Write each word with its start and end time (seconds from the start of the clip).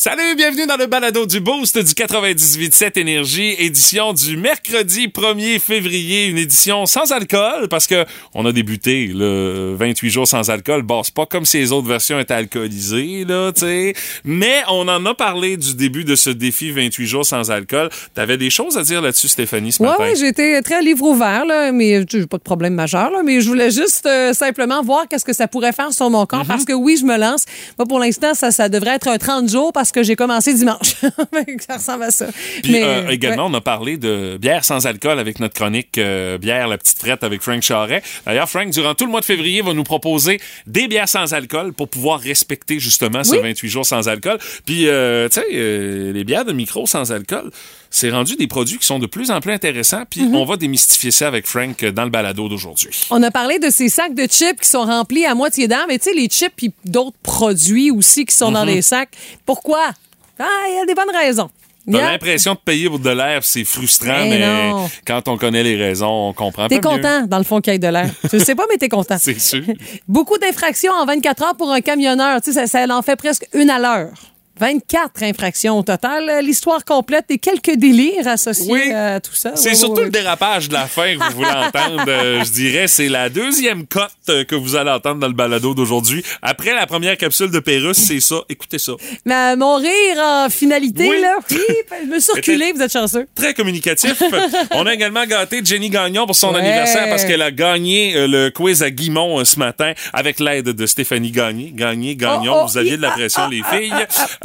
Salut, 0.00 0.36
bienvenue 0.36 0.64
dans 0.68 0.76
le 0.76 0.86
balado 0.86 1.26
du 1.26 1.40
Boost 1.40 1.76
du 1.76 1.92
98.7 1.92 2.96
Énergie, 3.00 3.56
édition 3.58 4.12
du 4.12 4.36
mercredi 4.36 5.08
1er 5.08 5.58
février, 5.58 6.26
une 6.26 6.38
édition 6.38 6.86
sans 6.86 7.10
alcool 7.10 7.66
parce 7.68 7.88
que 7.88 8.04
on 8.32 8.46
a 8.46 8.52
débuté 8.52 9.08
le 9.12 9.74
28 9.76 10.08
jours 10.10 10.28
sans 10.28 10.50
alcool. 10.50 10.82
Bon, 10.82 11.02
c'est 11.02 11.12
pas 11.12 11.26
comme 11.26 11.44
si 11.44 11.58
les 11.58 11.72
autres 11.72 11.88
versions 11.88 12.20
étaient 12.20 12.34
alcoolisées, 12.34 13.24
là, 13.26 13.50
tu 13.52 13.62
sais. 13.62 13.92
Mais 14.22 14.62
on 14.70 14.86
en 14.86 15.04
a 15.04 15.14
parlé 15.14 15.56
du 15.56 15.74
début 15.74 16.04
de 16.04 16.14
ce 16.14 16.30
défi 16.30 16.70
28 16.70 17.04
jours 17.08 17.26
sans 17.26 17.50
alcool. 17.50 17.88
T'avais 18.14 18.36
des 18.36 18.50
choses 18.50 18.78
à 18.78 18.84
dire 18.84 19.02
là-dessus, 19.02 19.26
Stéphanie, 19.26 19.72
ce 19.72 19.82
Ouais, 19.82 19.88
matin? 19.88 20.12
j'ai 20.16 20.28
été 20.28 20.62
très 20.62 20.80
livre 20.80 21.02
ouvert, 21.06 21.44
là, 21.44 21.72
mais 21.72 22.04
j'ai 22.08 22.24
pas 22.28 22.38
de 22.38 22.44
problème 22.44 22.74
majeur, 22.74 23.10
là, 23.10 23.22
mais 23.24 23.40
je 23.40 23.48
voulais 23.48 23.72
juste 23.72 24.06
euh, 24.06 24.32
simplement 24.32 24.80
voir 24.80 25.08
qu'est-ce 25.10 25.24
que 25.24 25.32
ça 25.32 25.48
pourrait 25.48 25.72
faire 25.72 25.92
sur 25.92 26.08
mon 26.08 26.24
corps 26.24 26.44
parce 26.46 26.64
que 26.64 26.72
oui, 26.72 26.96
je 27.00 27.04
me 27.04 27.18
lance. 27.18 27.46
Moi, 27.76 27.86
pour 27.88 27.98
l'instant, 27.98 28.34
ça, 28.34 28.52
ça 28.52 28.68
devrait 28.68 28.94
être 28.94 29.08
un 29.08 29.18
30 29.18 29.50
jours 29.50 29.72
parce 29.72 29.87
que 29.92 30.02
j'ai 30.02 30.16
commencé 30.16 30.54
dimanche. 30.54 30.96
ça 31.66 31.74
ressemble 31.76 32.04
à 32.04 32.10
ça. 32.10 32.26
Puis 32.62 32.72
mais, 32.72 32.82
euh, 32.82 33.08
également, 33.08 33.46
ouais. 33.46 33.52
on 33.52 33.54
a 33.54 33.60
parlé 33.60 33.96
de 33.96 34.36
bière 34.40 34.64
sans 34.64 34.86
alcool 34.86 35.18
avec 35.18 35.40
notre 35.40 35.54
chronique 35.54 35.98
euh, 35.98 36.38
bière 36.38 36.68
la 36.68 36.78
petite 36.78 36.98
frette 36.98 37.24
avec 37.24 37.42
Frank 37.42 37.62
Charret. 37.62 38.02
D'ailleurs, 38.26 38.48
Frank, 38.48 38.70
durant 38.70 38.94
tout 38.94 39.04
le 39.04 39.10
mois 39.10 39.20
de 39.20 39.24
février, 39.26 39.62
va 39.62 39.72
nous 39.72 39.84
proposer 39.84 40.40
des 40.66 40.88
bières 40.88 41.08
sans 41.08 41.34
alcool 41.34 41.72
pour 41.72 41.88
pouvoir 41.88 42.20
respecter 42.20 42.78
justement 42.78 43.24
ce 43.24 43.32
Oui. 43.32 43.40
28 43.42 43.68
jours 43.68 43.86
sans 43.86 44.08
alcool. 44.08 44.38
Puis, 44.66 44.88
euh, 44.88 45.28
tu 45.28 45.40
sais, 45.40 46.12
les 46.12 46.24
bières 46.24 46.44
de 46.44 46.52
micro 46.52 46.86
sans 46.86 47.12
alcool, 47.12 47.50
c'est 47.90 48.10
rendu 48.10 48.36
des 48.36 48.46
produits 48.46 48.78
qui 48.78 48.86
sont 48.86 48.98
de 48.98 49.06
plus 49.06 49.30
en 49.30 49.40
plus 49.40 49.52
intéressants. 49.52 50.02
Puis, 50.08 50.22
Mm-hmm. 50.22 50.36
on 50.36 50.44
va 50.44 50.56
démystifier 50.56 51.10
ça 51.10 51.26
avec 51.28 51.46
Frank 51.46 51.84
dans 51.86 52.04
le 52.04 52.10
balado 52.10 52.48
d'aujourd'hui. 52.48 53.06
On 53.10 53.22
a 53.22 53.30
parlé 53.30 53.58
de 53.58 53.70
ces 53.70 53.88
sacs 53.88 54.14
de 54.14 54.26
chips 54.26 54.60
qui 54.60 54.68
sont 54.68 54.84
remplis 54.84 55.24
à 55.24 55.34
moitié 55.34 55.68
d'air, 55.68 55.86
mais 55.88 55.98
tu 55.98 56.10
sais, 56.10 56.14
les 56.16 56.28
chips 56.28 56.52
puis 56.56 56.72
d'autres 56.84 57.16
produits 57.22 57.90
aussi 57.90 58.24
qui 58.24 58.34
sont 58.34 58.52
dans 58.52 58.64
Mm-hmm. 58.64 58.74
les 58.74 58.82
sacs. 58.82 59.10
Pourquoi? 59.46 59.90
Ah, 60.38 60.44
il 60.68 60.76
y 60.76 60.80
a 60.80 60.86
des 60.86 60.94
bonnes 60.94 61.14
raisons. 61.16 61.50
T'as 61.90 62.10
l'impression 62.12 62.52
de 62.52 62.58
payer 62.58 62.86
pour 62.90 62.98
de 62.98 63.08
l'air, 63.08 63.42
c'est 63.42 63.64
frustrant, 63.64 64.26
Mais 64.28 64.70
quand 65.06 65.26
on 65.26 65.38
connaît 65.38 65.62
les 65.62 65.74
raisons, 65.74 66.28
on 66.28 66.32
comprend 66.34 66.68
T'es 66.68 66.74
mieux. 66.74 66.80
content, 66.82 67.22
dans 67.26 67.38
le 67.38 67.44
fond, 67.44 67.62
qu'il 67.62 67.72
y 67.72 67.76
ait 67.76 67.78
de 67.78 67.88
l'air. 67.88 68.10
Je 68.30 68.36
sais 68.36 68.54
pas, 68.54 68.64
mais 68.70 68.76
t'es 68.76 68.90
content. 68.90 69.16
C'est 69.20 69.40
sûr. 69.40 69.62
Beaucoup 70.06 70.36
d'infractions 70.36 70.92
en 70.92 71.06
24 71.06 71.42
heures 71.44 71.56
pour 71.56 71.70
un 71.72 71.80
camionneur. 71.80 72.42
Tu 72.42 72.52
sais, 72.52 72.66
ça, 72.66 72.86
ça 72.86 72.94
en 72.94 73.00
fait 73.00 73.16
presque 73.16 73.46
une 73.54 73.70
à 73.70 73.78
l'heure. 73.78 74.10
24 74.58 75.22
infractions 75.22 75.78
au 75.78 75.82
total. 75.82 76.28
Euh, 76.28 76.40
L'histoire 76.40 76.84
complète 76.84 77.26
et 77.30 77.38
quelques 77.38 77.76
délires 77.76 78.26
associés 78.26 78.72
Oui. 78.72 78.92
à 78.92 79.20
tout 79.20 79.34
ça. 79.34 79.52
C'est 79.54 79.74
surtout 79.74 80.02
le 80.02 80.10
dérapage 80.10 80.68
de 80.68 80.74
la 80.74 80.86
fin 80.86 81.16
que 81.16 81.22
vous 81.24 81.36
voulez 81.36 81.48
entendre. 81.50 82.04
euh, 82.08 82.44
je 82.44 82.50
dirais, 82.50 82.86
c'est 82.88 83.08
la 83.08 83.28
deuxième 83.28 83.86
cote 83.86 84.10
euh, 84.28 84.44
que 84.44 84.54
vous 84.54 84.76
allez 84.76 84.90
entendre 84.90 85.20
dans 85.20 85.28
le 85.28 85.32
balado 85.34 85.74
d'aujourd'hui. 85.74 86.22
Après 86.42 86.74
la 86.74 86.86
première 86.86 87.16
capsule 87.16 87.50
de 87.50 87.58
Pérus, 87.60 87.96
c'est 87.96 88.20
ça. 88.20 88.36
Écoutez 88.48 88.78
ça. 88.78 88.92
Mais, 89.24 89.34
euh, 89.34 89.56
mon 89.56 89.76
rire 89.76 90.18
en 90.18 90.48
finalité, 90.50 91.20
là, 91.20 91.36
oui, 91.50 91.58
ben, 91.90 91.96
je 92.04 92.08
me 92.14 92.18
suis 92.20 92.32
reculée, 92.32 92.72
vous 92.74 92.82
êtes 92.82 92.92
chanceux. 92.92 93.26
Très 93.34 93.54
communicatif. 93.54 94.22
On 94.72 94.86
a 94.86 94.94
également 94.94 95.24
gâté 95.26 95.60
Jenny 95.64 95.90
Gagnon 95.90 96.26
pour 96.26 96.34
son 96.36 96.48
Ouais. 96.52 96.60
anniversaire 96.60 97.08
parce 97.10 97.24
qu'elle 97.24 97.42
a 97.42 97.50
gagné 97.50 98.16
euh, 98.16 98.26
le 98.26 98.50
quiz 98.50 98.82
à 98.82 98.90
Guimont 98.90 99.38
euh, 99.40 99.44
ce 99.44 99.58
matin 99.58 99.92
avec 100.12 100.40
l'aide 100.40 100.66
de 100.70 100.86
Stéphanie 100.86 101.30
Gagné. 101.30 101.72
Gagné, 101.74 102.16
Gagnon, 102.16 102.52
Oh, 102.54 102.60
oh, 102.62 102.66
vous 102.66 102.78
aviez 102.78 102.96
de 102.96 103.02
la 103.02 103.10
pression, 103.10 103.42
ah, 103.44 103.48
les 103.50 103.62
filles. 103.62 103.92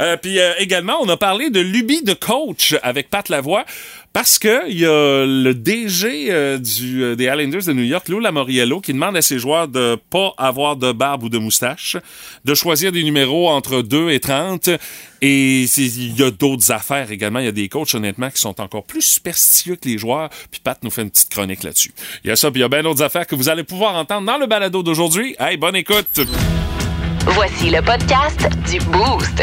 Euh, 0.04 0.16
Puis 0.16 0.38
euh, 0.38 0.52
également, 0.58 0.98
on 1.00 1.08
a 1.08 1.16
parlé 1.16 1.50
de 1.50 1.60
lubie 1.60 2.02
de 2.02 2.12
coach 2.12 2.74
avec 2.82 3.10
Pat 3.10 3.28
Lavoie. 3.28 3.64
Parce 4.12 4.38
que 4.38 4.70
il 4.70 4.78
y 4.78 4.86
a 4.86 5.26
le 5.26 5.52
DG 5.54 6.28
euh, 6.30 6.58
des 6.58 7.24
Islanders 7.24 7.64
de 7.64 7.72
New 7.72 7.82
York, 7.82 8.08
Lou 8.08 8.20
Lamoriello, 8.20 8.80
qui 8.80 8.92
demande 8.92 9.16
à 9.16 9.22
ses 9.22 9.40
joueurs 9.40 9.66
de 9.66 9.98
pas 10.08 10.32
avoir 10.38 10.76
de 10.76 10.92
barbe 10.92 11.24
ou 11.24 11.28
de 11.28 11.38
moustache, 11.38 11.96
de 12.44 12.54
choisir 12.54 12.92
des 12.92 13.02
numéros 13.02 13.48
entre 13.48 13.82
2 13.82 14.10
et 14.10 14.20
30. 14.20 14.68
Et 15.20 15.62
il 15.64 16.16
y 16.16 16.22
a 16.22 16.30
d'autres 16.30 16.70
affaires 16.70 17.10
également. 17.10 17.40
Il 17.40 17.46
y 17.46 17.48
a 17.48 17.52
des 17.52 17.68
coachs, 17.68 17.92
honnêtement, 17.96 18.30
qui 18.30 18.40
sont 18.40 18.60
encore 18.60 18.84
plus 18.84 19.02
superstitieux 19.02 19.74
que 19.74 19.88
les 19.88 19.98
joueurs. 19.98 20.28
Puis 20.48 20.60
Pat 20.62 20.78
nous 20.84 20.90
fait 20.90 21.02
une 21.02 21.10
petite 21.10 21.30
chronique 21.30 21.64
là-dessus. 21.64 21.92
Il 22.22 22.28
y 22.28 22.30
a 22.30 22.36
ça, 22.36 22.52
puis 22.52 22.60
il 22.60 22.62
y 22.62 22.66
a 22.66 22.68
bien 22.68 22.84
d'autres 22.84 23.02
affaires 23.02 23.26
que 23.26 23.34
vous 23.34 23.48
allez 23.48 23.64
pouvoir 23.64 23.96
entendre 23.96 24.26
dans 24.26 24.38
le 24.38 24.46
balado 24.46 24.84
d'aujourd'hui. 24.84 25.34
Hey, 25.40 25.56
bonne 25.56 25.74
écoute! 25.74 26.20
Voici 27.26 27.70
le 27.70 27.80
podcast 27.80 28.48
du 28.70 28.78
Boost. 28.90 29.42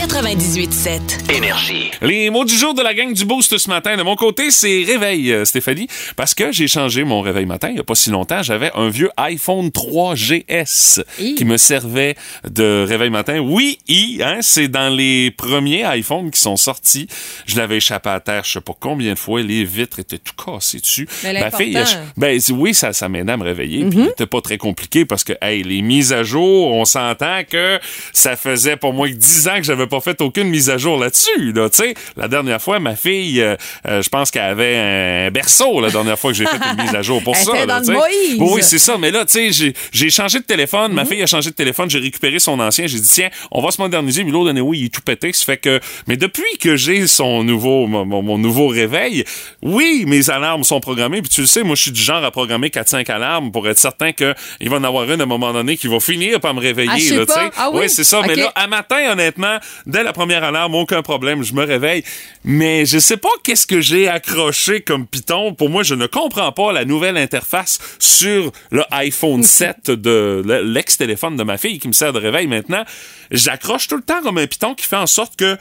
98.7. 0.00 1.30
Énergie. 1.30 1.90
Les 2.00 2.30
mots 2.30 2.46
du 2.46 2.56
jour 2.56 2.72
de 2.72 2.80
la 2.82 2.94
gang 2.94 3.12
du 3.12 3.26
Boost 3.26 3.58
ce 3.58 3.68
matin. 3.68 3.98
De 3.98 4.02
mon 4.02 4.16
côté, 4.16 4.50
c'est 4.50 4.82
réveil, 4.86 5.30
euh, 5.30 5.44
Stéphanie, 5.44 5.88
parce 6.16 6.32
que 6.32 6.52
j'ai 6.52 6.68
changé 6.68 7.04
mon 7.04 7.20
réveil 7.20 7.44
matin 7.44 7.68
il 7.68 7.74
n'y 7.74 7.80
a 7.80 7.84
pas 7.84 7.94
si 7.94 8.08
longtemps. 8.08 8.42
J'avais 8.42 8.70
un 8.74 8.88
vieux 8.88 9.10
iPhone 9.18 9.68
3GS 9.68 11.02
Hi. 11.18 11.34
qui 11.34 11.44
me 11.44 11.58
servait 11.58 12.14
de 12.48 12.82
réveil 12.88 13.10
matin. 13.10 13.40
Oui, 13.40 13.78
hein, 14.22 14.38
c'est 14.40 14.68
dans 14.68 14.88
les 14.88 15.32
premiers 15.32 15.84
iPhones 15.98 16.30
qui 16.30 16.40
sont 16.40 16.56
sortis. 16.56 17.06
Je 17.44 17.58
l'avais 17.58 17.76
échappé 17.76 18.08
à 18.08 18.20
terre, 18.20 18.44
je 18.44 18.52
sais 18.52 18.60
pas 18.62 18.72
combien 18.80 19.12
de 19.12 19.18
fois. 19.18 19.42
Les 19.42 19.64
vitres 19.64 19.98
étaient 19.98 20.18
tout 20.18 20.32
cassées 20.34 20.80
dessus. 20.80 21.06
Mais 21.24 21.38
Ma 21.38 21.50
fille, 21.50 21.78
ben 22.16 22.40
oui, 22.52 22.72
ça, 22.72 22.94
ça 22.94 23.10
m'aidait 23.10 23.32
à 23.32 23.36
me 23.36 23.44
réveiller. 23.44 23.84
Puis 23.84 24.02
c'était 24.08 24.26
pas 24.26 24.40
très 24.40 24.56
compliqué 24.56 25.04
parce 25.04 25.24
que, 25.24 25.34
hey, 25.42 25.62
les 25.62 25.82
mises 25.82 26.14
à 26.14 26.22
jour, 26.22 26.72
on 26.72 26.86
s'entend 26.86 27.42
que 27.48 27.78
ça 28.14 28.36
faisait 28.36 28.76
pour 28.76 28.94
moi 28.94 29.06
que 29.06 29.14
10 29.14 29.48
ans 29.48 29.56
que 29.56 29.64
j'avais 29.64 29.89
pas 29.90 30.00
fait 30.00 30.20
aucune 30.22 30.48
mise 30.48 30.70
à 30.70 30.78
jour 30.78 30.98
là-dessus. 30.98 31.52
Là, 31.52 31.68
tu 31.68 31.78
sais, 31.78 31.94
la 32.16 32.28
dernière 32.28 32.62
fois, 32.62 32.78
ma 32.78 32.96
fille, 32.96 33.40
euh, 33.42 33.56
euh, 33.86 34.00
je 34.02 34.08
pense 34.08 34.30
qu'elle 34.30 34.42
avait 34.42 34.76
un 34.76 35.30
berceau 35.30 35.80
la 35.80 35.90
dernière 35.90 36.18
fois 36.18 36.30
que 36.32 36.38
j'ai 36.38 36.46
fait 36.46 36.56
une 36.56 36.82
mise 36.82 36.94
à 36.94 37.02
jour 37.02 37.22
pour 37.22 37.36
Elle 37.38 37.44
ça. 37.44 37.52
était 37.56 37.66
là, 37.66 37.80
dans 37.80 37.92
le. 37.92 37.98
Oui, 38.38 38.62
c'est 38.62 38.78
ça. 38.78 38.96
Mais 38.98 39.10
là, 39.10 39.24
tu 39.24 39.52
sais, 39.52 39.74
j'ai- 39.92 40.10
changé 40.10 40.38
de 40.38 40.44
téléphone. 40.44 40.92
Ma 40.92 41.04
fille 41.04 41.22
a 41.22 41.26
changé 41.26 41.50
de 41.50 41.54
téléphone. 41.54 41.88
J'ai 41.90 41.98
récupéré 41.98 42.38
son 42.38 42.58
ancien. 42.60 42.86
J'ai 42.86 42.98
dit, 42.98 43.08
tiens, 43.08 43.28
on 43.50 43.60
va 43.62 43.70
se 43.70 43.80
moderniser. 43.80 44.24
Mais 44.24 44.30
l'autre, 44.30 44.52
oui, 44.60 44.80
il 44.80 44.84
est 44.86 44.88
tout 44.88 45.02
pété. 45.02 45.32
Ça 45.32 45.44
fait 45.44 45.56
que, 45.58 45.80
mais 46.06 46.16
depuis 46.16 46.58
que 46.58 46.76
j'ai 46.76 47.06
son 47.06 47.42
nouveau, 47.44 47.86
mon, 47.86 48.38
nouveau 48.38 48.68
réveil, 48.68 49.24
oui, 49.62 50.04
mes 50.06 50.30
alarmes 50.30 50.64
sont 50.64 50.80
programmées. 50.80 51.20
Puis 51.22 51.30
tu 51.30 51.40
le 51.42 51.46
sais, 51.46 51.62
moi, 51.62 51.74
je 51.76 51.82
suis 51.82 51.92
du 51.92 52.00
genre 52.00 52.24
à 52.24 52.30
programmer 52.30 52.68
4-5 52.68 53.10
alarmes 53.10 53.52
pour 53.52 53.68
être 53.68 53.78
certain 53.78 54.12
qu'il 54.12 54.34
va 54.68 54.76
en 54.76 54.84
avoir 54.84 55.10
une 55.10 55.20
à 55.20 55.24
un 55.24 55.26
moment 55.26 55.52
donné 55.52 55.76
qui 55.76 55.88
va 55.88 56.00
finir 56.00 56.40
par 56.40 56.54
me 56.54 56.60
réveiller. 56.60 56.90
Ah, 57.12 57.14
là, 57.16 57.26
pas. 57.26 57.50
Ah 57.56 57.70
oui? 57.72 57.80
Ouais, 57.80 57.88
c'est 57.88 58.04
ça. 58.04 58.20
Mais 58.26 58.36
là, 58.36 58.52
à 58.54 58.66
matin, 58.66 59.12
honnêtement, 59.12 59.58
dès 59.86 60.02
la 60.02 60.12
première 60.12 60.44
alarme, 60.44 60.74
aucun 60.74 61.02
problème, 61.02 61.42
je 61.42 61.54
me 61.54 61.64
réveille. 61.64 62.02
Mais 62.44 62.86
je 62.86 62.98
sais 62.98 63.16
pas 63.16 63.28
qu'est-ce 63.42 63.66
que 63.66 63.80
j'ai 63.80 64.08
accroché 64.08 64.80
comme 64.80 65.06
piton. 65.06 65.54
Pour 65.54 65.70
moi, 65.70 65.82
je 65.82 65.94
ne 65.94 66.06
comprends 66.06 66.52
pas 66.52 66.72
la 66.72 66.84
nouvelle 66.84 67.16
interface 67.16 67.78
sur 67.98 68.52
le 68.70 68.82
iPhone 68.90 69.42
7 69.42 69.90
de 69.90 70.42
le- 70.44 70.62
l'ex-téléphone 70.62 71.36
de 71.36 71.42
ma 71.42 71.58
fille 71.58 71.78
qui 71.78 71.88
me 71.88 71.92
sert 71.92 72.12
de 72.12 72.18
réveil 72.18 72.46
maintenant. 72.46 72.84
J'accroche 73.30 73.88
tout 73.88 73.96
le 73.96 74.02
temps 74.02 74.22
comme 74.22 74.38
un 74.38 74.46
piton 74.46 74.74
qui 74.74 74.86
fait 74.86 74.96
en 74.96 75.06
sorte 75.06 75.36
que 75.36 75.56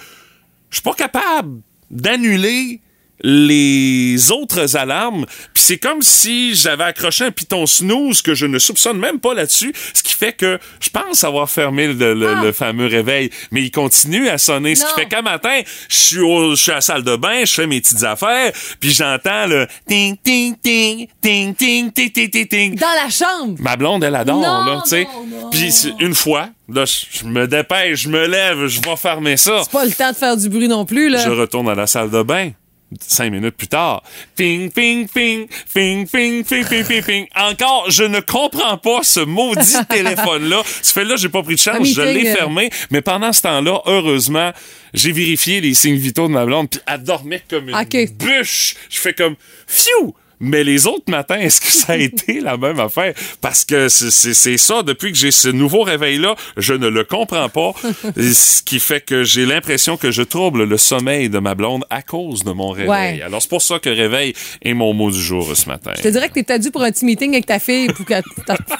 je 0.69 0.75
suis 0.75 0.83
pas 0.83 0.93
capable 0.93 1.61
d'annuler 1.91 2.81
les 3.21 4.31
autres 4.31 4.75
alarmes. 4.75 5.25
Puis 5.53 5.63
c'est 5.63 5.77
comme 5.77 6.01
si 6.01 6.55
j'avais 6.55 6.83
accroché 6.83 7.25
un 7.25 7.31
piton 7.31 7.65
snooze 7.65 8.21
que 8.21 8.33
je 8.33 8.45
ne 8.45 8.59
soupçonne 8.59 8.97
même 8.97 9.19
pas 9.19 9.33
là-dessus, 9.33 9.73
ce 9.93 10.03
qui 10.03 10.13
fait 10.13 10.33
que 10.33 10.59
je 10.79 10.89
pense 10.89 11.23
avoir 11.23 11.49
fermé 11.49 11.87
le, 11.87 12.13
le- 12.13 12.29
le 12.43 12.51
fameux 12.51 12.87
réveil, 12.87 13.29
mais 13.51 13.61
il 13.63 13.71
continue 13.71 14.29
à 14.29 14.37
sonner, 14.37 14.75
ce 14.75 14.85
qui 14.85 14.93
fait 14.93 15.05
qu'un 15.07 15.21
matin, 15.21 15.59
je 15.89 15.95
suis, 15.95 16.19
au- 16.19 16.51
je 16.55 16.61
suis 16.61 16.71
à 16.71 16.75
la 16.75 16.81
salle 16.81 17.03
de 17.03 17.15
bain, 17.15 17.43
je 17.45 17.51
fais 17.53 17.67
mes 17.67 17.81
petites 17.81 18.03
affaires, 18.03 18.51
puis 18.79 18.91
j'entends 18.91 19.47
le 19.47 19.67
ting 19.87 20.15
ting 20.23 20.55
ting 20.61 21.07
ting 21.21 21.55
ting 21.55 21.91
ting 21.91 22.11
ting 22.11 22.29
ting 22.29 22.47
ting. 22.47 22.75
Dans 22.75 22.87
la 23.03 23.09
chambre. 23.09 23.55
Ma 23.59 23.75
blonde, 23.75 24.03
elle 24.03 24.15
adore, 24.15 24.37
Non, 24.41 24.65
là, 24.65 24.81
tu 24.83 24.89
sais. 24.89 25.07
Puis 25.51 25.71
c'est 25.71 25.93
une 25.99 26.15
fois, 26.15 26.49
là, 26.67 26.85
je 26.85 27.25
me 27.25 27.47
dépêche, 27.47 28.01
je 28.03 28.09
me 28.09 28.25
lève, 28.27 28.67
je 28.67 28.79
vais 28.81 28.95
fermer 28.95 29.37
ça. 29.37 29.61
Pas 29.71 29.85
le 29.85 29.91
temps 29.91 30.11
de 30.11 30.15
faire 30.15 30.37
du 30.37 30.49
bruit 30.49 30.67
non 30.67 30.85
plus, 30.85 31.09
là. 31.09 31.23
Je 31.23 31.29
retourne 31.29 31.69
à 31.69 31.75
la 31.75 31.87
salle 31.87 32.09
de 32.09 32.21
bain. 32.23 32.51
Cinq 32.99 33.31
minutes 33.31 33.55
plus 33.55 33.67
tard, 33.67 34.01
ping, 34.35 34.71
ping, 34.71 35.07
ping, 35.07 35.47
ping, 35.73 36.07
ping, 36.07 36.43
ping, 36.43 36.65
ping, 36.65 36.83
ping, 36.85 37.03
ping. 37.03 37.27
Encore, 37.35 37.85
je 37.89 38.03
ne 38.03 38.19
comprends 38.19 38.77
pas 38.77 39.03
ce 39.03 39.19
maudit 39.19 39.75
téléphone-là. 39.89 40.63
Ce 40.81 40.91
fait 40.91 41.05
là, 41.05 41.15
j'ai 41.15 41.29
pas 41.29 41.43
pris 41.43 41.55
de 41.55 41.59
chance, 41.59 41.87
je 41.87 42.01
l'ai 42.01 42.29
euh. 42.29 42.35
fermé. 42.35 42.71
Mais 42.89 43.01
pendant 43.01 43.31
ce 43.31 43.43
temps-là, 43.43 43.81
heureusement, 43.85 44.51
j'ai 44.93 45.11
vérifié 45.11 45.61
les 45.61 45.75
signes 45.75 45.97
vitaux 45.97 46.27
de 46.27 46.33
ma 46.33 46.45
blonde, 46.45 46.69
puis 46.69 46.79
elle 46.87 47.03
dormait 47.03 47.43
comme 47.47 47.69
une 47.69 48.07
bûche. 48.17 48.75
Je 48.89 48.99
fais 48.99 49.13
comme, 49.13 49.35
phew! 49.67 50.15
Mais 50.39 50.63
les 50.63 50.87
autres 50.87 51.09
matins, 51.09 51.37
est-ce 51.39 51.59
que 51.61 51.67
ça 51.71 51.93
a 51.93 51.97
été 52.09 52.39
la 52.39 52.57
même 52.57 52.79
affaire? 52.79 53.13
Parce 53.41 53.65
que 53.65 53.89
c'est- 53.89 54.57
ça, 54.57 54.83
depuis 54.83 55.11
que 55.11 55.17
j'ai 55.17 55.31
ce 55.31 55.49
nouveau 55.49 55.81
réveil-là, 55.83 56.35
je 56.57 56.73
ne 56.73 56.87
le 56.87 57.03
comprends 57.03 57.49
pas. 57.49 57.71
ce 58.17 58.63
qui 58.63 58.79
fait 58.79 59.01
que 59.01 59.23
j'ai 59.23 59.45
l'impression 59.45 59.97
que 59.97 60.11
je 60.11 60.21
trouble 60.21 60.63
le 60.63 60.77
sommeil 60.77 61.29
de 61.29 61.39
ma 61.39 61.55
blonde 61.55 61.83
à 61.89 62.01
cause 62.01 62.43
de 62.43 62.51
mon 62.51 62.69
réveil. 62.69 62.89
Ouais. 62.89 63.21
Alors 63.23 63.41
c'est 63.41 63.49
pour 63.49 63.61
ça 63.61 63.79
que 63.79 63.89
réveil 63.89 64.33
est 64.61 64.73
mon 64.73 64.93
mot 64.93 65.11
du 65.11 65.21
jour 65.21 65.51
ce 65.55 65.67
matin. 65.67 65.91
Je 65.97 66.01
te 66.03 66.07
dirais 66.07 66.29
que 66.29 66.39
t'es 66.39 66.59
dû 66.59 66.71
pour 66.71 66.83
un 66.83 66.91
petit 66.91 67.05
meeting 67.05 67.31
avec 67.33 67.45
ta 67.45 67.59
fille 67.59 67.87
pour 67.87 68.05
qu'elle 68.05 68.23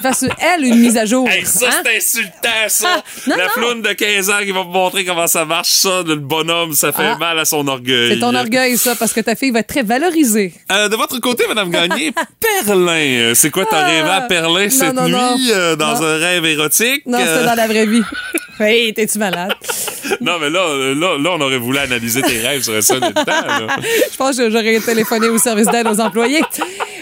fasse, 0.00 0.24
elle, 0.40 0.64
une 0.64 0.78
mise 0.78 0.96
à 0.96 1.04
jour. 1.04 1.28
Hey, 1.28 1.44
ça, 1.44 1.66
Hein? 1.68 1.82
c'est 1.84 1.96
insultant, 1.96 2.48
ça! 2.68 2.88
Ah, 2.96 3.02
non, 3.28 3.36
la 3.36 3.48
floune 3.50 3.82
de 3.82 3.92
15 3.92 4.30
ans 4.30 4.38
qui 4.44 4.50
va 4.52 4.64
me 4.64 4.70
montrer 4.70 5.04
comment 5.04 5.26
ça 5.26 5.44
marche, 5.44 5.68
ça, 5.70 6.02
le 6.06 6.16
bonhomme, 6.16 6.72
ça 6.72 6.92
fait 6.92 7.02
Ah. 7.04 7.16
mal 7.18 7.38
à 7.38 7.44
son 7.44 7.66
orgueil. 7.68 8.12
C'est 8.14 8.20
ton 8.20 8.34
orgueil, 8.34 8.76
ça, 8.78 8.94
parce 8.96 9.12
que 9.12 9.20
ta 9.20 9.34
fille 9.34 9.50
va 9.50 9.60
être 9.60 9.66
très 9.68 9.82
valorisée. 9.82 10.52
Euh, 10.72 10.88
de 10.88 10.96
votre 10.96 11.18
côté, 11.20 11.44
Madame 11.54 11.70
Gagné. 11.70 12.12
Perlin, 12.40 12.92
euh, 12.92 13.34
c'est 13.34 13.50
quoi, 13.50 13.64
t'as 13.68 13.80
Ah. 13.82 13.86
rêvé 13.86 14.08
à 14.08 14.20
Perlin 14.22 14.64
Non, 14.64 14.70
cette 14.70 14.94
non, 14.94 15.08
non. 15.08 15.36
nuit 15.36 15.50
euh, 15.52 15.76
dans 15.76 16.02
un 16.02 16.16
rêve 16.16 16.44
érotique? 16.46 17.02
Non, 17.06 17.18
c'était 17.18 17.44
dans 17.44 17.54
la 17.54 17.66
vraie 17.66 17.86
vie. 17.86 18.02
Hey, 18.62 18.92
t'es-tu 18.92 19.16
malade? 19.18 19.52
non, 20.20 20.38
mais 20.38 20.50
là, 20.50 20.76
là, 20.94 21.16
là, 21.18 21.30
on 21.32 21.40
aurait 21.40 21.56
voulu 21.56 21.78
analyser 21.78 22.20
tes 22.20 22.40
rêves 22.46 22.60
sur 22.62 22.82
ça 22.82 22.96
le 22.96 23.10
temps. 23.14 23.24
Là. 23.24 23.76
Je 24.12 24.16
pense 24.18 24.36
que 24.36 24.50
j'aurais 24.50 24.78
téléphoné 24.80 25.28
au 25.30 25.38
service 25.38 25.66
d'aide 25.68 25.86
aux 25.86 25.98
employés. 25.98 26.42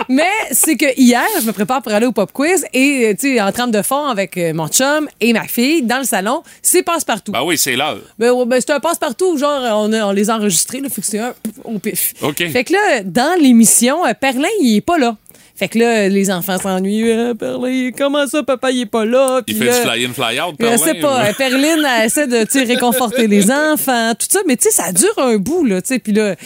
Mais 0.08 0.22
c'est 0.52 0.76
que 0.76 0.86
hier, 0.96 1.26
je 1.42 1.44
me 1.48 1.50
prépare 1.52 1.82
pour 1.82 1.90
aller 1.92 2.06
au 2.06 2.12
pop 2.12 2.30
quiz 2.32 2.64
et, 2.72 3.06
euh, 3.08 3.14
tu 3.18 3.34
sais, 3.34 3.40
en 3.40 3.50
trame 3.50 3.72
de 3.72 3.82
fond 3.82 4.06
avec 4.06 4.36
mon 4.54 4.68
chum 4.68 5.08
et 5.20 5.32
ma 5.32 5.48
fille 5.48 5.82
dans 5.82 5.98
le 5.98 6.04
salon, 6.04 6.44
c'est 6.62 6.84
passe-partout. 6.84 7.32
Ben 7.32 7.42
oui, 7.42 7.58
c'est 7.58 7.74
l'heure. 7.74 7.98
Ben, 8.20 8.32
ben, 8.46 8.60
c'est 8.60 8.70
un 8.72 8.78
passe-partout, 8.78 9.36
genre, 9.36 9.60
on, 9.84 9.92
a- 9.92 10.04
on 10.06 10.12
les 10.12 10.30
a 10.30 10.36
enregistrés, 10.36 10.78
là, 10.80 10.88
fait 10.88 11.00
que 11.00 11.06
c'est 11.08 11.18
un 11.18 11.34
au 11.64 11.80
pif. 11.80 12.14
OK. 12.22 12.36
Fait 12.52 12.62
que 12.62 12.72
là, 12.72 13.02
dans 13.04 13.36
l'émission, 13.42 14.06
euh, 14.06 14.12
Perlin, 14.38 14.48
il 14.60 14.76
est 14.76 14.80
pas 14.80 14.98
là. 14.98 15.16
Fait 15.56 15.68
que 15.68 15.78
là, 15.78 16.08
les 16.08 16.30
enfants 16.30 16.58
s'ennuient. 16.58 17.10
Euh, 17.10 17.34
Perlin, 17.34 17.90
comment 17.96 18.26
ça, 18.28 18.44
papa, 18.44 18.70
il 18.70 18.82
est 18.82 18.86
pas 18.86 19.04
là? 19.04 19.40
Il 19.48 19.56
fait 19.56 19.64
là, 19.64 19.74
du 19.74 19.80
fly-in, 19.88 20.12
fly-out, 20.12 20.52
je 20.52 20.56
Perlin, 20.64 20.76
sais 20.78 20.94
pas. 20.94 21.32
Perline, 21.34 21.84
elle 21.98 22.06
essaie 22.06 22.26
de 22.28 22.66
réconforter 22.68 23.26
les 23.26 23.50
enfants, 23.50 24.12
tout 24.14 24.26
ça. 24.30 24.40
Mais 24.46 24.56
tu 24.56 24.64
sais, 24.64 24.70
ça 24.70 24.92
dure 24.92 25.18
un 25.18 25.36
bout, 25.38 25.64
là. 25.64 25.80
Puis 25.82 26.12
là, 26.12 26.36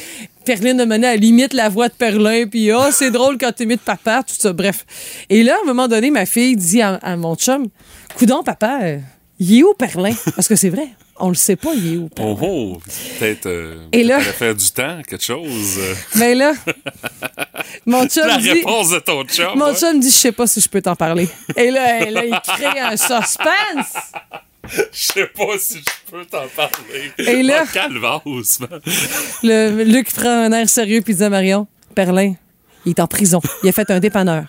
Perline 0.47 0.81
a 0.81 0.87
mené 0.87 1.07
à 1.07 1.17
limite 1.17 1.53
la 1.53 1.69
voix 1.69 1.89
de 1.89 1.95
Perlin. 1.95 2.47
Puis, 2.47 2.71
ah, 2.71 2.89
c'est 2.91 3.11
drôle 3.11 3.37
quand 3.39 3.53
t'imites 3.53 3.83
papa, 3.83 4.23
tout 4.27 4.35
ça. 4.39 4.55
Bref. 4.55 4.87
Et 5.29 5.43
là, 5.43 5.57
à 5.59 5.63
un 5.63 5.67
moment 5.67 5.89
donné, 5.89 6.11
ma 6.11 6.25
fille 6.25 6.57
dit 6.57 6.81
à, 6.81 6.95
à 6.95 7.17
mon 7.17 7.35
chum 7.37 7.67
Coudon, 8.17 8.43
papa, 8.43 8.79
euh, 8.83 8.99
il 9.39 9.59
est 9.59 9.63
où 9.63 9.75
Perlin 9.75 10.15
Parce 10.35 10.49
que 10.49 10.57
c'est 10.57 10.71
vrai, 10.71 10.89
on 11.21 11.29
le 11.29 11.35
sait 11.35 11.57
pas, 11.57 11.71
il 11.75 11.95
est 11.95 11.97
où 11.99 12.09
Perlin. 12.09 12.37
Oh, 12.41 12.77
oh, 12.77 12.81
peut-être 13.19 13.47
euh, 13.47 13.77
Et 13.93 14.05
là- 14.05 14.19
peut-être 14.19 14.35
faire 14.37 14.55
du 14.55 14.71
temps, 14.71 14.99
quelque 15.07 15.23
chose. 15.25 15.79
Mais 16.17 16.35
là, 16.35 16.53
mon 17.87 18.07
chum 18.09 18.27
La 18.27 18.39
dit. 18.39 18.51
réponse 18.53 18.91
de 18.91 18.99
ton 18.99 19.25
chum. 19.25 19.57
Mon 19.59 19.67
ouais. 19.73 19.77
chum 19.77 19.99
dit, 20.01 20.09
je 20.11 20.15
sais 20.17 20.33
pas 20.33 20.47
si 20.47 20.61
je 20.61 20.69
peux 20.69 20.81
t'en 20.83 20.97
parler. 20.97 21.29
Et 21.57 21.71
là, 21.71 22.05
là, 22.11 22.25
il 22.25 22.39
crée 22.43 22.81
un 22.81 22.97
suspense. 22.97 24.13
Je 24.69 24.79
sais 24.93 25.27
pas 25.27 25.59
si 25.59 25.79
je 25.79 26.11
peux 26.13 26.25
t'en 26.25 26.47
parler. 26.55 27.13
Et 27.19 27.43
là- 27.43 27.65
Oh, 27.65 27.69
calvasse, 27.73 28.61
man. 28.61 28.81
Le, 29.43 29.83
Luc 29.85 30.13
prend 30.13 30.29
un 30.45 30.53
air 30.53 30.69
sérieux 30.69 31.01
puis 31.01 31.15
dit 31.15 31.25
à 31.25 31.29
Marion, 31.31 31.67
Perlin, 31.95 32.35
il 32.87 32.91
est 32.91 33.01
en 33.01 33.07
prison. 33.09 33.41
Il 33.63 33.69
a 33.69 33.73
fait 33.73 33.91
un 33.91 33.99
dépanneur. 34.01 34.45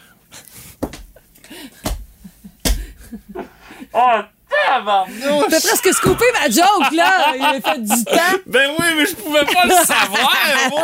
T'as 5.49 5.59
presque 5.59 5.93
scoopé 5.93 6.25
ma 6.33 6.49
joke, 6.49 6.93
là. 6.93 7.33
Il 7.35 7.43
a 7.43 7.53
fait 7.53 7.81
du 7.81 8.03
temps. 8.05 8.37
Ben 8.47 8.69
oui, 8.79 8.85
mais 8.97 9.05
je 9.05 9.15
pouvais 9.15 9.45
pas 9.45 9.65
le 9.65 9.71
savoir, 9.85 10.35
moi. 10.69 10.83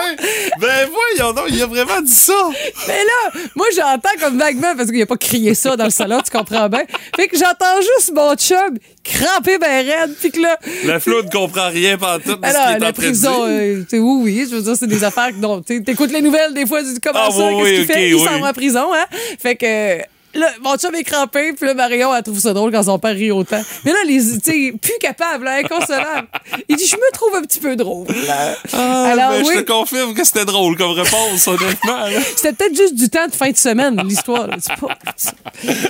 Ben 0.59 0.89
voyons 0.89 1.33
donc, 1.33 1.45
il 1.50 1.62
a 1.62 1.65
vraiment 1.65 2.01
dit 2.01 2.12
ça. 2.12 2.50
Mais 2.88 3.03
là, 3.03 3.41
moi, 3.56 3.65
j'entends 3.75 4.09
comme 4.19 4.38
vaguement, 4.38 4.75
parce 4.75 4.91
qu'il 4.91 5.01
a 5.01 5.06
pas 5.06 5.18
crié 5.18 5.53
ça 5.53 5.75
dans 5.75 5.86
le 5.86 5.89
salon, 5.89 6.21
tu 6.24 6.36
comprends 6.36 6.69
bien. 6.69 6.83
Fait 7.15 7.27
que 7.27 7.38
j'entends 7.38 7.81
juste 7.81 8.13
mon 8.13 8.36
chum 8.36 8.77
cramper 9.03 9.57
ben 9.57 9.86
raide, 9.86 10.15
puis 10.19 10.31
que 10.31 10.39
là... 10.39 10.57
La 10.86 11.00
flotte 11.00 11.25
ne 11.25 11.31
comprend 11.31 11.69
rien 11.69 11.97
pendant 11.97 12.19
tout 12.19 12.36
de 12.36 12.45
ce 12.45 12.50
Alors, 12.50 12.68
qu'il 12.68 12.75
est 12.75 12.80
la 12.80 12.89
en 12.89 12.94
prison, 12.94 13.45
euh, 13.45 13.81
tu 13.81 13.89
sais, 13.89 14.00
oui, 14.00 14.21
oui, 14.24 14.47
je 14.50 14.56
veux 14.56 14.62
dire, 14.62 14.75
c'est 14.75 14.88
des 14.88 15.03
affaires 15.03 15.30
que, 15.30 15.38
non, 15.38 15.62
t'écoutes 15.62 16.12
les 16.12 16.21
nouvelles, 16.21 16.53
des 16.53 16.65
fois, 16.65 16.83
tu 16.83 16.94
dis 16.94 17.00
comment 17.01 17.25
Ah, 17.27 17.31
ça, 17.31 17.47
oui, 17.47 17.56
qu'est-ce 17.57 17.69
qu'il 17.69 17.80
oui, 17.80 17.86
fait, 17.86 17.94
ok, 17.94 18.00
il 18.09 18.15
oui. 18.15 18.24
s'en 18.25 18.39
va 18.39 18.50
en 18.50 18.53
prison, 18.53 18.94
hein. 18.94 19.06
Fait 19.41 19.56
que, 19.56 20.01
là, 20.36 20.48
mon 20.64 20.76
chum 20.78 20.94
est 20.96 21.04
crampé, 21.04 21.54
puis 21.54 21.66
là, 21.68 21.74
Marion, 21.74 22.14
elle 22.16 22.24
trouve 22.24 22.40
ça 22.40 22.54
drôle 22.54 22.72
quand 22.72 22.84
son 22.84 23.00
père 23.00 23.14
rit 23.16 23.31
autant. 23.31 23.62
Mais 23.86 23.92
là, 23.92 23.98
les, 24.08 24.20
tu 24.40 24.78
plus 24.81 24.94
capable, 25.00 25.46
là, 25.46 25.58
inconsolable. 25.64 26.28
Il 26.68 26.76
dit, 26.76 26.86
je 26.88 26.96
me 26.96 27.12
trouve 27.14 27.36
un 27.36 27.42
petit 27.42 27.60
peu 27.60 27.76
drôle, 27.76 28.08
là. 28.28 28.56
Ah, 28.74 29.06
Alors, 29.12 29.31
ben, 29.31 29.44
oui. 29.46 29.54
Je 29.56 29.60
te 29.62 29.72
confirme 29.72 30.14
que 30.14 30.24
c'était 30.24 30.46
drôle 30.46 30.76
comme 30.78 30.92
réponse, 30.92 31.48
honnêtement. 31.48 32.06
C'était 32.36 32.54
peut-être 32.54 32.76
juste 32.76 32.96
du 32.96 33.10
temps 33.10 33.28
de 33.28 33.34
fin 33.36 33.50
de 33.52 33.58
semaine, 33.58 34.02
l'histoire, 34.06 34.48
là. 34.48 34.56
C'est 34.60 34.76
pas- 34.76 34.98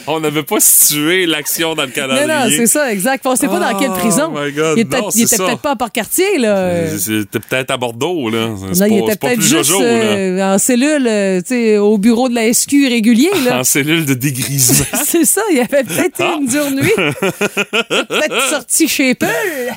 On 0.07 0.19
n'avait 0.19 0.43
pas 0.43 0.59
situé 0.59 1.25
l'action 1.25 1.75
dans 1.75 1.83
le 1.83 1.89
Non, 1.89 1.93
calendrier. 1.93 2.27
non, 2.27 2.45
c'est 2.49 2.67
ça, 2.67 2.91
exact. 2.91 3.25
On 3.27 3.35
sait 3.35 3.47
pas 3.47 3.59
dans 3.59 3.77
quelle 3.77 3.91
Oh 3.91 3.97
prison. 3.99 4.29
my 4.35 4.51
God, 4.51 4.77
il 4.77 4.81
était 4.81 4.97
non, 4.99 5.09
peut-être- 5.09 5.33
était 5.33 5.55
pas 5.61 5.71
à 5.71 5.75
Port-Cartier, 5.75 6.37
là. 6.39 6.97
C'était 6.97 7.39
peut-être 7.39 7.71
à 7.71 7.77
Bordeaux, 7.77 8.29
là. 8.29 8.47
Non, 8.47 8.67
il 8.71 8.77
pas, 8.79 8.85
était 8.85 9.15
peut-être 9.17 9.41
juste 9.41 9.65
Jojo, 9.69 9.81
euh, 9.83 10.55
en 10.55 10.57
cellule, 10.57 11.07
euh, 11.07 11.41
tu 11.41 11.47
sais, 11.49 11.77
au 11.77 11.97
bureau 11.97 12.29
de 12.29 12.35
la 12.35 12.51
SQ 12.53 12.87
régulier, 12.87 13.29
là. 13.45 13.59
En 13.59 13.63
cellule 13.63 14.05
de 14.05 14.13
dégrisement. 14.31 14.85
C'est 15.05 15.25
ça, 15.25 15.41
il 15.51 15.57
y 15.57 15.59
avait 15.59 15.83
peut-être 15.83 16.15
Ah. 16.19 16.37
une 16.39 16.47
dure 16.47 16.71
nuit. 16.71 16.91
peut-être 16.95 18.49
sorti 18.49 18.87
chez 18.87 19.15
Peul. 19.15 19.29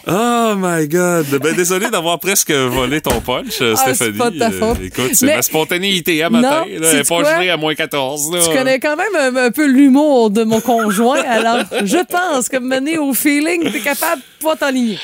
Oh 0.06 0.54
my 0.56 0.86
God. 0.88 1.26
Ben, 1.42 1.54
désolé 1.54 1.90
d'avoir 1.90 2.18
presque 2.18 2.50
volé 2.50 3.00
ton 3.00 3.20
punch, 3.20 3.60
euh, 3.60 3.74
Ah, 3.76 3.82
c'est 3.86 3.94
Stéphanie. 3.94 4.18
pas 4.18 4.30
de 4.30 4.38
ta 4.38 4.48
Euh, 4.50 4.58
faute. 4.58 4.78
écoute, 4.84 5.10
c'est 5.14 5.26
Mais- 5.26 5.36
ma 5.36 5.42
spontanéité 5.42 6.22
à 6.22 6.30
matin. 6.30 6.48
Non, 6.50 6.56
là. 6.56 6.64
Elle 6.66 6.80
n'est 6.80 6.86
sais-tu 6.90 7.08
pas 7.08 7.36
gelée 7.36 7.50
à 7.50 7.56
moins 7.56 7.74
14. 7.74 8.32
Là. 8.32 8.40
Tu 8.46 8.56
connais 8.56 8.78
quand 8.80 8.96
même 8.96 9.36
un, 9.36 9.44
un 9.46 9.50
peu 9.50 9.66
l'humour 9.66 10.30
de 10.30 10.44
mon 10.44 10.60
conjoint, 10.60 11.22
alors 11.22 11.58
je 11.84 11.98
pense 12.04 12.48
que 12.48 12.58
mener 12.58 12.98
au 12.98 13.12
feeling, 13.14 13.70
t'es 13.70 13.80
capable 13.80 14.20
de 14.22 14.26
pouvoir 14.38 14.56
t'enligner. 14.58 14.98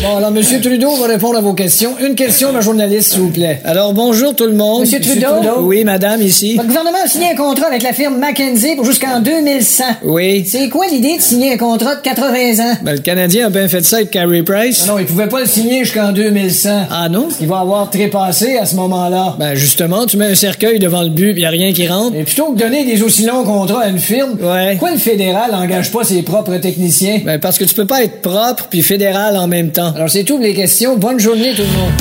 Bon, 0.00 0.16
alors, 0.16 0.30
M. 0.30 0.60
Trudeau 0.62 0.94
va 0.94 1.08
répondre 1.08 1.36
à 1.38 1.40
vos 1.40 1.54
questions. 1.54 1.96
Une 2.00 2.14
question, 2.14 2.52
ma 2.52 2.60
journaliste, 2.60 3.10
s'il 3.14 3.20
vous 3.20 3.30
plaît. 3.30 3.60
Alors, 3.64 3.92
bonjour 3.92 4.32
tout 4.34 4.46
le 4.46 4.52
monde. 4.52 4.82
Monsieur 4.82 5.00
Trudeau? 5.00 5.26
Oui, 5.62 5.82
madame, 5.82 6.22
ici. 6.22 6.54
Votre 6.54 6.68
gouvernement 6.68 6.98
a 7.04 7.08
signé 7.08 7.32
un 7.32 7.34
contrat 7.34 7.66
avec 7.66 7.82
la 7.82 7.92
firme 7.92 8.16
McKenzie 8.16 8.76
pour 8.76 8.84
jusqu'en 8.84 9.18
2100. 9.20 9.84
Oui. 10.04 10.44
C'est 10.46 10.68
quoi 10.68 10.86
l'idée 10.86 11.16
de 11.16 11.22
signer 11.22 11.54
un 11.54 11.56
contrat 11.56 11.96
de 11.96 12.00
80 12.02 12.28
ans? 12.64 12.76
Ben, 12.82 12.92
le 12.92 12.98
Canadien 13.00 13.48
a 13.48 13.50
bien 13.50 13.66
fait 13.66 13.84
ça 13.84 13.96
avec 13.96 14.12
Carey 14.12 14.44
Price. 14.44 14.86
Non, 14.86 14.92
non, 14.94 14.98
il 15.00 15.06
pouvait 15.06 15.26
pas 15.28 15.40
le 15.40 15.46
signer 15.46 15.80
jusqu'en 15.82 16.12
2100. 16.12 16.86
Ah 16.92 17.08
non? 17.08 17.26
Il 17.40 17.48
va 17.48 17.58
avoir 17.58 17.90
trépassé 17.90 18.56
à 18.56 18.66
ce 18.66 18.76
moment-là. 18.76 19.34
Ben, 19.40 19.56
justement, 19.56 20.06
tu 20.06 20.16
mets 20.16 20.26
un 20.26 20.34
cercueil 20.36 20.78
devant 20.78 21.02
le 21.02 21.10
but, 21.10 21.34
pis 21.34 21.40
y 21.40 21.44
a 21.44 21.50
rien 21.50 21.72
qui 21.72 21.88
rentre. 21.88 22.14
Et 22.14 22.22
plutôt 22.22 22.52
que 22.52 22.58
donner 22.58 22.84
des 22.84 23.02
aussi 23.02 23.24
longs 23.24 23.42
contrats 23.42 23.82
à 23.82 23.88
une 23.88 23.98
firme, 23.98 24.38
Ouais. 24.40 24.70
pourquoi 24.72 24.92
le 24.92 24.98
fédéral 24.98 25.52
engage 25.56 25.90
pas 25.90 26.04
ses 26.04 26.22
propres 26.22 26.56
techniciens? 26.58 27.20
Ben, 27.24 27.40
parce 27.40 27.58
que 27.58 27.64
tu 27.64 27.74
peux 27.74 27.86
pas 27.86 28.04
être 28.04 28.22
propre 28.22 28.68
puis 28.70 28.82
fédéral 28.82 29.36
en 29.36 29.48
même 29.48 29.70
temps. 29.72 29.87
Alors, 29.94 30.10
c'est 30.10 30.24
toutes 30.24 30.42
les 30.42 30.54
questions. 30.54 30.96
Bonne 30.96 31.18
journée, 31.18 31.54
tout 31.54 31.62
le 31.62 31.68
monde. 31.68 31.92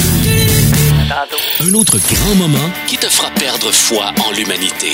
Un 1.59 1.73
autre 1.73 1.97
grand 1.97 2.35
moment 2.35 2.69
qui 2.87 2.97
te 2.97 3.07
fera 3.07 3.29
perdre 3.31 3.71
foi 3.71 4.13
en 4.27 4.31
l'humanité. 4.31 4.93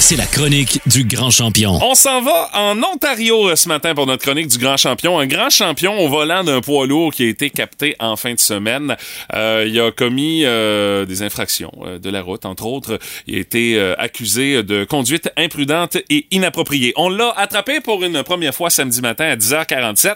C'est 0.00 0.16
la 0.16 0.24
chronique 0.24 0.80
du 0.86 1.04
grand 1.04 1.30
champion. 1.30 1.78
On 1.82 1.94
s'en 1.94 2.22
va 2.22 2.48
en 2.54 2.82
Ontario 2.82 3.50
euh, 3.50 3.54
ce 3.54 3.68
matin 3.68 3.94
pour 3.94 4.06
notre 4.06 4.22
chronique 4.24 4.48
du 4.48 4.56
grand 4.56 4.78
champion. 4.78 5.18
Un 5.18 5.26
grand 5.26 5.50
champion 5.50 5.98
au 6.00 6.08
volant 6.08 6.42
d'un 6.42 6.62
poids 6.62 6.86
lourd 6.86 7.12
qui 7.12 7.24
a 7.24 7.28
été 7.28 7.50
capté 7.50 7.96
en 8.00 8.16
fin 8.16 8.32
de 8.32 8.40
semaine. 8.40 8.96
Euh, 9.34 9.66
il 9.68 9.78
a 9.78 9.92
commis 9.92 10.42
euh, 10.44 11.04
des 11.04 11.22
infractions 11.22 11.70
euh, 11.84 11.98
de 11.98 12.08
la 12.08 12.22
route, 12.22 12.46
entre 12.46 12.64
autres. 12.64 12.98
Il 13.26 13.36
a 13.36 13.40
été 13.40 13.76
euh, 13.76 13.94
accusé 13.98 14.62
de 14.62 14.84
conduite 14.84 15.30
imprudente 15.36 15.98
et 16.08 16.26
inappropriée. 16.30 16.94
On 16.96 17.10
l'a 17.10 17.32
attrapé 17.36 17.80
pour 17.80 18.02
une 18.02 18.22
première 18.22 18.54
fois 18.54 18.70
samedi 18.70 19.02
matin 19.02 19.26
à 19.26 19.36
10h47, 19.36 20.14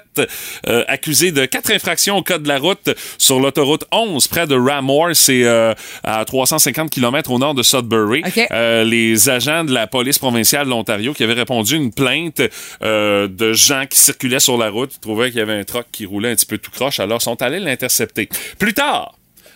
euh, 0.66 0.84
accusé 0.88 1.30
de 1.30 1.44
quatre 1.44 1.70
infractions 1.70 2.16
au 2.16 2.22
code 2.22 2.42
de 2.44 2.48
la 2.48 2.58
route 2.58 2.88
sur 3.18 3.38
l'autoroute 3.38 3.84
11 3.92 4.26
près 4.28 4.46
de 4.46 4.56
Ramore. 4.56 5.10
C'est 5.12 5.44
euh, 5.44 5.74
à 6.02 6.24
350 6.24 6.88
km 6.90 7.30
au 7.30 7.38
nord 7.38 7.54
de 7.54 7.62
Sudbury. 7.62 8.22
OK. 8.26 8.46
Euh, 8.50 8.82
les 8.84 9.28
agents 9.28 9.62
de 9.62 9.73
la 9.74 9.86
police 9.86 10.18
provinciale 10.18 10.64
de 10.64 10.70
l'Ontario 10.70 11.12
qui 11.12 11.22
avaient 11.24 11.34
répondu 11.34 11.74
à 11.74 11.76
une 11.76 11.92
plainte 11.92 12.40
euh, 12.82 13.28
de 13.28 13.52
gens 13.52 13.84
qui 13.88 13.98
circulaient 13.98 14.40
sur 14.40 14.56
la 14.56 14.70
route. 14.70 14.92
Ils 14.94 15.00
trouvaient 15.00 15.30
qu'il 15.30 15.40
y 15.40 15.42
avait 15.42 15.58
un 15.58 15.64
truck 15.64 15.86
qui 15.92 16.06
roulait 16.06 16.30
un 16.30 16.34
petit 16.34 16.46
peu 16.46 16.58
tout 16.58 16.70
croche, 16.70 17.00
alors 17.00 17.20
sont 17.20 17.40
allés 17.42 17.60
l'intercepter. 17.60 18.28
Plus 18.58 18.74
tard, 18.74 19.14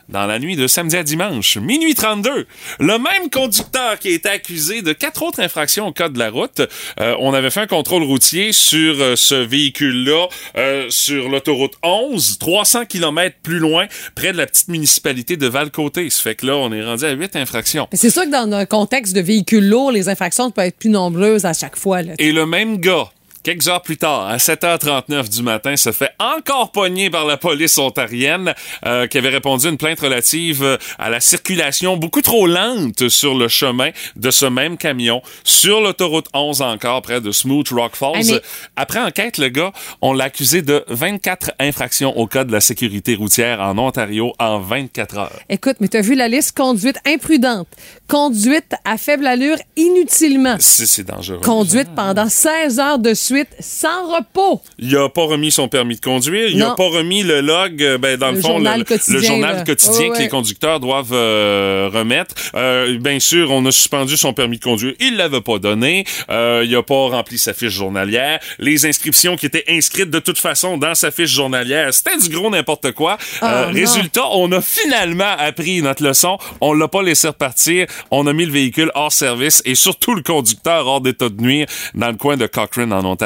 dans 0.08 0.26
la 0.26 0.38
nuit 0.38 0.56
de 0.56 0.66
samedi 0.66 0.96
à 0.96 1.02
dimanche, 1.02 1.58
minuit 1.58 1.94
32, 1.94 2.46
le 2.80 2.98
même 2.98 3.30
conducteur 3.30 3.98
qui 3.98 4.08
a 4.08 4.10
été 4.12 4.28
accusé 4.28 4.82
de 4.82 4.92
quatre 4.92 5.22
autres 5.22 5.40
infractions 5.40 5.86
au 5.86 5.92
code 5.92 6.14
de 6.14 6.18
la 6.18 6.30
route, 6.30 6.62
euh, 7.00 7.14
on 7.20 7.34
avait 7.34 7.50
fait 7.50 7.60
un 7.60 7.66
contrôle 7.66 8.02
routier 8.02 8.52
sur 8.52 9.00
euh, 9.00 9.16
ce 9.16 9.34
véhicule-là, 9.34 10.28
euh, 10.56 10.86
sur 10.88 11.28
l'autoroute 11.28 11.74
11, 11.82 12.38
300 12.38 12.86
km 12.86 13.36
plus 13.42 13.58
loin, 13.58 13.86
près 14.14 14.32
de 14.32 14.38
la 14.38 14.46
petite 14.46 14.68
municipalité 14.68 15.36
de 15.36 15.46
Val-Côté. 15.46 16.08
Ça 16.10 16.22
fait 16.22 16.34
que 16.34 16.46
là, 16.46 16.56
on 16.56 16.72
est 16.72 16.84
rendu 16.84 17.04
à 17.04 17.12
huit 17.12 17.36
infractions. 17.36 17.88
C'est 17.92 18.10
sûr 18.10 18.24
que 18.24 18.30
dans 18.30 18.50
un 18.52 18.66
contexte 18.66 19.14
de 19.14 19.20
véhicule 19.20 19.68
lourd, 19.68 19.92
les 19.92 20.08
infractions 20.08 20.50
peuvent 20.50 20.66
être 20.66 20.78
plus 20.78 20.90
nombreuses 20.90 21.44
à 21.44 21.52
chaque 21.52 21.76
fois. 21.76 22.02
Là. 22.02 22.14
Et 22.18 22.32
le 22.32 22.46
même 22.46 22.78
gars, 22.78 23.10
quelques 23.48 23.68
heures 23.68 23.80
plus 23.80 23.96
tard, 23.96 24.26
à 24.28 24.36
7h39 24.36 25.30
du 25.30 25.42
matin, 25.42 25.74
se 25.74 25.90
fait 25.90 26.10
encore 26.18 26.70
pogner 26.70 27.08
par 27.08 27.24
la 27.24 27.38
police 27.38 27.78
ontarienne 27.78 28.52
euh, 28.84 29.06
qui 29.06 29.16
avait 29.16 29.30
répondu 29.30 29.66
à 29.68 29.70
une 29.70 29.78
plainte 29.78 30.00
relative 30.00 30.62
euh, 30.62 30.76
à 30.98 31.08
la 31.08 31.20
circulation 31.20 31.96
beaucoup 31.96 32.20
trop 32.20 32.46
lente 32.46 33.08
sur 33.08 33.34
le 33.34 33.48
chemin 33.48 33.88
de 34.16 34.30
ce 34.30 34.44
même 34.44 34.76
camion 34.76 35.22
sur 35.44 35.80
l'autoroute 35.80 36.26
11 36.34 36.60
encore 36.60 37.00
près 37.00 37.22
de 37.22 37.32
Smooth 37.32 37.70
Rock 37.70 37.96
Falls. 37.96 38.16
Ah, 38.16 38.20
mais- 38.26 38.40
Après 38.76 39.00
enquête, 39.00 39.38
le 39.38 39.48
gars, 39.48 39.72
on 40.02 40.12
l'a 40.12 40.24
accusé 40.24 40.60
de 40.60 40.84
24 40.88 41.52
infractions 41.58 42.18
au 42.18 42.26
code 42.26 42.48
de 42.48 42.52
la 42.52 42.60
sécurité 42.60 43.14
routière 43.14 43.62
en 43.62 43.78
Ontario 43.78 44.34
en 44.38 44.58
24 44.58 45.16
heures. 45.16 45.40
Écoute, 45.48 45.76
mais 45.80 45.88
t'as 45.88 46.02
vu 46.02 46.14
la 46.14 46.28
liste? 46.28 46.54
Conduite 46.54 46.98
imprudente, 47.06 47.68
conduite 48.08 48.74
à 48.84 48.98
faible 48.98 49.26
allure 49.26 49.56
inutilement, 49.76 50.56
c'est 50.60 51.06
dangereux. 51.06 51.40
conduite 51.42 51.88
pendant 51.96 52.28
16 52.28 52.78
heures 52.78 52.98
de 52.98 53.14
suite 53.14 53.37
conduite 53.38 53.56
sans 53.60 54.14
repos. 54.16 54.62
Il 54.78 54.96
a 54.96 55.08
pas 55.08 55.24
remis 55.24 55.50
son 55.50 55.68
permis 55.68 55.96
de 55.96 56.00
conduire. 56.00 56.48
Il 56.48 56.62
a 56.62 56.68
Non. 56.68 56.74
pas 56.74 56.88
remis 56.88 57.22
le 57.22 57.40
log, 57.40 57.82
euh, 57.82 57.98
ben, 57.98 58.16
dans 58.16 58.30
le, 58.30 58.36
Le 58.36 58.40
fond, 58.42 58.48
journal 58.48 58.78
le, 58.80 58.84
quotidien, 58.84 59.14
le 59.14 59.22
journal 59.22 59.64
quotidien 59.64 60.08
Ouais, 60.08 60.16
que 60.16 60.22
les 60.22 60.28
conducteurs 60.28 60.80
doivent 60.80 61.12
euh, 61.12 61.90
remettre. 61.92 62.34
Euh, 62.54 62.98
bien 62.98 63.18
sûr, 63.20 63.50
on 63.50 63.64
a 63.66 63.70
suspendu 63.70 64.16
son 64.16 64.32
permis 64.32 64.58
de 64.58 64.64
conduire. 64.64 64.94
Il 65.00 65.16
l'avait 65.16 65.40
pas 65.40 65.58
donné. 65.58 66.04
Euh, 66.30 66.62
il 66.64 66.74
a 66.74 66.82
pas 66.82 66.94
rempli 67.08 67.38
sa 67.38 67.52
fiche 67.54 67.72
journalière. 67.72 68.38
Les 68.58 68.86
inscriptions 68.86 69.36
qui 69.36 69.46
étaient 69.46 69.64
inscrites 69.68 70.10
de 70.10 70.18
toute 70.18 70.38
façon 70.38 70.78
dans 70.78 70.94
sa 70.94 71.10
fiche 71.10 71.30
journalière, 71.30 71.92
c'était 71.92 72.16
du 72.18 72.28
gros 72.28 72.50
n'importe 72.50 72.92
quoi. 72.92 73.18
Ah, 73.40 73.66
non. 73.66 73.72
résultat, 73.72 74.24
on 74.32 74.50
a 74.52 74.60
finalement 74.60 75.34
appris 75.38 75.82
notre 75.82 76.02
leçon. 76.02 76.38
On 76.60 76.72
l'a 76.72 76.88
pas 76.88 77.02
laissé 77.02 77.28
repartir. 77.28 77.86
On 78.10 78.26
a 78.26 78.32
mis 78.32 78.46
le 78.46 78.52
véhicule 78.52 78.90
hors 78.94 79.12
service 79.12 79.62
et 79.64 79.74
surtout 79.74 80.14
le 80.14 80.22
conducteur 80.22 80.86
hors 80.86 81.00
d'état 81.00 81.28
de 81.28 81.40
nuire 81.40 81.66
dans 81.94 82.08
le 82.08 82.16
coin 82.16 82.36
de 82.36 82.46
Cochrane 82.46 82.92
en 82.92 83.04
Ontario. 83.04 83.17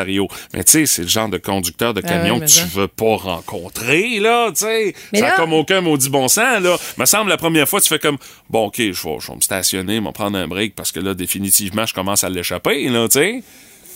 Mais 0.55 0.65
tu 0.65 0.73
sais, 0.73 0.87
c'est 0.87 1.03
le 1.03 1.09
genre 1.09 1.29
de 1.29 1.39
conducteur 1.39 1.95
de 1.95 2.03
Ah 2.05 2.09
camion 2.09 2.35
ouais, 2.39 2.47
que 2.47 2.51
tu 2.51 2.65
veux 2.67 2.89
pas 2.89 3.17
rencontrer, 3.17 4.19
là, 4.21 4.51
tu 4.51 4.65
sais. 4.65 4.95
Ça 5.15 5.29
a 5.29 5.31
comme 5.37 5.53
aucun 5.53 5.81
maudit 5.81 6.11
bon 6.11 6.29
sens, 6.29 6.61
là. 6.63 6.77
Me 6.99 7.05
semble 7.05 7.31
la 7.31 7.37
première 7.37 7.69
fois, 7.69 7.81
tu 7.81 7.89
fais 7.89 7.99
comme, 7.99 8.19
bon, 8.51 8.67
OK, 8.67 8.77
je 8.79 8.91
vais, 8.91 9.17
je 9.21 9.29
vais 9.29 9.37
me 9.37 9.41
stationner, 9.41 10.01
me 10.01 10.11
prendre 10.11 10.39
un 10.39 10.49
break 10.49 10.75
parce 10.75 10.93
que 10.93 11.01
là, 11.01 11.15
définitivement, 11.15 11.87
je 11.87 11.95
commence 11.95 12.25
à 12.25 12.29
l'échapper, 12.29 12.89
là, 12.89 13.09
tu 13.09 13.19
sais. 13.19 13.43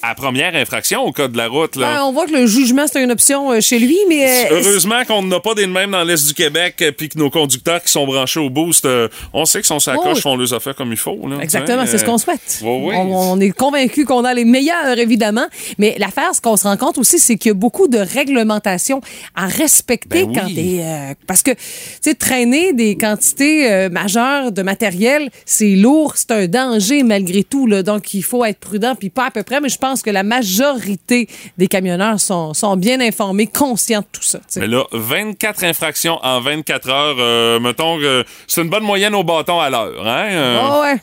À 0.03 0.15
première 0.15 0.55
infraction 0.55 1.03
au 1.03 1.12
code 1.12 1.33
de 1.33 1.37
la 1.38 1.49
route, 1.49 1.75
là. 1.76 1.95
Ben, 1.97 2.03
on 2.05 2.12
voit 2.12 2.26
que 2.26 2.33
le 2.33 2.47
jugement, 2.47 2.85
c'est 2.91 3.03
une 3.03 3.11
option 3.11 3.50
euh, 3.53 3.61
chez 3.61 3.79
lui, 3.79 3.97
mais. 4.09 4.47
euh, 4.50 4.61
Heureusement 4.61 5.05
qu'on 5.07 5.23
n'a 5.23 5.41
pas 5.41 5.55
des 5.55 5.67
de 5.67 5.73
même 5.73 5.91
dans 5.93 6.05
l'Est 6.05 6.26
du 6.29 6.35
Québec, 6.35 6.76
euh, 6.83 6.93
puis 6.93 7.09
que 7.09 7.19
nos 7.19 7.31
conducteurs 7.31 7.83
qui 7.83 7.91
sont 7.91 8.07
branchés 8.07 8.38
au 8.41 8.50
boost, 8.50 8.87
on 9.33 9.45
sait 9.45 9.59
qu'ils 9.59 9.67
sont 9.67 9.81
sa 9.81 9.97
Oh, 9.97 10.03
oui. 10.12 10.21
font 10.21 10.37
leurs 10.37 10.53
affaires 10.55 10.75
comme 10.76 10.93
il 10.93 10.99
faut. 10.99 11.19
Là, 11.26 11.38
Exactement, 11.41 11.85
c'est 11.87 11.99
ce 11.99 12.05
qu'on 12.05 12.19
souhaite. 12.19 12.61
On, 12.62 13.33
on 13.33 13.41
est 13.41 13.50
convaincu 13.50 14.05
qu'on 14.05 14.25
a 14.25 14.35
les 14.35 14.45
meilleurs, 14.45 14.99
évidemment. 14.99 15.47
Mais 15.79 15.97
l'affaire, 15.99 16.35
ce 16.35 16.41
qu'on 16.41 16.57
se 16.57 16.65
rend 16.65 16.76
compte 16.76 16.99
aussi, 16.99 17.19
c'est 17.19 17.37
qu'il 17.37 17.49
y 17.49 17.53
a 17.53 17.55
beaucoup 17.55 17.88
de 17.88 17.99
réglementations 17.99 19.00
à 19.35 19.47
respecter 19.47 20.25
Ben 20.25 20.33
quand 20.35 20.47
t'es, 20.55 20.83
parce 21.26 21.43
que, 21.43 21.53
tu 21.53 21.59
sais, 22.03 22.15
traîner 22.15 22.73
des 22.73 22.97
quantités 22.97 23.88
majeures 23.91 24.53
de 24.53 24.62
matériel, 24.62 25.31
c'est 25.45 25.75
lourd, 25.76 26.12
c'est 26.17 26.31
un 26.31 26.47
danger 26.47 27.03
malgré 27.03 27.43
tout. 27.43 27.67
Là. 27.67 27.83
Donc, 27.83 28.15
il 28.15 28.23
faut 28.23 28.45
être 28.45 28.59
prudent, 28.61 28.95
puis 28.95 29.11
pas 29.11 29.26
à 29.26 29.31
peu 29.31 29.43
près. 29.43 29.61
Mais 29.61 29.69
je 29.69 29.79
pense 29.79 29.96
que 30.03 30.11
la 30.11 30.23
majorité 30.23 31.29
des 31.59 31.69
camionneurs 31.69 32.21
sont, 32.21 32.55
sont 32.55 32.76
bien 32.76 33.00
informés, 33.00 33.47
conscients 33.47 34.00
de 34.00 34.07
tout 34.12 34.23
ça. 34.23 34.41
Mais 34.57 34.67
là, 34.67 34.85
24 34.93 35.65
infractions 35.65 36.19
en 36.23 36.41
24 36.41 36.88
heures, 36.88 37.17
euh, 37.19 37.61
mettons 37.61 37.99
que 37.99 38.25
c'est 38.47 38.62
une 38.62 38.71
bonne 38.71 38.85
moyenne 38.85 39.15
au 39.15 39.25
bâton 39.25 39.61
à 39.61 39.71
l'heure. 39.71 40.07
Hein? 40.07 40.29
Euh, 40.31 40.61
Oh, 40.62 40.81
ouais. 40.83 40.97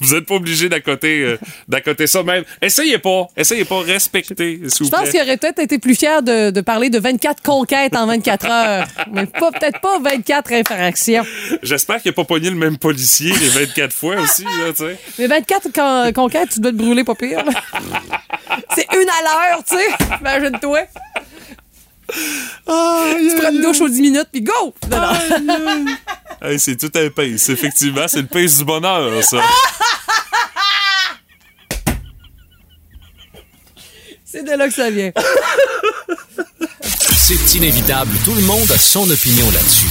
Vous 0.00 0.14
êtes 0.14 0.26
pas 0.26 0.34
obligé 0.34 0.68
d'accoter 0.68 1.20
euh, 1.22 1.38
d'accoter 1.68 2.06
ça 2.06 2.22
même. 2.22 2.44
Essayez 2.62 2.98
pas. 2.98 3.28
Essayez 3.36 3.64
pas. 3.64 3.80
Respectez, 3.80 4.60
s'il 4.68 4.86
Je 4.86 4.90
pense 4.90 5.10
qu'il 5.10 5.20
aurait 5.20 5.36
peut-être 5.36 5.58
été 5.58 5.78
plus 5.78 5.94
fier 5.94 6.22
de, 6.22 6.50
de 6.50 6.60
parler 6.60 6.90
de 6.90 6.98
24 6.98 7.42
conquêtes 7.42 7.94
en 7.94 8.06
24 8.06 8.46
heures, 8.50 8.86
mais 9.12 9.26
pas 9.26 9.50
peut-être 9.52 9.80
pas 9.80 9.98
24 9.98 10.52
infractions. 10.52 11.24
J'espère 11.62 12.00
qu'il 12.02 12.10
a 12.10 12.12
pas 12.14 12.24
pogné 12.24 12.50
le 12.50 12.56
même 12.56 12.78
policier 12.78 13.32
les 13.32 13.48
24 13.66 13.92
fois 13.92 14.16
aussi, 14.20 14.44
là, 14.44 14.70
tu 14.70 14.76
sais. 14.84 14.98
Mais 15.18 15.26
24 15.26 15.68
con- 15.72 16.12
conquêtes, 16.14 16.50
tu 16.54 16.60
dois 16.60 16.70
te 16.72 16.76
brûler 16.76 17.04
pas 17.04 17.14
pire. 17.14 17.44
C'est 18.74 18.86
une 18.94 19.08
à 19.08 19.22
l'heure, 19.50 19.64
tu 19.68 19.76
sais. 19.76 20.16
Imagine-toi. 20.20 20.80
Tu 22.10 23.36
prends 23.36 23.50
une 23.52 23.62
douche 23.62 23.80
aux 23.80 23.88
10 23.88 24.00
minutes, 24.02 24.28
puis 24.32 24.42
go! 24.42 24.74
Hey, 26.42 26.58
c'est 26.58 26.76
tout 26.76 26.90
un 26.94 27.10
pace. 27.10 27.48
Effectivement, 27.50 28.08
c'est 28.08 28.22
le 28.22 28.26
pace 28.26 28.58
du 28.58 28.64
bonheur, 28.64 29.22
ça. 29.22 29.42
C'est 34.24 34.44
de 34.44 34.52
là 34.52 34.68
que 34.68 34.74
ça 34.74 34.90
vient. 34.90 35.10
C'est 37.16 37.54
inévitable, 37.56 38.10
tout 38.24 38.34
le 38.34 38.42
monde 38.42 38.70
a 38.72 38.78
son 38.78 39.08
opinion 39.10 39.50
là-dessus. 39.50 39.86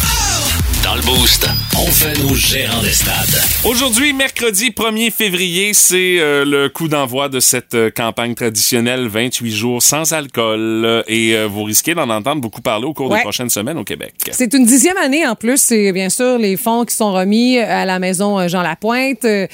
Dans 0.89 0.95
le 0.95 1.01
Boost, 1.03 1.47
on 1.77 1.85
fait 1.85 2.17
nos 2.23 2.33
gérants 2.33 2.81
des 2.81 2.89
stades. 2.89 3.39
Aujourd'hui, 3.63 4.11
mercredi 4.11 4.71
1er 4.71 5.11
février, 5.11 5.75
c'est 5.75 6.17
euh, 6.19 6.43
le 6.45 6.67
coup 6.67 6.87
d'envoi 6.87 7.29
de 7.29 7.39
cette 7.39 7.75
euh, 7.75 7.91
campagne 7.91 8.33
traditionnelle 8.33 9.07
28 9.07 9.51
jours 9.51 9.83
sans 9.83 10.13
alcool. 10.13 10.59
Euh, 10.85 11.03
Et 11.07 11.35
euh, 11.35 11.45
vous 11.45 11.61
risquez 11.63 11.93
d'en 11.93 12.09
entendre 12.09 12.41
beaucoup 12.41 12.61
parler 12.63 12.85
au 12.85 12.93
cours 12.95 13.11
Ouais. 13.11 13.17
des 13.17 13.21
prochaines 13.21 13.51
semaines 13.51 13.77
au 13.77 13.83
Québec. 13.83 14.15
C'est 14.31 14.51
une 14.55 14.65
dixième 14.65 14.97
année 14.97 15.27
en 15.27 15.35
plus. 15.35 15.61
C'est 15.61 15.91
bien 15.91 16.09
sûr 16.09 16.39
les 16.39 16.57
fonds 16.57 16.85
qui 16.85 16.95
sont 16.95 17.13
remis 17.13 17.59
à 17.59 17.85
la 17.85 17.99
maison 17.99 18.39
euh, 18.39 18.47
Jean 18.47 18.63
Lapointe. 18.63 19.25
Euh, 19.25 19.45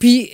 Puis 0.00 0.30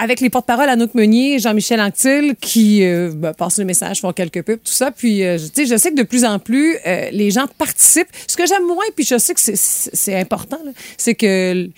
avec 0.00 0.20
les 0.20 0.30
porte-paroles 0.30 0.68
Anouk 0.68 0.94
Meunier, 0.94 1.38
Jean-Michel 1.40 1.80
Anctil, 1.80 2.34
qui 2.40 2.84
euh, 2.84 3.10
ben, 3.14 3.34
passent 3.34 3.58
le 3.58 3.64
message, 3.64 4.00
font 4.00 4.12
quelques 4.12 4.42
pubs, 4.42 4.60
tout 4.64 4.72
ça. 4.72 4.90
Puis, 4.92 5.24
euh, 5.24 5.36
tu 5.38 5.50
sais, 5.52 5.66
je 5.66 5.76
sais 5.76 5.90
que 5.90 5.96
de 5.96 6.04
plus 6.04 6.24
en 6.24 6.38
plus, 6.38 6.76
euh, 6.86 7.10
les 7.10 7.30
gens 7.32 7.46
participent. 7.58 8.08
Ce 8.26 8.36
que 8.36 8.46
j'aime 8.46 8.66
moins, 8.66 8.84
puis 8.94 9.04
je 9.04 9.18
sais 9.18 9.34
que 9.34 9.40
c'est- 9.40 10.14
important, 10.14 10.58
c'est 10.96 11.14
que 11.14 11.68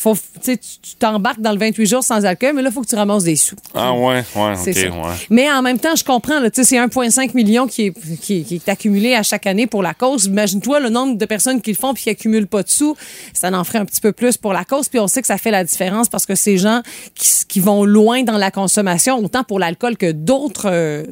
faut, 0.00 0.16
tu 0.42 0.56
t'embarques 0.98 1.40
dans 1.40 1.52
le 1.52 1.58
28 1.58 1.86
jours 1.86 2.02
sans 2.04 2.24
alcool, 2.24 2.52
mais 2.54 2.62
là, 2.62 2.70
il 2.70 2.72
faut 2.72 2.80
que 2.82 2.86
tu 2.88 2.94
ramasses 2.96 3.24
des 3.24 3.36
sous. 3.36 3.56
Ah 3.74 3.92
ouais, 3.92 4.24
ouais, 4.36 4.54
C'est 4.56 4.88
ok, 4.88 4.94
ouais. 4.94 5.12
Mais 5.30 5.50
en 5.50 5.62
même 5.62 5.78
temps, 5.78 5.94
je 5.96 6.04
comprends, 6.04 6.40
tu 6.42 6.50
sais, 6.54 6.64
c'est 6.64 6.76
1,5 6.76 7.34
million 7.34 7.66
qui 7.66 7.86
est, 7.86 8.16
qui, 8.20 8.38
est- 8.38 8.42
qui 8.44 8.54
est 8.56 8.68
accumulé 8.68 9.14
à 9.14 9.22
chaque 9.22 9.46
année 9.46 9.66
pour 9.66 9.82
la 9.82 9.94
cause. 9.94 10.26
Imagine-toi 10.26 10.80
le 10.80 10.88
nombre 10.90 11.16
de 11.18 11.24
personnes 11.26 11.60
qui 11.60 11.70
le 11.70 11.76
font 11.76 11.92
puis 11.94 12.04
qui 12.04 12.10
accumulent 12.10 12.46
pas 12.46 12.62
de 12.62 12.68
sous. 12.68 12.96
Ça 13.32 13.50
en 13.50 13.64
ferait 13.64 13.78
un 13.78 13.84
petit 13.84 14.00
peu 14.00 14.12
plus 14.12 14.36
pour 14.36 14.52
la 14.52 14.64
cause. 14.64 14.88
Puis 14.88 14.98
on 15.00 15.08
sait 15.08 15.20
que 15.20 15.26
ça 15.26 15.38
fait 15.38 15.50
la 15.50 15.64
différence 15.64 16.08
parce 16.08 16.26
que 16.26 16.34
ces 16.34 16.56
gens 16.58 16.82
qui, 17.14 17.30
qui 17.48 17.60
vont 17.60 17.84
loin 17.84 18.22
dans 18.22 18.36
la 18.38 18.50
consommation, 18.50 19.18
autant 19.18 19.44
pour 19.44 19.58
l'alcool 19.58 19.96
que 19.96 20.10
d'autres... 20.12 20.68
euh, 20.70 21.04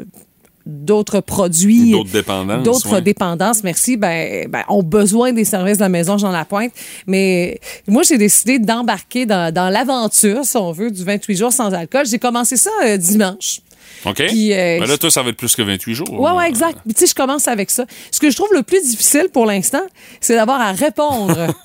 d'autres 0.68 1.20
produits 1.20 1.92
D'autres 1.92 2.10
dépendances, 2.10 2.62
d'autres 2.62 2.92
ouais. 2.92 3.02
dépendances 3.02 3.64
merci 3.64 3.96
ben, 3.96 4.48
ben, 4.48 4.62
ont 4.68 4.82
besoin 4.82 5.32
des 5.32 5.44
services 5.44 5.78
de 5.78 5.82
la 5.82 5.88
maison 5.88 6.18
Jean 6.18 6.30
Lapointe 6.30 6.72
mais 7.06 7.58
moi 7.88 8.02
j'ai 8.02 8.18
décidé 8.18 8.58
d'embarquer 8.58 9.25
dans, 9.25 9.52
dans 9.52 9.70
l'aventure 9.70 10.44
si 10.44 10.56
on 10.58 10.70
veut 10.72 10.90
du 10.90 11.02
28 11.04 11.37
jours 11.37 11.52
sans 11.52 11.72
alcool 11.72 12.04
j'ai 12.06 12.18
commencé 12.18 12.58
ça 12.58 12.70
euh, 12.84 12.98
dimanche 12.98 13.60
OK? 14.04 14.26
Puis, 14.28 14.52
euh, 14.52 14.78
Ben 14.80 14.87
là, 14.88 14.96
toi, 14.96 15.10
ça 15.10 15.22
va 15.22 15.30
être 15.30 15.37
plus 15.37 15.56
que 15.56 15.62
28 15.62 15.94
jours. 15.94 16.20
Ouais, 16.20 16.30
ouais, 16.32 16.48
exact. 16.48 16.78
Puis, 16.84 16.94
Tu 16.94 17.00
sais, 17.00 17.06
je 17.08 17.14
commence 17.14 17.48
avec 17.48 17.70
ça. 17.70 17.84
Ce 18.10 18.20
que 18.20 18.30
je 18.30 18.37
trouve 18.37 18.52
le 18.54 18.62
plus 18.62 18.82
difficile 18.82 19.28
pour 19.32 19.46
l'instant, 19.46 19.82
c'est 20.20 20.34
d'avoir 20.34 20.60
à 20.60 20.72
répondre. 20.72 21.48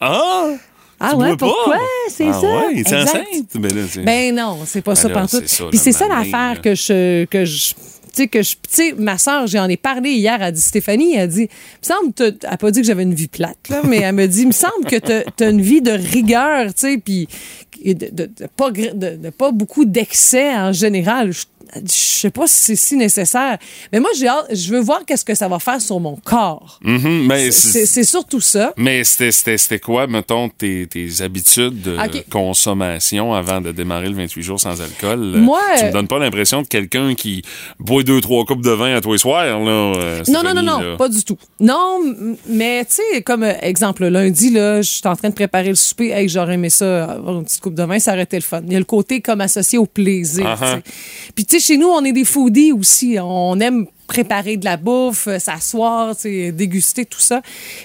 Ah! 0.00 0.46
ah 1.00 1.10
Tu 1.10 1.16
ouais, 1.16 1.36
pourquoi? 1.36 1.78
C'est 2.08 2.28
ah 2.28 2.32
ça? 2.32 2.46
Ouais, 2.48 2.74
t'es 2.74 2.80
Exact. 2.80 3.02
enceinte? 3.02 3.46
Ben 3.54 3.74
là, 3.74 3.82
c'est- 3.88 4.00
Ben 4.02 4.34
non, 4.34 4.58
c'est 4.64 4.82
pas 4.82 4.94
Ben 4.94 4.96
ça 4.96 5.08
là, 5.08 5.68
Puis 5.70 5.78
c'est 5.78 5.92
ça 5.92 6.08
l'affaire 6.08 6.60
que 6.60 6.74
je 6.74 7.24
que 7.26 7.44
je 7.44 7.74
tu 8.08 8.22
sais 8.22 8.28
que 8.28 8.42
je 8.42 8.52
tu 8.52 8.58
sais 8.68 8.94
ma 8.96 9.18
sœur, 9.18 9.46
j'en 9.46 9.68
ai 9.68 9.76
parlé 9.76 10.10
hier, 10.10 10.40
a 10.42 10.50
dit 10.50 10.60
Stéphanie, 10.60 11.14
elle 11.14 11.20
a 11.20 11.26
dit, 11.26 11.48
il 11.48 11.88
me 11.88 11.94
semble 11.94 12.12
elle 12.18 12.36
a 12.48 12.56
pas 12.56 12.70
dit 12.70 12.80
que 12.80 12.86
j'avais 12.86 13.02
une 13.02 13.14
vie 13.14 13.28
plate 13.28 13.68
là, 13.68 13.82
mais 13.84 13.98
elle 13.98 14.14
me 14.14 14.26
dit, 14.26 14.42
il 14.42 14.48
me 14.48 14.52
semble 14.52 14.84
que 14.86 14.96
tu 14.96 15.44
as 15.44 15.48
une 15.48 15.60
vie 15.60 15.82
de 15.82 15.92
rigueur, 15.92 16.74
tu 16.74 16.80
sais, 16.80 16.98
puis 16.98 17.28
de, 17.84 18.30
pas 18.56 18.70
de, 18.70 19.30
pas 19.30 19.52
beaucoup 19.52 19.84
d'excès 19.84 20.54
en 20.54 20.72
général. 20.72 21.32
Je 21.74 21.90
sais 21.92 22.30
pas 22.30 22.46
si 22.46 22.56
c'est 22.60 22.76
si 22.76 22.96
nécessaire, 22.96 23.58
mais 23.92 24.00
moi 24.00 24.10
j'ai 24.18 24.28
hâte, 24.28 24.46
je 24.52 24.72
veux 24.72 24.80
voir 24.80 25.04
qu'est-ce 25.06 25.24
que 25.24 25.34
ça 25.34 25.48
va 25.48 25.58
faire 25.58 25.80
sur 25.80 26.00
mon 26.00 26.16
corps. 26.16 26.78
Mhm, 26.82 27.26
mais 27.26 27.50
C'est 27.50 28.04
surtout 28.04 28.40
ça. 28.40 28.72
Mais 28.76 29.04
c'était- 29.04 29.32
c'était 29.32 29.58
c'était 29.58 29.78
quoi, 29.78 30.06
mettons, 30.06 30.48
tes, 30.48 30.86
tes 30.86 31.22
habitudes 31.22 31.80
de 31.82 31.96
Ok. 31.96 32.24
consommation 32.30 33.34
avant 33.34 33.60
de 33.60 33.72
démarrer 33.72 34.08
le 34.08 34.14
28 34.14 34.42
jours 34.42 34.60
sans 34.60 34.80
alcool? 34.80 35.18
Moi, 35.38 35.60
Tu 35.78 35.84
me 35.84 35.88
euh, 35.88 35.92
donnes 35.92 36.08
pas 36.08 36.18
l'impression 36.18 36.62
de 36.62 36.66
quelqu'un 36.66 37.14
qui 37.14 37.42
boit 37.78 38.02
deux, 38.02 38.20
trois 38.20 38.44
coupes 38.44 38.62
de 38.62 38.70
vin 38.70 38.94
à 38.94 39.00
tous 39.00 39.12
les 39.12 39.18
soirs, 39.18 39.44
là. 39.44 39.70
euh, 39.70 40.22
Non, 40.28 40.42
non, 40.42 40.54
non, 40.54 40.62
non, 40.62 40.80
là. 40.80 40.96
pas 40.96 41.08
du 41.08 41.22
tout. 41.24 41.36
Non, 41.60 42.00
mais 42.48 42.84
tu 42.84 42.96
sais, 42.96 43.22
comme 43.22 43.42
euh, 43.42 43.52
exemple, 43.62 44.06
lundi, 44.06 44.50
là, 44.50 44.82
je 44.82 44.90
suis 44.90 45.06
en 45.08 45.16
train 45.16 45.28
de 45.28 45.34
préparer 45.34 45.68
le 45.70 45.74
souper. 45.74 46.10
Hey, 46.10 46.28
j'aurais 46.28 46.54
aimé 46.54 46.70
ça, 46.70 47.04
avoir 47.12 47.36
une 47.38 47.44
petite 47.44 47.60
coupe 47.60 47.74
de 47.74 47.82
vin, 47.84 47.98
ça 47.98 48.12
aurait 48.12 48.22
été 48.22 48.36
le 48.36 48.42
fun. 48.42 48.60
Il 48.66 48.72
y 48.72 48.76
a 48.76 48.78
le 48.78 48.84
côté 48.84 49.20
comme 49.20 49.40
associé 49.40 49.78
au 49.78 49.86
plaisir. 49.86 50.44
Ah, 50.46 50.56
tu 50.58 50.64
sais. 50.66 50.82
ah. 50.86 50.90
Puis 51.34 51.44
tu 51.44 51.57
sais, 51.60 51.66
chez 51.74 51.76
nous, 51.78 51.88
on 51.88 52.04
est 52.04 52.12
des 52.12 52.24
foodies 52.24 52.72
aussi. 52.72 53.16
On 53.20 53.58
aime 53.60 53.86
préparer 54.06 54.56
de 54.56 54.64
la 54.64 54.76
bouffe, 54.76 55.26
euh, 55.28 55.38
s'asseoir, 55.38 56.14
déguster, 56.24 57.04
tout 57.04 57.20
ça. 57.20 57.42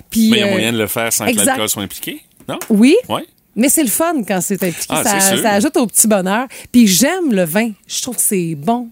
Puis, 0.09 0.29
Mais 0.29 0.37
il 0.37 0.39
y 0.39 0.43
a 0.43 0.47
euh, 0.47 0.51
moyen 0.51 0.73
de 0.73 0.77
le 0.77 0.87
faire 0.87 1.11
sans 1.11 1.25
que 1.25 1.31
exact. 1.31 1.45
l'alcool 1.47 1.69
soit 1.69 1.83
impliqué, 1.83 2.21
non? 2.47 2.59
Oui, 2.69 2.95
Ouais. 3.09 3.25
mais 3.55 3.67
c'est 3.69 3.83
le 3.83 3.89
fun 3.89 4.23
quand 4.27 4.39
c'est 4.41 4.61
impliqué. 4.63 4.85
Ah, 4.89 5.03
ça, 5.03 5.19
ça 5.37 5.51
ajoute 5.51 5.75
au 5.77 5.85
petit 5.87 6.07
bonheur. 6.07 6.47
Puis 6.71 6.87
j'aime 6.87 7.31
le 7.33 7.43
vin. 7.43 7.71
Je 7.87 8.01
trouve 8.01 8.15
que 8.15 8.21
c'est 8.21 8.55
bon. 8.55 8.89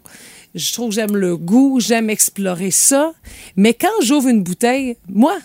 Je 0.54 0.74
trouve 0.74 0.90
que 0.90 0.96
j'aime 0.96 1.16
le 1.16 1.38
goût. 1.38 1.80
J'aime 1.80 2.10
explorer 2.10 2.72
ça. 2.72 3.14
Mais 3.56 3.74
quand 3.74 3.88
j'ouvre 4.04 4.28
une 4.28 4.44
bouteille, 4.44 4.98
moi, 5.08 5.38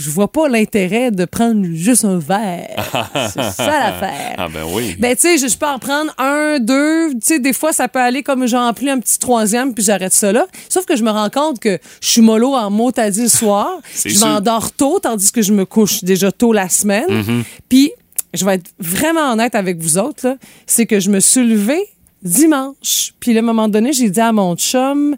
je 0.00 0.08
vois 0.08 0.32
pas 0.32 0.48
l'intérêt 0.48 1.10
de 1.10 1.26
prendre 1.26 1.62
juste 1.74 2.06
un 2.06 2.18
verre. 2.18 2.90
c'est 3.34 3.42
ça 3.50 3.66
l'affaire. 3.66 4.34
Ah, 4.38 4.48
ben 4.48 4.64
oui. 4.72 4.96
Ben, 4.98 5.14
tu 5.14 5.22
sais, 5.22 5.36
je, 5.36 5.46
je 5.46 5.58
peux 5.58 5.66
en 5.66 5.78
prendre 5.78 6.10
un, 6.16 6.58
deux. 6.58 7.10
Tu 7.12 7.18
sais, 7.22 7.38
des 7.38 7.52
fois, 7.52 7.74
ça 7.74 7.86
peut 7.86 7.98
aller 7.98 8.22
comme 8.22 8.46
j'en 8.46 8.64
remplis 8.64 8.88
un 8.88 8.98
petit 8.98 9.18
troisième, 9.18 9.74
puis 9.74 9.84
j'arrête 9.84 10.14
ça 10.14 10.32
là. 10.32 10.46
Sauf 10.70 10.86
que 10.86 10.96
je 10.96 11.04
me 11.04 11.10
rends 11.10 11.28
compte 11.28 11.60
que 11.60 11.78
je 12.00 12.08
suis 12.08 12.22
mollo 12.22 12.54
en 12.54 12.70
mot 12.70 12.90
à 12.96 13.10
dit 13.10 13.22
le 13.22 13.28
soir. 13.28 13.68
Je 14.04 14.18
m'endors 14.20 14.72
tôt, 14.72 14.98
tandis 15.00 15.30
que 15.30 15.42
je 15.42 15.52
me 15.52 15.64
couche 15.64 16.02
déjà 16.02 16.32
tôt 16.32 16.52
la 16.52 16.68
semaine. 16.68 17.04
Mm-hmm. 17.08 17.42
Puis, 17.68 17.92
je 18.32 18.44
vais 18.44 18.54
être 18.54 18.70
vraiment 18.78 19.32
honnête 19.32 19.54
avec 19.54 19.78
vous 19.78 19.98
autres, 19.98 20.36
c'est 20.66 20.86
que 20.86 20.98
je 20.98 21.10
me 21.10 21.20
suis 21.20 21.46
levée 21.46 21.84
dimanche. 22.22 23.12
Puis 23.20 23.36
à 23.36 23.40
un 23.40 23.42
moment 23.42 23.68
donné, 23.68 23.92
j'ai 23.92 24.10
dit 24.10 24.20
à 24.20 24.32
mon 24.32 24.56
chum, 24.56 25.16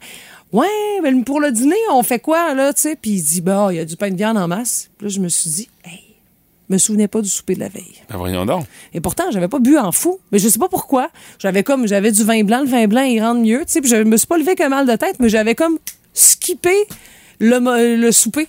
ouais, 0.52 1.00
ben 1.02 1.24
pour 1.24 1.40
le 1.40 1.50
dîner, 1.50 1.76
on 1.92 2.02
fait 2.02 2.18
quoi, 2.18 2.54
là, 2.54 2.72
tu 2.72 2.82
sais? 2.82 2.96
Puis 3.00 3.12
il 3.12 3.22
dit, 3.22 3.40
bah, 3.40 3.68
il 3.70 3.76
y 3.76 3.80
a 3.80 3.84
du 3.84 3.96
pain 3.96 4.10
de 4.10 4.16
viande 4.16 4.36
en 4.36 4.48
masse. 4.48 4.90
Puis 4.98 5.06
là, 5.06 5.12
je 5.12 5.20
me 5.20 5.28
suis 5.28 5.50
dit, 5.50 5.68
hey, 5.84 6.00
je 6.68 6.74
me 6.74 6.78
souvenais 6.78 7.08
pas 7.08 7.20
du 7.20 7.28
souper 7.28 7.54
de 7.54 7.60
la 7.60 7.68
veille. 7.68 8.02
Ben 8.08 8.16
voyons 8.16 8.46
donc. 8.46 8.64
Et 8.94 9.00
pourtant, 9.00 9.24
j'avais 9.30 9.48
pas 9.48 9.58
bu 9.58 9.76
en 9.76 9.92
fou. 9.92 10.18
Mais 10.30 10.38
je 10.38 10.48
sais 10.48 10.58
pas 10.58 10.68
pourquoi. 10.68 11.10
J'avais 11.38 11.62
comme, 11.62 11.86
j'avais 11.86 12.12
du 12.12 12.24
vin 12.24 12.44
blanc. 12.44 12.60
Le 12.60 12.66
vin 12.68 12.86
blanc, 12.86 13.02
il 13.02 13.20
rentre 13.20 13.40
mieux, 13.40 13.60
tu 13.60 13.72
sais. 13.72 13.80
Puis 13.80 13.90
je 13.90 13.96
me 13.96 14.16
suis 14.16 14.26
pas 14.26 14.38
levé 14.38 14.54
qu'un 14.54 14.68
mal 14.68 14.86
de 14.86 14.96
tête, 14.96 15.16
mais 15.18 15.28
j'avais 15.28 15.54
comme 15.54 15.78
skippé 16.14 16.74
le, 17.38 17.96
le 17.96 18.12
souper. 18.12 18.48